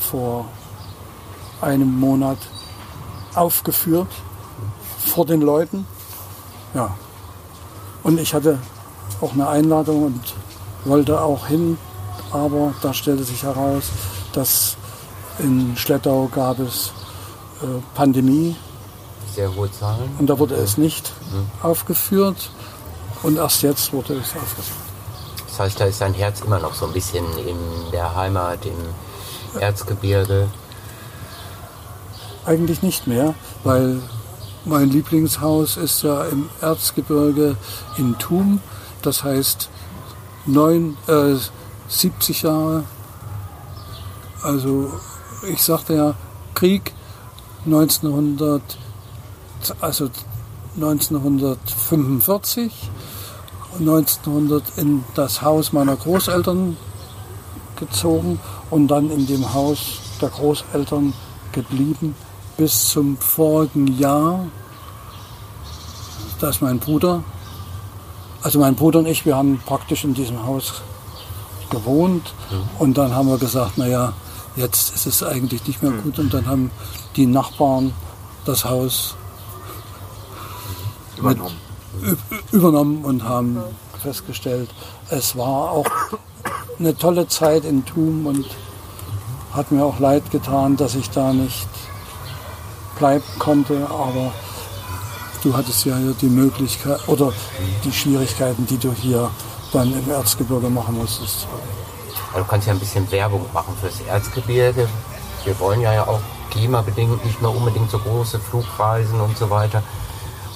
vor 0.00 0.46
einem 1.60 1.98
Monat 1.98 2.38
aufgeführt 3.34 4.08
vor 5.04 5.26
den 5.26 5.40
Leuten. 5.40 5.86
Ja. 6.74 6.96
Und 8.02 8.18
ich 8.20 8.34
hatte 8.34 8.58
auch 9.20 9.32
eine 9.32 9.48
Einladung 9.48 10.04
und 10.04 10.34
wollte 10.84 11.20
auch 11.20 11.46
hin, 11.46 11.78
aber 12.32 12.74
da 12.82 12.92
stellte 12.92 13.24
sich 13.24 13.42
heraus, 13.42 13.84
dass 14.32 14.76
in 15.38 15.76
Schlettau 15.76 16.28
gab 16.32 16.58
es 16.58 16.92
äh, 17.62 17.66
Pandemie. 17.94 18.56
Sehr 19.34 19.54
hohe 19.54 19.70
Zahlen. 19.70 20.10
Und 20.18 20.28
da 20.28 20.38
wurde 20.38 20.54
es 20.54 20.76
nicht 20.78 21.12
mhm. 21.32 21.46
aufgeführt 21.62 22.50
und 23.22 23.36
erst 23.36 23.62
jetzt 23.62 23.92
wurde 23.92 24.14
es 24.14 24.34
aufgeführt. 24.34 24.78
Das 25.48 25.58
heißt, 25.58 25.80
da 25.80 25.84
ist 25.84 26.00
dein 26.00 26.14
Herz 26.14 26.40
immer 26.40 26.58
noch 26.58 26.74
so 26.74 26.86
ein 26.86 26.92
bisschen 26.92 27.24
in 27.38 27.56
der 27.92 28.14
Heimat, 28.16 28.64
im 28.64 29.60
Erzgebirge. 29.60 30.48
Eigentlich 32.46 32.82
nicht 32.82 33.06
mehr, 33.06 33.34
weil 33.62 34.00
mein 34.64 34.90
Lieblingshaus 34.90 35.76
ist 35.76 36.02
ja 36.02 36.24
im 36.24 36.48
Erzgebirge 36.60 37.56
in 37.98 38.18
Thum. 38.18 38.60
Das 39.02 39.24
heißt 39.24 39.68
neun, 40.46 40.96
äh, 41.06 41.36
70 41.88 42.42
Jahre. 42.42 42.84
Also 44.42 44.90
ich 45.48 45.62
sagte 45.62 45.94
ja 45.94 46.14
Krieg 46.54 46.94
1900, 47.64 48.62
also 49.80 50.08
1945 50.76 52.72
1900 53.78 54.62
in 54.76 55.04
das 55.14 55.42
Haus 55.42 55.72
meiner 55.72 55.96
Großeltern 55.96 56.76
gezogen 57.76 58.38
und 58.70 58.88
dann 58.88 59.10
in 59.10 59.26
dem 59.26 59.54
Haus 59.54 60.00
der 60.20 60.28
Großeltern 60.28 61.12
geblieben 61.52 62.14
bis 62.56 62.90
zum 62.90 63.16
vorigen 63.16 63.98
Jahr. 63.98 64.46
Da 66.40 66.50
ist 66.50 66.60
mein 66.60 66.78
Bruder. 66.78 67.22
Also 68.42 68.58
mein 68.58 68.74
Bruder 68.74 68.98
und 68.98 69.06
ich, 69.06 69.24
wir 69.24 69.36
haben 69.36 69.60
praktisch 69.64 70.04
in 70.04 70.14
diesem 70.14 70.44
Haus 70.44 70.82
gewohnt 71.70 72.34
und 72.78 72.98
dann 72.98 73.14
haben 73.14 73.28
wir 73.28 73.38
gesagt, 73.38 73.78
naja, 73.78 74.12
jetzt 74.56 74.94
ist 74.94 75.06
es 75.06 75.22
eigentlich 75.22 75.66
nicht 75.66 75.82
mehr 75.82 75.92
gut 75.92 76.18
und 76.18 76.34
dann 76.34 76.46
haben 76.46 76.70
die 77.16 77.26
Nachbarn 77.26 77.92
das 78.44 78.64
Haus 78.64 79.14
übernommen 81.30 81.72
übernommen 82.52 83.04
und 83.04 83.24
haben 83.24 83.58
festgestellt, 84.02 84.70
es 85.10 85.36
war 85.36 85.70
auch 85.70 85.86
eine 86.78 86.96
tolle 86.96 87.28
Zeit 87.28 87.64
in 87.64 87.84
Thum 87.84 88.26
und 88.26 88.46
hat 89.52 89.70
mir 89.70 89.84
auch 89.84 89.98
leid 89.98 90.30
getan, 90.30 90.76
dass 90.76 90.94
ich 90.94 91.10
da 91.10 91.32
nicht 91.32 91.68
bleiben 92.98 93.24
konnte, 93.38 93.86
aber 93.90 94.32
du 95.42 95.54
hattest 95.54 95.84
ja 95.84 95.96
die 96.20 96.28
Möglichkeit 96.28 96.98
oder 97.08 97.32
die 97.84 97.92
Schwierigkeiten, 97.92 98.66
die 98.66 98.78
du 98.78 98.92
hier 98.92 99.30
dann 99.72 99.92
im 99.92 100.10
Erzgebirge 100.10 100.70
machen 100.70 100.96
musstest. 100.96 101.46
Du 102.34 102.44
kannst 102.44 102.66
ja 102.66 102.72
ein 102.72 102.78
bisschen 102.78 103.10
Werbung 103.10 103.44
machen 103.52 103.74
fürs 103.80 104.00
Erzgebirge. 104.08 104.88
Wir 105.44 105.60
wollen 105.60 105.82
ja 105.82 106.06
auch 106.06 106.20
klimabedingt 106.50 107.24
nicht 107.24 107.40
mehr 107.42 107.54
unbedingt 107.54 107.90
so 107.90 107.98
große 107.98 108.38
Flugreisen 108.38 109.20
und 109.20 109.36
so 109.36 109.50
weiter. 109.50 109.82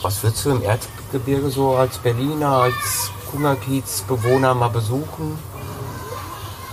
Was 0.06 0.22
würdest 0.22 0.44
du 0.44 0.50
im 0.50 0.62
Erzgebirge 0.62 1.50
so 1.50 1.74
als 1.74 1.98
Berliner, 1.98 2.48
als 2.48 3.10
Kungerkiez-Bewohner 3.32 4.54
mal 4.54 4.68
besuchen? 4.68 5.36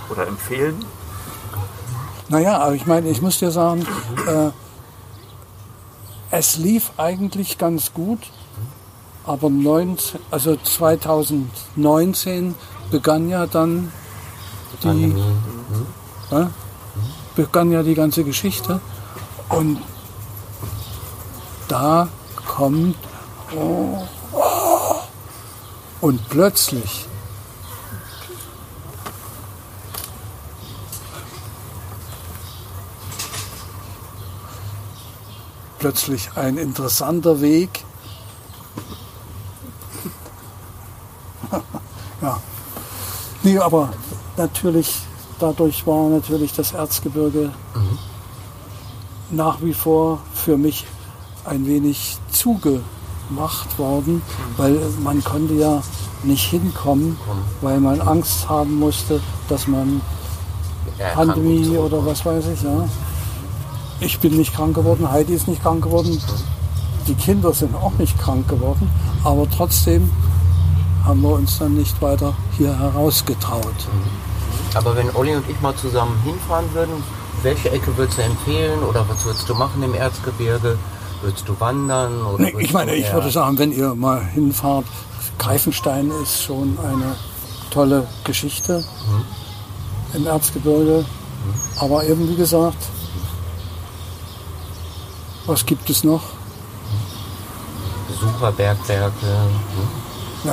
Oder 0.08 0.28
empfehlen? 0.28 0.84
Naja, 2.28 2.58
aber 2.58 2.76
ich 2.76 2.86
meine, 2.86 3.08
ich 3.08 3.20
muss 3.20 3.40
dir 3.40 3.50
sagen, 3.50 3.84
äh, 4.28 4.50
es 6.30 6.58
lief 6.58 6.92
eigentlich 6.96 7.58
ganz 7.58 7.92
gut, 7.92 8.20
aber 9.26 9.50
19, 9.50 10.20
also 10.30 10.54
2019 10.54 12.54
begann 12.92 13.28
ja 13.28 13.46
dann 13.46 13.90
die, 14.84 15.06
mhm. 15.06 15.42
äh, 16.30 16.46
begann 17.34 17.72
ja 17.72 17.82
die 17.82 17.96
ganze 17.96 18.22
Geschichte 18.22 18.78
und 19.48 19.80
da 21.66 22.06
kommt 22.46 22.94
und 26.00 26.28
plötzlich 26.28 27.06
plötzlich 35.84 36.30
ein 36.34 36.56
interessanter 36.56 37.42
Weg. 37.42 37.84
ja. 42.22 42.40
Nee, 43.42 43.58
aber 43.58 43.92
natürlich, 44.38 44.94
dadurch 45.38 45.86
war 45.86 46.08
natürlich 46.08 46.54
das 46.54 46.72
Erzgebirge 46.72 47.52
mhm. 47.74 47.98
nach 49.30 49.60
wie 49.60 49.74
vor 49.74 50.20
für 50.32 50.56
mich 50.56 50.86
ein 51.44 51.66
wenig 51.66 52.16
zuge 52.32 52.80
gemacht 53.34 53.78
worden, 53.78 54.22
weil 54.56 54.78
man 55.02 55.22
konnte 55.22 55.54
ja 55.54 55.82
nicht 56.22 56.44
hinkommen, 56.50 57.16
weil 57.60 57.80
man 57.80 58.00
Angst 58.00 58.48
haben 58.48 58.78
musste, 58.78 59.20
dass 59.48 59.66
man 59.66 60.00
Pandemie 61.14 61.76
oder 61.76 62.04
was 62.04 62.24
weiß 62.24 62.44
ich. 62.54 62.62
Ja. 62.62 62.88
Ich 64.00 64.18
bin 64.20 64.36
nicht 64.36 64.54
krank 64.54 64.74
geworden, 64.74 65.10
Heidi 65.10 65.34
ist 65.34 65.48
nicht 65.48 65.62
krank 65.62 65.82
geworden, 65.82 66.20
die 67.06 67.14
Kinder 67.14 67.52
sind 67.52 67.74
auch 67.74 67.92
nicht 67.98 68.18
krank 68.18 68.48
geworden, 68.48 68.90
aber 69.24 69.46
trotzdem 69.50 70.10
haben 71.04 71.20
wir 71.20 71.34
uns 71.34 71.58
dann 71.58 71.74
nicht 71.74 72.00
weiter 72.00 72.34
hier 72.56 72.78
herausgetraut. 72.78 73.88
Aber 74.74 74.96
wenn 74.96 75.14
Olli 75.14 75.36
und 75.36 75.48
ich 75.48 75.60
mal 75.60 75.74
zusammen 75.76 76.18
hinfahren 76.24 76.72
würden, 76.72 76.94
welche 77.42 77.70
Ecke 77.70 77.96
würdest 77.96 78.18
du 78.18 78.22
empfehlen 78.22 78.82
oder 78.82 79.04
was 79.08 79.24
würdest 79.24 79.48
du 79.48 79.54
machen 79.54 79.82
im 79.82 79.94
Erzgebirge? 79.94 80.78
Würdest 81.24 81.48
du 81.48 81.58
wandern? 81.58 82.22
Oder 82.26 82.44
nee, 82.44 82.54
ich 82.58 82.74
meine, 82.74 82.94
ich 82.94 83.10
würde 83.10 83.30
sagen, 83.30 83.58
wenn 83.58 83.72
ihr 83.72 83.94
mal 83.94 84.22
hinfahrt, 84.22 84.84
Greifenstein 85.38 86.10
ist 86.22 86.42
schon 86.42 86.78
eine 86.78 87.16
tolle 87.70 88.06
Geschichte 88.24 88.84
mhm. 89.08 89.24
im 90.18 90.26
Erzgebirge. 90.26 90.98
Mhm. 90.98 91.54
Aber 91.80 92.04
eben 92.04 92.28
wie 92.28 92.36
gesagt, 92.36 92.76
was 95.46 95.64
gibt 95.64 95.88
es 95.88 96.04
noch? 96.04 96.22
Besucherbergwerke. 98.08 99.26
Hm? 99.26 100.50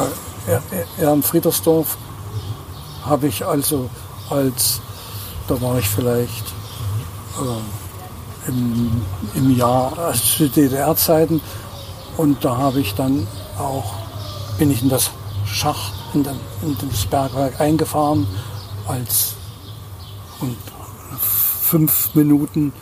Ja, 0.47 0.61
ja, 0.97 1.13
in 1.13 1.21
Friedersdorf 1.21 1.97
habe 3.03 3.27
ich 3.27 3.45
also 3.45 3.89
als, 4.29 4.79
da 5.49 5.61
war 5.61 5.77
ich 5.79 5.89
vielleicht 5.89 6.47
äh, 7.41 7.80
im, 8.47 9.01
im 9.35 9.55
Jahr, 9.55 9.97
also 9.97 10.23
zu 10.23 10.49
DDR-Zeiten, 10.49 11.41
und 12.17 12.43
da 12.43 12.57
habe 12.57 12.79
ich 12.79 12.93
dann 12.95 13.27
auch, 13.57 13.93
bin 14.57 14.71
ich 14.71 14.81
in 14.81 14.89
das 14.89 15.11
Schacht, 15.45 15.93
in, 16.13 16.23
den, 16.23 16.35
in 16.61 16.77
das 16.89 17.05
Bergwerk 17.05 17.59
eingefahren, 17.59 18.27
als 18.87 19.35
und 20.39 20.57
fünf 21.19 22.15
Minuten 22.15 22.73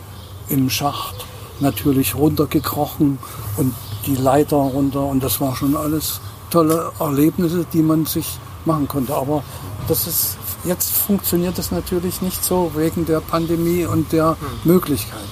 im 0.48 0.70
Schacht 0.70 1.14
natürlich 1.60 2.14
runtergekrochen 2.14 3.18
und 3.56 3.74
die 4.06 4.16
Leiter 4.16 4.56
runter 4.56 5.04
und 5.04 5.22
das 5.22 5.40
war 5.40 5.54
schon 5.54 5.76
alles 5.76 6.20
tolle 6.50 6.90
Erlebnisse, 6.98 7.66
die 7.72 7.82
man 7.82 8.06
sich 8.06 8.26
machen 8.64 8.88
konnte. 8.88 9.14
Aber 9.14 9.42
das 9.88 10.06
ist 10.06 10.38
jetzt 10.64 10.92
funktioniert 10.92 11.58
das 11.58 11.70
natürlich 11.70 12.22
nicht 12.22 12.44
so 12.44 12.72
wegen 12.74 13.06
der 13.06 13.20
Pandemie 13.20 13.84
und 13.84 14.12
der 14.12 14.30
hm. 14.30 14.36
Möglichkeiten. 14.64 15.28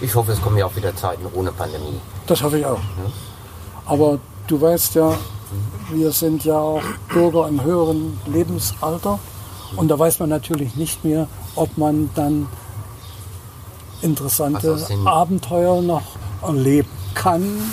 Ich 0.00 0.14
hoffe, 0.14 0.32
es 0.32 0.40
kommen 0.40 0.58
ja 0.58 0.66
auch 0.66 0.76
wieder 0.76 0.94
Zeiten 0.94 1.24
ohne 1.32 1.52
Pandemie. 1.52 2.00
Das 2.26 2.42
hoffe 2.42 2.58
ich 2.58 2.66
auch. 2.66 2.80
Aber 3.86 4.18
du 4.46 4.60
weißt 4.60 4.94
ja, 4.96 5.16
wir 5.90 6.10
sind 6.12 6.44
ja 6.44 6.58
auch 6.58 6.82
Bürger 7.12 7.48
im 7.48 7.62
höheren 7.62 8.18
Lebensalter 8.26 9.18
und 9.76 9.88
da 9.88 9.98
weiß 9.98 10.18
man 10.20 10.28
natürlich 10.28 10.76
nicht 10.76 11.04
mehr, 11.04 11.28
ob 11.54 11.76
man 11.78 12.10
dann 12.14 12.48
interessante 14.02 14.78
Abenteuer 15.04 15.80
noch 15.80 16.02
erleben 16.42 16.88
kann 17.14 17.72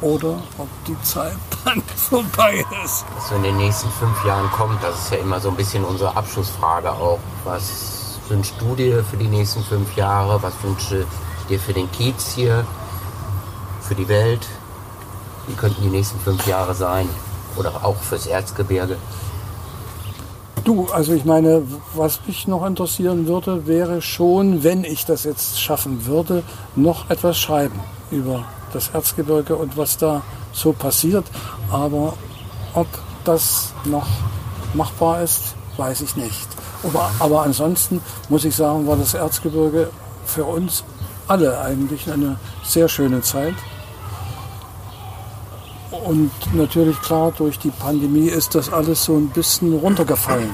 oder 0.00 0.42
ob 0.58 0.68
die 0.86 1.00
Zeit 1.02 1.36
dann 1.64 1.82
vorbei 1.96 2.64
ist. 2.84 3.04
Was 3.14 3.28
so 3.28 3.34
in 3.36 3.42
den 3.42 3.56
nächsten 3.56 3.90
fünf 3.90 4.24
Jahren 4.24 4.50
kommt, 4.50 4.82
das 4.82 4.98
ist 4.98 5.12
ja 5.12 5.18
immer 5.18 5.40
so 5.40 5.48
ein 5.48 5.56
bisschen 5.56 5.84
unsere 5.84 6.16
Abschlussfrage 6.16 6.90
auch. 6.92 7.18
Was 7.44 8.18
wünschst 8.28 8.54
du 8.60 8.74
dir 8.74 9.04
für 9.04 9.16
die 9.16 9.28
nächsten 9.28 9.62
fünf 9.62 9.96
Jahre? 9.96 10.42
Was 10.42 10.54
wünschst 10.62 10.92
du 10.92 11.06
dir 11.48 11.58
für 11.58 11.72
den 11.72 11.90
Kiez 11.92 12.32
hier, 12.34 12.64
für 13.80 13.94
die 13.94 14.08
Welt? 14.08 14.46
Wie 15.46 15.54
könnten 15.54 15.82
die 15.82 15.90
nächsten 15.90 16.18
fünf 16.20 16.46
Jahre 16.46 16.74
sein? 16.74 17.08
Oder 17.56 17.84
auch 17.84 17.96
fürs 17.96 18.26
Erzgebirge? 18.26 18.96
Du, 20.64 20.86
also 20.92 21.12
ich 21.12 21.24
meine, 21.24 21.62
was 21.94 22.20
mich 22.26 22.46
noch 22.46 22.64
interessieren 22.64 23.26
würde, 23.26 23.66
wäre 23.66 24.00
schon, 24.00 24.62
wenn 24.62 24.84
ich 24.84 25.04
das 25.04 25.24
jetzt 25.24 25.60
schaffen 25.60 26.06
würde, 26.06 26.44
noch 26.76 27.10
etwas 27.10 27.38
schreiben 27.38 27.80
über 28.12 28.44
das 28.72 28.88
Erzgebirge 28.88 29.56
und 29.56 29.76
was 29.76 29.96
da 29.96 30.22
so 30.52 30.72
passiert. 30.72 31.24
Aber 31.70 32.14
ob 32.74 32.86
das 33.24 33.72
noch 33.84 34.06
machbar 34.74 35.22
ist, 35.22 35.54
weiß 35.76 36.00
ich 36.02 36.16
nicht. 36.16 36.48
Aber, 36.82 37.10
aber 37.18 37.42
ansonsten 37.42 38.00
muss 38.28 38.44
ich 38.44 38.54
sagen, 38.54 38.86
war 38.86 38.96
das 38.96 39.14
Erzgebirge 39.14 39.90
für 40.24 40.44
uns 40.44 40.84
alle 41.28 41.60
eigentlich 41.60 42.10
eine 42.10 42.38
sehr 42.64 42.88
schöne 42.88 43.22
Zeit. 43.22 43.54
Und 46.04 46.30
natürlich 46.52 47.00
klar, 47.00 47.32
durch 47.32 47.58
die 47.58 47.70
Pandemie 47.70 48.28
ist 48.28 48.54
das 48.54 48.72
alles 48.72 49.04
so 49.04 49.16
ein 49.16 49.28
bisschen 49.28 49.78
runtergefallen. 49.78 50.50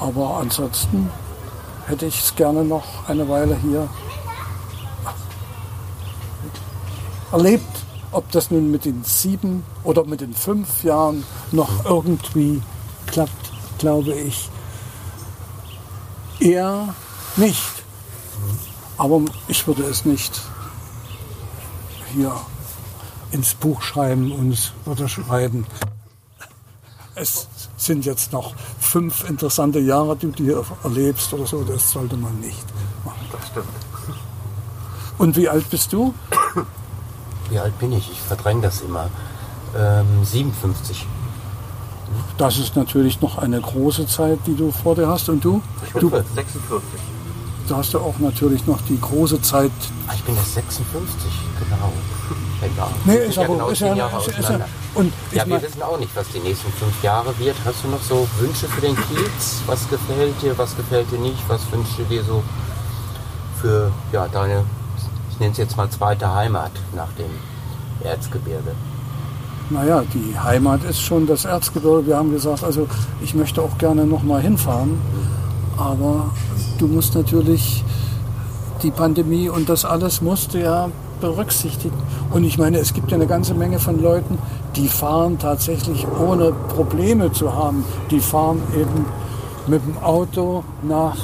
Aber 0.00 0.38
ansonsten 0.40 1.10
hätte 1.86 2.06
ich 2.06 2.20
es 2.20 2.36
gerne 2.36 2.64
noch 2.64 3.08
eine 3.08 3.28
Weile 3.28 3.56
hier 3.56 3.88
erlebt. 7.32 7.84
Ob 8.12 8.30
das 8.30 8.50
nun 8.50 8.70
mit 8.70 8.84
den 8.84 9.04
sieben 9.04 9.64
oder 9.84 10.04
mit 10.04 10.20
den 10.20 10.32
fünf 10.32 10.84
Jahren 10.84 11.24
noch 11.52 11.84
irgendwie 11.84 12.62
klappt, 13.06 13.52
glaube 13.78 14.14
ich 14.14 14.48
eher 16.40 16.94
nicht. 17.36 17.60
Aber 18.96 19.20
ich 19.48 19.66
würde 19.66 19.82
es 19.84 20.04
nicht 20.04 20.40
hier 22.14 22.32
ins 23.30 23.54
Buch 23.54 23.82
schreiben 23.82 24.32
und 24.32 24.52
es 24.52 24.72
würde 24.84 25.08
schreiben. 25.08 25.66
Es 27.14 27.48
sind 27.76 28.04
jetzt 28.04 28.32
noch 28.32 28.54
fünf 28.78 29.28
interessante 29.28 29.80
Jahre, 29.80 30.16
die 30.16 30.30
du 30.32 30.44
hier 30.44 30.64
erlebst 30.84 31.32
oder 31.32 31.46
so. 31.46 31.64
Das 31.64 31.90
sollte 31.90 32.16
man 32.16 32.38
nicht 32.40 32.64
machen. 33.04 33.26
Das 33.32 33.46
stimmt. 33.48 33.66
Und 35.18 35.36
wie 35.36 35.48
alt 35.48 35.68
bist 35.70 35.92
du? 35.92 36.14
Wie 37.50 37.58
alt 37.58 37.78
bin 37.78 37.92
ich? 37.92 38.10
Ich 38.10 38.20
verdränge 38.20 38.62
das 38.62 38.80
immer. 38.80 39.08
Ähm, 39.76 40.24
57. 40.24 41.06
Das 42.38 42.58
ist 42.58 42.76
natürlich 42.76 43.20
noch 43.20 43.38
eine 43.38 43.60
große 43.60 44.06
Zeit, 44.06 44.38
die 44.46 44.54
du 44.54 44.70
vor 44.70 44.94
dir 44.94 45.08
hast. 45.08 45.28
Und 45.28 45.44
du? 45.44 45.62
Ich 45.84 45.92
bin 45.92 46.02
du, 46.02 46.10
46. 46.10 46.82
Da 47.68 47.78
hast 47.78 47.94
du 47.94 47.98
auch 47.98 48.18
natürlich 48.18 48.66
noch 48.66 48.80
die 48.82 49.00
große 49.00 49.42
Zeit. 49.42 49.72
Ah, 50.06 50.12
ich 50.14 50.22
bin 50.22 50.36
erst 50.36 50.54
56, 50.54 51.30
genau. 51.58 51.92
Ja, 52.76 52.88
nee, 53.04 53.16
ist 53.16 53.38
aber 53.38 53.48
genau 53.48 53.68
ist 53.68 53.80
ja, 53.80 53.92
ist, 53.92 54.28
ist 54.28 54.48
ja, 54.48 54.66
und 54.94 55.12
ja, 55.30 55.46
wir 55.46 55.60
wissen 55.60 55.82
auch 55.82 55.98
nicht, 55.98 56.10
was 56.16 56.26
die 56.28 56.38
nächsten 56.38 56.72
fünf 56.72 57.02
Jahre 57.02 57.38
wird. 57.38 57.54
Hast 57.66 57.84
du 57.84 57.88
noch 57.88 58.00
so 58.00 58.26
Wünsche 58.38 58.66
für 58.66 58.80
den 58.80 58.96
Kiez? 58.96 59.60
Was 59.66 59.86
gefällt 59.90 60.40
dir, 60.40 60.56
was 60.56 60.74
gefällt 60.74 61.10
dir 61.12 61.18
nicht? 61.18 61.38
Was 61.48 61.60
wünschst 61.70 61.98
du 61.98 62.04
dir 62.04 62.24
so 62.24 62.42
für 63.60 63.92
ja, 64.10 64.26
deine 64.28 64.64
ich 65.36 65.40
nenne 65.40 65.52
es 65.52 65.58
jetzt 65.58 65.76
mal 65.76 65.90
zweite 65.90 66.34
Heimat 66.34 66.70
nach 66.94 67.12
dem 67.18 67.28
Erzgebirge. 68.02 68.72
Naja, 69.68 70.02
die 70.14 70.38
Heimat 70.38 70.82
ist 70.84 71.02
schon 71.02 71.26
das 71.26 71.44
Erzgebirge. 71.44 72.06
Wir 72.06 72.16
haben 72.16 72.32
gesagt, 72.32 72.64
also 72.64 72.88
ich 73.20 73.34
möchte 73.34 73.60
auch 73.60 73.76
gerne 73.76 74.06
nochmal 74.06 74.40
hinfahren. 74.40 74.98
Aber 75.76 76.30
du 76.78 76.86
musst 76.86 77.14
natürlich 77.14 77.84
die 78.82 78.90
Pandemie 78.90 79.50
und 79.50 79.68
das 79.68 79.84
alles 79.84 80.22
musste 80.22 80.58
ja 80.58 80.88
berücksichtigen. 81.20 81.98
Und 82.30 82.44
ich 82.44 82.56
meine, 82.56 82.78
es 82.78 82.94
gibt 82.94 83.10
ja 83.10 83.16
eine 83.18 83.26
ganze 83.26 83.52
Menge 83.52 83.78
von 83.78 84.00
Leuten, 84.00 84.38
die 84.74 84.88
fahren 84.88 85.38
tatsächlich 85.38 86.06
ohne 86.18 86.52
Probleme 86.52 87.30
zu 87.30 87.54
haben. 87.54 87.84
Die 88.10 88.20
fahren 88.20 88.62
eben 88.74 89.04
mit 89.66 89.84
dem 89.84 89.98
Auto 90.02 90.64
nach 90.82 91.16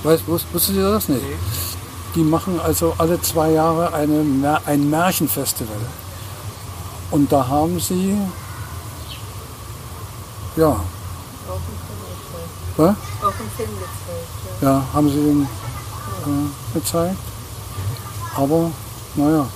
Weißt, 0.02 0.28
wusstet 0.28 0.76
ihr 0.76 0.90
das 0.90 1.08
nicht? 1.08 1.22
Nee. 1.22 1.36
Die 2.14 2.22
machen 2.22 2.60
also 2.60 2.94
alle 2.98 3.20
zwei 3.22 3.52
Jahre 3.52 3.94
eine, 3.94 4.60
ein 4.66 4.90
Märchenfestival. 4.90 5.76
Und 7.10 7.32
da 7.32 7.46
haben 7.46 7.80
sie, 7.80 8.16
ja. 10.56 10.68
Auch 10.68 10.80
ein 11.54 11.80
Film 12.76 12.88
Auch 13.22 13.26
ein 13.28 13.50
Film 13.56 13.70
ja. 14.60 14.68
ja, 14.68 14.84
haben 14.92 15.08
sie 15.08 15.16
den 15.16 15.42
äh, 15.42 16.78
gezeigt. 16.78 17.16
Aber, 18.34 18.70
naja. 19.14 19.46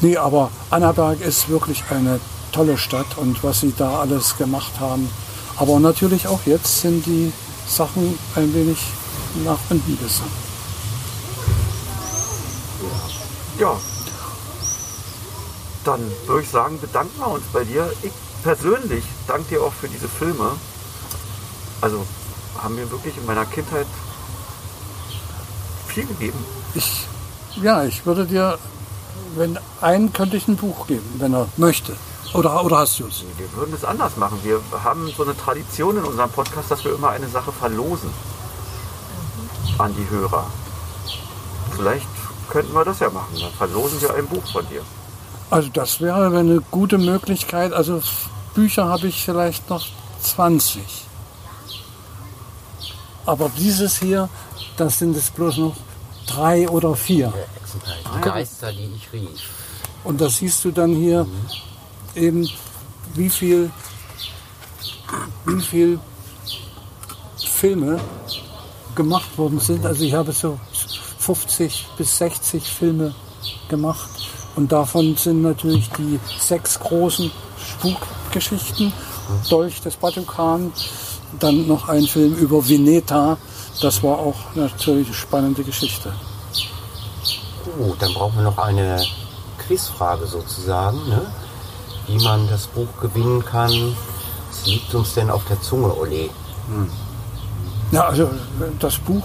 Nee, 0.00 0.16
aber 0.16 0.50
Annaberg 0.70 1.20
ist 1.20 1.48
wirklich 1.48 1.82
eine 1.90 2.20
tolle 2.52 2.78
Stadt 2.78 3.16
und 3.16 3.42
was 3.42 3.60
sie 3.60 3.74
da 3.76 4.00
alles 4.00 4.36
gemacht 4.36 4.72
haben. 4.80 5.10
Aber 5.56 5.80
natürlich 5.80 6.26
auch 6.28 6.40
jetzt 6.46 6.82
sind 6.82 7.06
die 7.06 7.32
Sachen 7.66 8.18
ein 8.34 8.54
wenig 8.54 8.78
nach 9.44 9.58
unten 9.70 9.98
gesandt. 9.98 10.45
Ja. 13.58 13.76
Dann 15.84 16.00
würde 16.26 16.42
ich 16.42 16.50
sagen, 16.50 16.80
bedanken 16.80 17.18
wir 17.18 17.28
uns 17.28 17.44
bei 17.52 17.64
dir. 17.64 17.90
Ich 18.02 18.12
persönlich 18.42 19.04
danke 19.26 19.48
dir 19.50 19.62
auch 19.62 19.72
für 19.72 19.88
diese 19.88 20.08
Filme. 20.08 20.52
Also 21.80 22.04
haben 22.62 22.74
mir 22.74 22.90
wirklich 22.90 23.16
in 23.16 23.26
meiner 23.26 23.46
Kindheit 23.46 23.86
viel 25.86 26.06
gegeben. 26.06 26.38
Ich, 26.74 27.06
ja, 27.62 27.84
ich 27.84 28.04
würde 28.04 28.26
dir, 28.26 28.58
wenn 29.36 29.58
einen 29.80 30.12
könnte 30.12 30.36
ich 30.36 30.48
ein 30.48 30.56
Buch 30.56 30.86
geben, 30.86 31.06
wenn 31.18 31.34
er 31.34 31.48
möchte. 31.56 31.96
Oder, 32.34 32.64
oder 32.64 32.78
hast 32.78 32.98
du 32.98 33.06
es? 33.06 33.24
Wir 33.38 33.50
würden 33.54 33.74
es 33.74 33.84
anders 33.84 34.16
machen. 34.16 34.38
Wir 34.42 34.60
haben 34.84 35.08
so 35.16 35.22
eine 35.22 35.36
Tradition 35.36 35.96
in 35.96 36.04
unserem 36.04 36.30
Podcast, 36.30 36.70
dass 36.70 36.84
wir 36.84 36.94
immer 36.94 37.10
eine 37.10 37.28
Sache 37.28 37.52
verlosen 37.52 38.10
an 39.78 39.94
die 39.94 40.08
Hörer. 40.10 40.46
Vielleicht 41.74 42.08
könnten 42.56 42.72
wir 42.72 42.86
das 42.86 43.00
ja 43.00 43.10
machen. 43.10 43.36
Dann 43.38 43.52
verlosen 43.52 44.00
wir 44.00 44.14
ein 44.14 44.26
Buch 44.26 44.46
von 44.50 44.66
dir. 44.70 44.80
Also 45.50 45.68
das 45.68 46.00
wäre 46.00 46.38
eine 46.38 46.62
gute 46.70 46.96
Möglichkeit. 46.96 47.74
Also 47.74 48.00
Bücher 48.54 48.86
habe 48.86 49.08
ich 49.08 49.22
vielleicht 49.22 49.68
noch 49.68 49.84
20. 50.22 50.80
Aber 53.26 53.50
dieses 53.58 53.98
hier, 53.98 54.30
das 54.78 55.00
sind 55.00 55.14
es 55.14 55.30
bloß 55.30 55.58
noch 55.58 55.76
drei 56.26 56.66
oder 56.66 56.96
vier. 56.96 57.30
Die 58.16 58.20
Geister, 58.22 58.72
die 58.72 58.90
ich 58.96 59.12
rief. 59.12 59.28
Und 60.02 60.22
das 60.22 60.38
siehst 60.38 60.64
du 60.64 60.70
dann 60.70 60.94
hier 60.94 61.26
eben, 62.14 62.48
wie 63.12 63.28
viel, 63.28 63.70
wie 65.44 65.60
viel 65.60 66.00
Filme 67.36 68.00
gemacht 68.94 69.36
worden 69.36 69.60
sind. 69.60 69.84
Also 69.84 70.04
ich 70.04 70.14
habe 70.14 70.32
so 70.32 70.58
50 71.26 71.88
bis 71.98 72.18
60 72.18 72.62
Filme 72.62 73.12
gemacht. 73.68 74.10
Und 74.54 74.70
davon 74.70 75.16
sind 75.16 75.42
natürlich 75.42 75.90
die 75.98 76.20
sechs 76.38 76.78
großen 76.78 77.30
Spukgeschichten, 77.58 78.92
Dolch 79.50 79.80
des 79.80 79.96
Batukan, 79.96 80.72
dann 81.40 81.66
noch 81.66 81.88
ein 81.88 82.06
Film 82.06 82.34
über 82.36 82.66
Veneta. 82.66 83.36
Das 83.82 84.02
war 84.04 84.18
auch 84.18 84.54
natürlich 84.54 85.08
eine 85.08 85.16
spannende 85.16 85.64
Geschichte. 85.64 86.12
Gut, 87.76 88.00
dann 88.00 88.14
brauchen 88.14 88.36
wir 88.36 88.44
noch 88.44 88.58
eine 88.58 89.04
Quizfrage 89.58 90.26
sozusagen, 90.26 91.08
ne? 91.08 91.26
wie 92.06 92.22
man 92.22 92.48
das 92.48 92.68
Buch 92.68 92.88
gewinnen 93.00 93.44
kann. 93.44 93.96
Was 94.48 94.66
liegt 94.66 94.94
uns 94.94 95.14
denn 95.14 95.28
auf 95.28 95.44
der 95.48 95.60
Zunge, 95.60 95.92
Olli? 95.92 96.30
Ja, 97.90 98.06
also 98.06 98.30
das 98.78 98.96
Buch, 98.98 99.24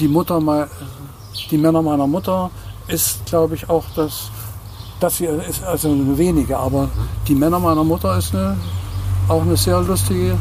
die 0.00 0.08
Mutter, 0.08 0.40
mei- 0.40 0.66
die 1.50 1.58
Männer 1.58 1.82
meiner 1.82 2.06
Mutter, 2.06 2.50
ist, 2.88 3.24
glaube 3.26 3.54
ich, 3.54 3.68
auch 3.70 3.84
das, 3.94 4.30
das 4.98 5.16
hier 5.18 5.42
ist 5.44 5.62
also 5.62 5.90
eine 5.90 6.16
wenige, 6.18 6.58
aber 6.58 6.88
die 7.28 7.34
Männer 7.34 7.60
meiner 7.60 7.84
Mutter 7.84 8.16
ist 8.18 8.34
eine, 8.34 8.56
auch 9.28 9.42
eine 9.42 9.56
sehr 9.56 9.80
lustige 9.80 10.36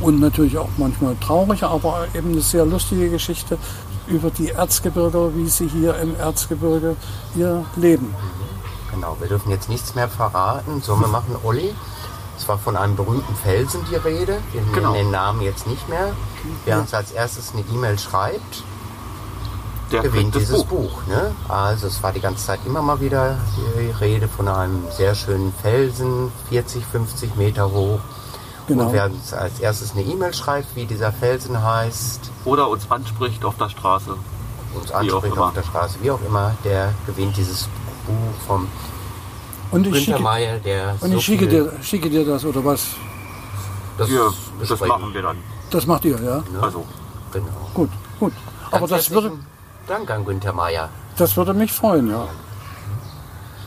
und 0.00 0.20
natürlich 0.20 0.56
auch 0.56 0.68
manchmal 0.78 1.14
traurige, 1.16 1.66
aber 1.68 2.06
eben 2.14 2.32
eine 2.32 2.40
sehr 2.40 2.64
lustige 2.64 3.10
Geschichte 3.10 3.58
über 4.06 4.30
die 4.30 4.48
Erzgebirger, 4.50 5.34
wie 5.36 5.48
sie 5.48 5.68
hier 5.68 5.96
im 5.98 6.14
Erzgebirge 6.16 6.96
ihr 7.34 7.64
Leben. 7.76 8.14
Genau, 8.94 9.16
wir 9.20 9.28
dürfen 9.28 9.50
jetzt 9.50 9.68
nichts 9.68 9.94
mehr 9.94 10.08
verraten. 10.08 10.80
Sollen 10.80 11.00
wir 11.00 11.08
machen, 11.08 11.34
Olli? 11.44 11.74
Es 12.38 12.46
war 12.48 12.58
von 12.58 12.76
einem 12.76 12.96
berühmten 12.96 13.34
Felsen 13.36 13.80
die 13.90 13.96
Rede. 13.96 14.38
Wir 14.52 14.60
nennen 14.60 14.74
Genau. 14.74 14.92
den 14.92 15.10
Namen 15.10 15.40
jetzt 15.42 15.66
nicht 15.66 15.88
mehr. 15.88 16.12
Wer 16.64 16.78
uns 16.78 16.92
als 16.94 17.12
erstes 17.12 17.52
eine 17.52 17.62
E-Mail 17.72 17.98
schreibt, 17.98 18.62
Der 19.90 20.02
gewinnt 20.02 20.34
dieses 20.34 20.64
Buch. 20.64 20.90
Buch. 21.02 21.06
ne? 21.06 21.32
Also 21.48 21.86
es 21.86 22.02
war 22.02 22.12
die 22.12 22.20
ganze 22.20 22.44
Zeit 22.44 22.60
immer 22.66 22.82
mal 22.82 23.00
wieder 23.00 23.38
die 23.56 23.90
Rede 24.04 24.28
von 24.28 24.48
einem 24.48 24.84
sehr 24.90 25.14
schönen 25.14 25.52
Felsen, 25.62 26.30
40, 26.50 26.84
50 26.84 27.36
Meter 27.36 27.70
hoch. 27.70 28.00
Genau. 28.66 28.86
Und 28.86 28.92
wer 28.92 29.06
uns 29.06 29.32
als 29.32 29.60
erstes 29.60 29.92
eine 29.92 30.02
E-Mail 30.02 30.34
schreibt, 30.34 30.74
wie 30.74 30.86
dieser 30.86 31.12
Felsen 31.12 31.62
heißt, 31.62 32.30
Oder 32.44 32.68
uns 32.68 32.90
anspricht 32.90 33.44
auf 33.44 33.56
der 33.56 33.68
Straße. 33.68 34.10
uns 34.74 34.90
anspricht 34.90 35.38
auf 35.38 35.54
der 35.54 35.62
Straße, 35.62 35.98
wie 36.02 36.10
auch 36.10 36.20
immer, 36.26 36.52
der 36.64 36.92
gewinnt 37.06 37.36
dieses 37.36 37.68
Buch 38.06 38.46
vom 38.46 38.66
Und 39.70 39.86
ich 39.86 40.04
schicke, 40.04 40.60
der 40.64 40.96
und 41.00 41.10
so 41.10 41.16
ich 41.16 41.24
schicke, 41.24 41.46
dir, 41.48 41.72
schicke 41.82 42.10
dir 42.10 42.24
das 42.24 42.44
oder 42.44 42.64
was? 42.64 42.86
das, 43.98 44.08
Wir, 44.08 44.32
das 44.68 44.80
machen 44.80 45.12
wir 45.12 45.22
dann. 45.22 45.36
Das 45.70 45.86
macht 45.86 46.04
ihr, 46.04 46.20
ja? 46.22 46.36
Ne? 46.36 46.62
Also, 46.62 46.84
Genau. 47.32 47.46
Gut, 47.74 47.90
gut. 48.18 48.32
Aber 48.70 48.86
Ganz 48.88 48.90
das 48.90 49.10
würde, 49.10 49.32
Dank 49.86 50.10
an 50.10 50.24
Günther 50.24 50.52
Meyer. 50.52 50.88
das 51.16 51.36
würde 51.36 51.52
mich 51.54 51.72
freuen, 51.72 52.08
ja. 52.10 52.26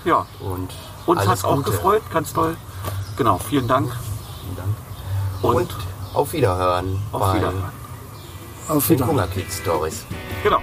ja. 0.05 0.25
Und 0.39 0.69
Uns 1.05 1.27
hat 1.27 1.43
auch 1.43 1.57
Gute. 1.57 1.71
gefreut, 1.71 2.01
ganz 2.11 2.33
toll. 2.33 2.55
Genau, 3.17 3.37
vielen 3.37 3.67
Dank. 3.67 3.91
Vielen 4.41 4.55
Dank. 4.55 4.69
Und, 5.41 5.55
Und 5.55 5.75
auf 6.13 6.33
Wiederhören 6.33 6.99
auf 7.11 7.19
bei 7.21 7.35
Wiedersehen. 7.35 7.63
Auf 8.67 8.87
den 8.87 8.95
Wiedersehen. 8.95 9.07
Hungerkids 9.07 9.57
Stories. 9.57 10.05
Genau. 10.43 10.59